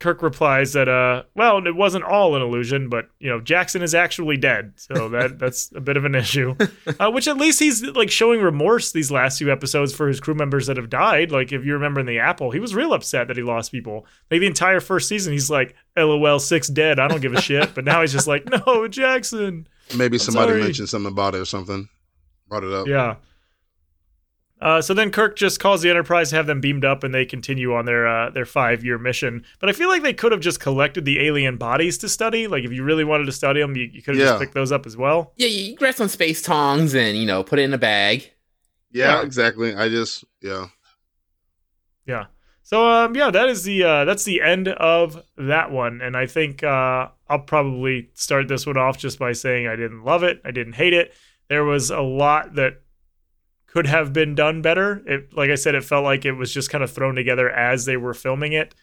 [0.00, 3.94] Kirk replies that uh, well, it wasn't all an illusion, but you know Jackson is
[3.94, 6.56] actually dead, so that that's a bit of an issue
[6.98, 10.34] uh, which at least he's like showing remorse these last few episodes for his crew
[10.34, 11.30] members that have died.
[11.30, 14.06] Like if you remember in the Apple, he was real upset that he lost people.
[14.30, 16.98] Like the entire first season, he's like, "LOL, six dead.
[16.98, 20.62] I don't give a shit." But now he's just like, "No, Jackson." Maybe somebody sorry.
[20.62, 21.88] mentioned something about it or something.
[22.48, 22.86] Brought it up.
[22.86, 23.16] Yeah.
[24.60, 27.24] Uh, so then Kirk just calls the Enterprise to have them beamed up, and they
[27.24, 29.42] continue on their uh, their five year mission.
[29.58, 32.46] But I feel like they could have just collected the alien bodies to study.
[32.46, 34.30] Like if you really wanted to study them, you, you could have Yeah.
[34.32, 35.32] just picked those up as well.
[35.36, 38.30] yeah, you grab some space tongs and you know put it in a bag.
[38.92, 39.22] Yeah, Yeah.
[39.22, 39.74] exactly.
[39.74, 40.66] I just yeah.
[42.06, 42.26] Yeah.
[42.62, 46.00] So um yeah, that is the uh that's the end of that one.
[46.00, 50.04] And I think uh I'll probably start this one off just by saying I didn't
[50.04, 50.40] love it.
[50.44, 51.12] I didn't hate it.
[51.48, 52.82] There was a lot that
[53.72, 55.02] could have been done better.
[55.06, 57.84] It like I said, it felt like it was just kind of thrown together as
[57.84, 58.74] they were filming it.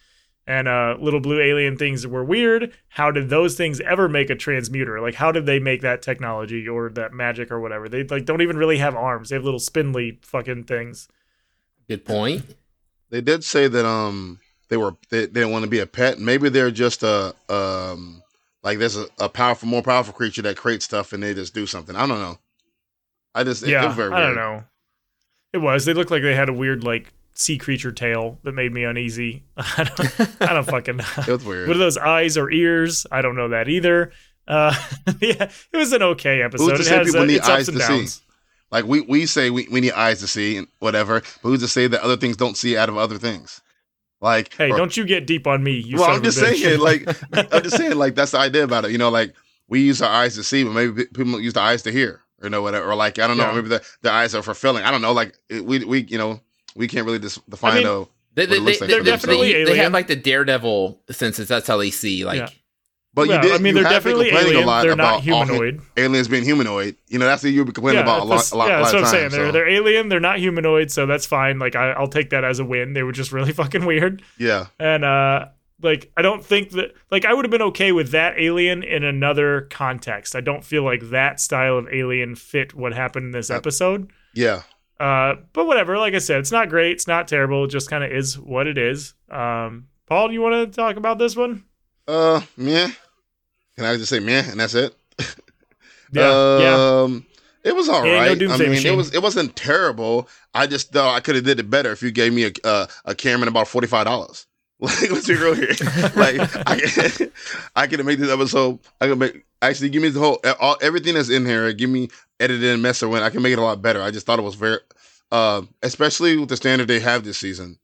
[0.47, 2.73] And uh little blue alien things were weird.
[2.89, 5.01] How did those things ever make a transmuter?
[5.01, 7.89] Like how did they make that technology or that magic or whatever?
[7.89, 9.29] They like don't even really have arms.
[9.29, 11.09] They have little spindly fucking things.
[11.87, 12.43] Good point.
[13.09, 14.39] They did say that um
[14.69, 16.19] they were they, they didn't want to be a pet.
[16.19, 18.21] Maybe they're just a um
[18.63, 21.65] like there's a, a powerful more powerful creature that creates stuff and they just do
[21.65, 21.95] something.
[21.95, 22.39] I don't know.
[23.35, 24.63] I just it- it yeah, very I don't know.
[25.57, 25.85] It was.
[25.85, 29.43] They looked like they had a weird like sea creature tail that made me uneasy.
[29.57, 31.05] I don't, I don't fucking know.
[31.17, 31.67] It was weird.
[31.67, 33.05] What are those eyes or ears?
[33.11, 34.11] I don't know that either.
[34.47, 34.73] Uh,
[35.21, 36.67] yeah, it was an okay episode.
[36.69, 37.79] to It say has people uh, need ups eyes to see?
[37.79, 38.21] downs.
[38.71, 41.67] Like we, we say we, we need eyes to see and whatever, but who's to
[41.67, 43.61] say that other things don't see out of other things?
[44.19, 45.73] Like Hey, or- don't you get deep on me?
[45.73, 46.61] You well, I'm a just bitch.
[46.61, 47.07] saying, like
[47.53, 48.91] I'm just saying, like that's the idea about it.
[48.91, 49.33] You know, like
[49.69, 52.21] we use our eyes to see, but maybe pe- people use the eyes to hear,
[52.41, 52.89] or know whatever.
[52.91, 53.55] Or like I don't know, Yeah.
[53.55, 54.83] maybe the, the eyes are for feeling.
[54.83, 55.13] I don't know.
[55.13, 56.39] Like it- we we you know
[56.75, 58.09] we can't really dis- define mean, though.
[58.35, 60.15] They, What they, it looks they, like they're for definitely so- they have like the
[60.15, 61.47] daredevil senses.
[61.47, 62.23] That's how they see.
[62.25, 62.49] Like Yeah.
[63.13, 63.51] But Well, you did.
[63.53, 64.63] I mean, you they're definitely complaining alien.
[64.63, 65.81] a lot They're about not humanoid.
[65.97, 66.97] aliens being humanoid.
[67.07, 68.99] You know, that's what you've been complaining about a lot, a lot, yeah, that's lot
[69.01, 69.23] what I'm saying.
[69.23, 69.33] times.
[69.33, 70.09] They're they're alien.
[70.09, 71.57] They're not humanoid, so that's fine.
[71.57, 72.93] Like I, I'll take that as a win.
[72.93, 74.21] They were just really fucking weird.
[74.37, 75.45] yeah, and uh
[75.81, 79.03] like i don't think that like i would have been okay with that alien in
[79.03, 83.49] another context i don't feel like that style of alien fit what happened in this
[83.49, 84.61] episode yeah.
[84.99, 88.03] uh but whatever like i said it's not great it's not terrible it just kind
[88.03, 91.63] of is what it is um paul do you want to talk about this one
[92.07, 92.89] Uh, meh.
[93.75, 94.95] Can I just say meh, and that's it?
[96.11, 97.25] yeah yeah Um,
[97.63, 98.37] it was all no right.
[98.39, 100.29] doomsday I mean, it was it wasn't terrible.
[100.53, 102.87] I just thought I could have did it better if you gave me a uh,
[103.05, 104.47] a camera and about forty five dollars.
[104.79, 105.69] Like, let's be real here.
[106.15, 106.37] like,
[106.67, 107.29] I,
[107.75, 108.77] I could make this episode.
[109.01, 111.73] I could make actually give me the whole all, everything that's in here.
[111.73, 112.09] Give me
[112.39, 113.23] edited and mess around.
[113.23, 114.03] I can make it a lot better.
[114.03, 114.77] I just thought it was very,
[115.31, 117.79] uh, especially with the standard they have this season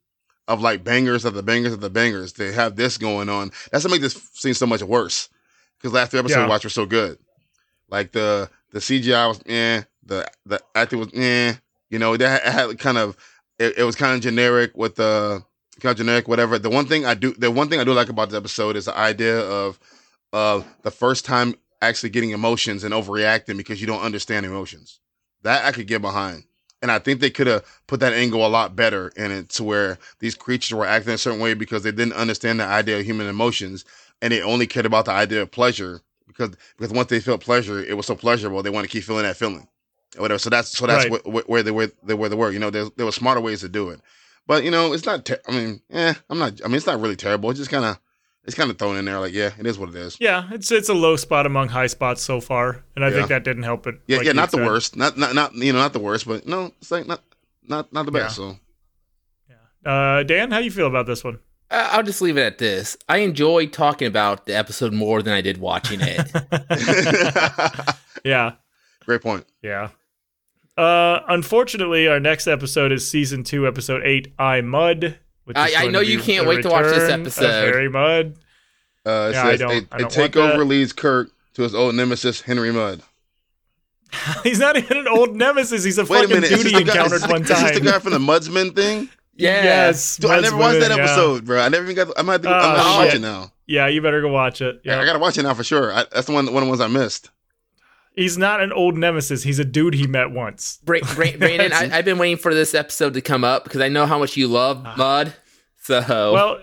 [0.47, 2.33] of like bangers of the bangers of the bangers.
[2.33, 3.51] They have this going on.
[3.71, 5.29] That's what make this seem so much worse.
[5.79, 6.43] Because last three episodes Yeah.
[6.45, 7.17] we watched were so good.
[7.89, 11.55] Like the the CGI was eh, the the acting was eh.
[11.89, 13.17] You know, that had, had kind of
[13.57, 15.43] it, it was kind of generic with the
[15.79, 16.57] kind of generic whatever.
[16.59, 18.85] The one thing I do the one thing I do like about the episode is
[18.85, 19.79] the idea of
[20.31, 24.99] of the first time actually getting emotions and overreacting because you don't understand emotions.
[25.43, 26.43] That I could get behind.
[26.81, 29.63] And I think they could have put that angle a lot better in it to
[29.63, 33.05] where these creatures were acting a certain way because they didn't understand the idea of
[33.05, 33.85] human emotions
[34.21, 37.83] and they only cared about the idea of pleasure because because once they felt pleasure,
[37.83, 39.67] it was so pleasurable they want to keep feeling that feeling,
[40.17, 40.39] or whatever.
[40.39, 41.21] So that's so that's Right.
[41.25, 42.51] wh- wh- where they were they were they were.
[42.51, 44.01] You know, there there were smarter ways to do it,
[44.47, 45.25] but you know, it's not.
[45.25, 46.61] Ter- I mean, eh, I'm not.
[46.63, 47.49] I mean, it's not really terrible.
[47.49, 47.99] It's just kind of
[48.45, 49.19] it's kind of thrown in there.
[49.19, 50.17] Like, yeah, it is what it is.
[50.19, 53.15] yeah it's it's a low spot among high spots so far and i Yeah.
[53.15, 54.95] think that didn't help it Yeah, like yeah, you not the worst.
[54.97, 57.21] Not not not you know not the worst, but no, it's like not
[57.67, 58.35] not not the best.
[58.35, 58.57] So
[59.49, 59.89] yeah.
[59.91, 61.39] Uh, Dan, how do you feel about this one?
[61.71, 62.97] Uh, I'll just leave it at this.
[63.09, 66.29] I enjoyed talking about the episode more than I did watching it.
[68.23, 68.53] yeah,
[69.05, 69.45] Great point.
[69.61, 69.89] yeah.
[70.77, 75.17] Uh, unfortunately, our next episode is season two, episode eight, I Mudd.
[75.45, 77.49] Which I- is I going know you can't wait to watch this episode.
[77.51, 78.35] Harry Mudd.
[79.05, 80.65] Uh, it Yeah, I don't- a, I a don't want takeover that.
[80.65, 83.01] leads Kirk to his old nemesis Henry Mudd.
[84.43, 85.83] He's not even an old nemesis.
[85.83, 87.63] He's a Wait a fucking minute, is duty this the guy, encountered is this is
[87.63, 89.09] this the guy from the Mudsman thing?
[89.35, 89.63] Yeah.
[89.63, 91.03] Yes, Dude, I never Mudsman, watched that yeah.
[91.05, 91.59] episode, bro.
[91.59, 92.07] I never even got.
[92.19, 93.51] I'm gonna, have to, I'm gonna watch it now.
[93.65, 94.81] Yeah, you better go watch it.
[94.83, 94.93] Yeah.
[94.93, 95.05] I Yeah.
[95.07, 95.91] gotta watch it now for sure.
[95.91, 97.31] I, that's the one, one of the ones I missed.
[98.15, 99.41] He's not an old nemesis.
[99.43, 100.79] He's a dude he met once.
[100.83, 103.89] Bra- Bra- Brandon, I, I've been waiting for this episode to come up because I
[103.89, 105.33] know how much you love Mudd.
[105.81, 105.99] So
[106.33, 106.59] Well,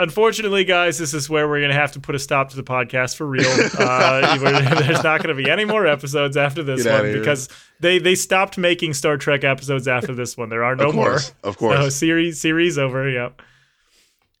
[0.00, 2.62] unfortunately, guys, this is where we're going to have to put a stop to the
[2.64, 3.48] podcast for real.
[3.78, 4.36] Uh,
[4.80, 7.48] there's not going to be any more episodes after this Get one because
[7.78, 10.48] they they stopped making Star Trek episodes after this one.
[10.48, 11.18] There are no of more.
[11.44, 11.78] of course.
[11.78, 13.08] So series series over.
[13.08, 13.40] Yep.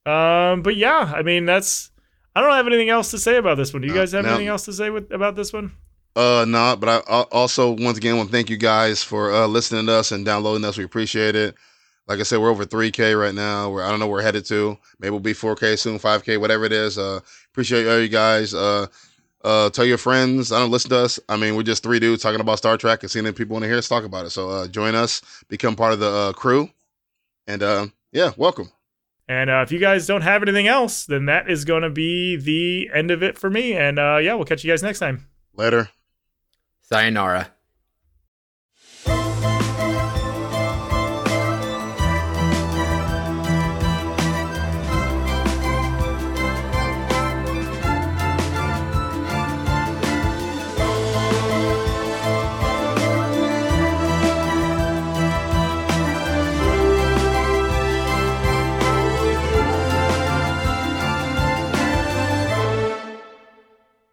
[0.06, 1.90] Um, but yeah, I mean that's.
[2.34, 3.82] I don't have anything else to say about this one.
[3.82, 4.30] Do you No, guys have no.
[4.30, 5.72] anything else to say with, about this one?
[6.16, 9.46] Uh, no, but I, I also once again want to thank you guys for uh,
[9.46, 10.76] listening to us and downloading us.
[10.76, 11.54] We appreciate it.
[12.08, 13.70] Like I said, we're over 3K right now.
[13.70, 14.76] We're I don't know where we're headed to.
[14.98, 16.98] Maybe we'll be 4K soon, 5K, whatever it is.
[16.98, 17.20] Uh,
[17.52, 18.52] appreciate all you guys.
[18.52, 18.88] Uh,
[19.44, 20.52] uh, tell your friends.
[20.52, 21.20] I don't listen to us.
[21.28, 23.62] I mean, we're just three dudes talking about Star Trek and seeing if people want
[23.62, 24.30] to hear us talk about it.
[24.30, 26.68] So uh, join us, become part of the uh, crew,
[27.46, 28.70] and uh, yeah, welcome.
[29.28, 32.36] And uh, if you guys don't have anything else, then that is going to be
[32.36, 33.74] the end of it for me.
[33.74, 35.28] And uh, yeah, we'll catch you guys next time.
[35.54, 35.88] Later.
[36.92, 37.54] Sayonara.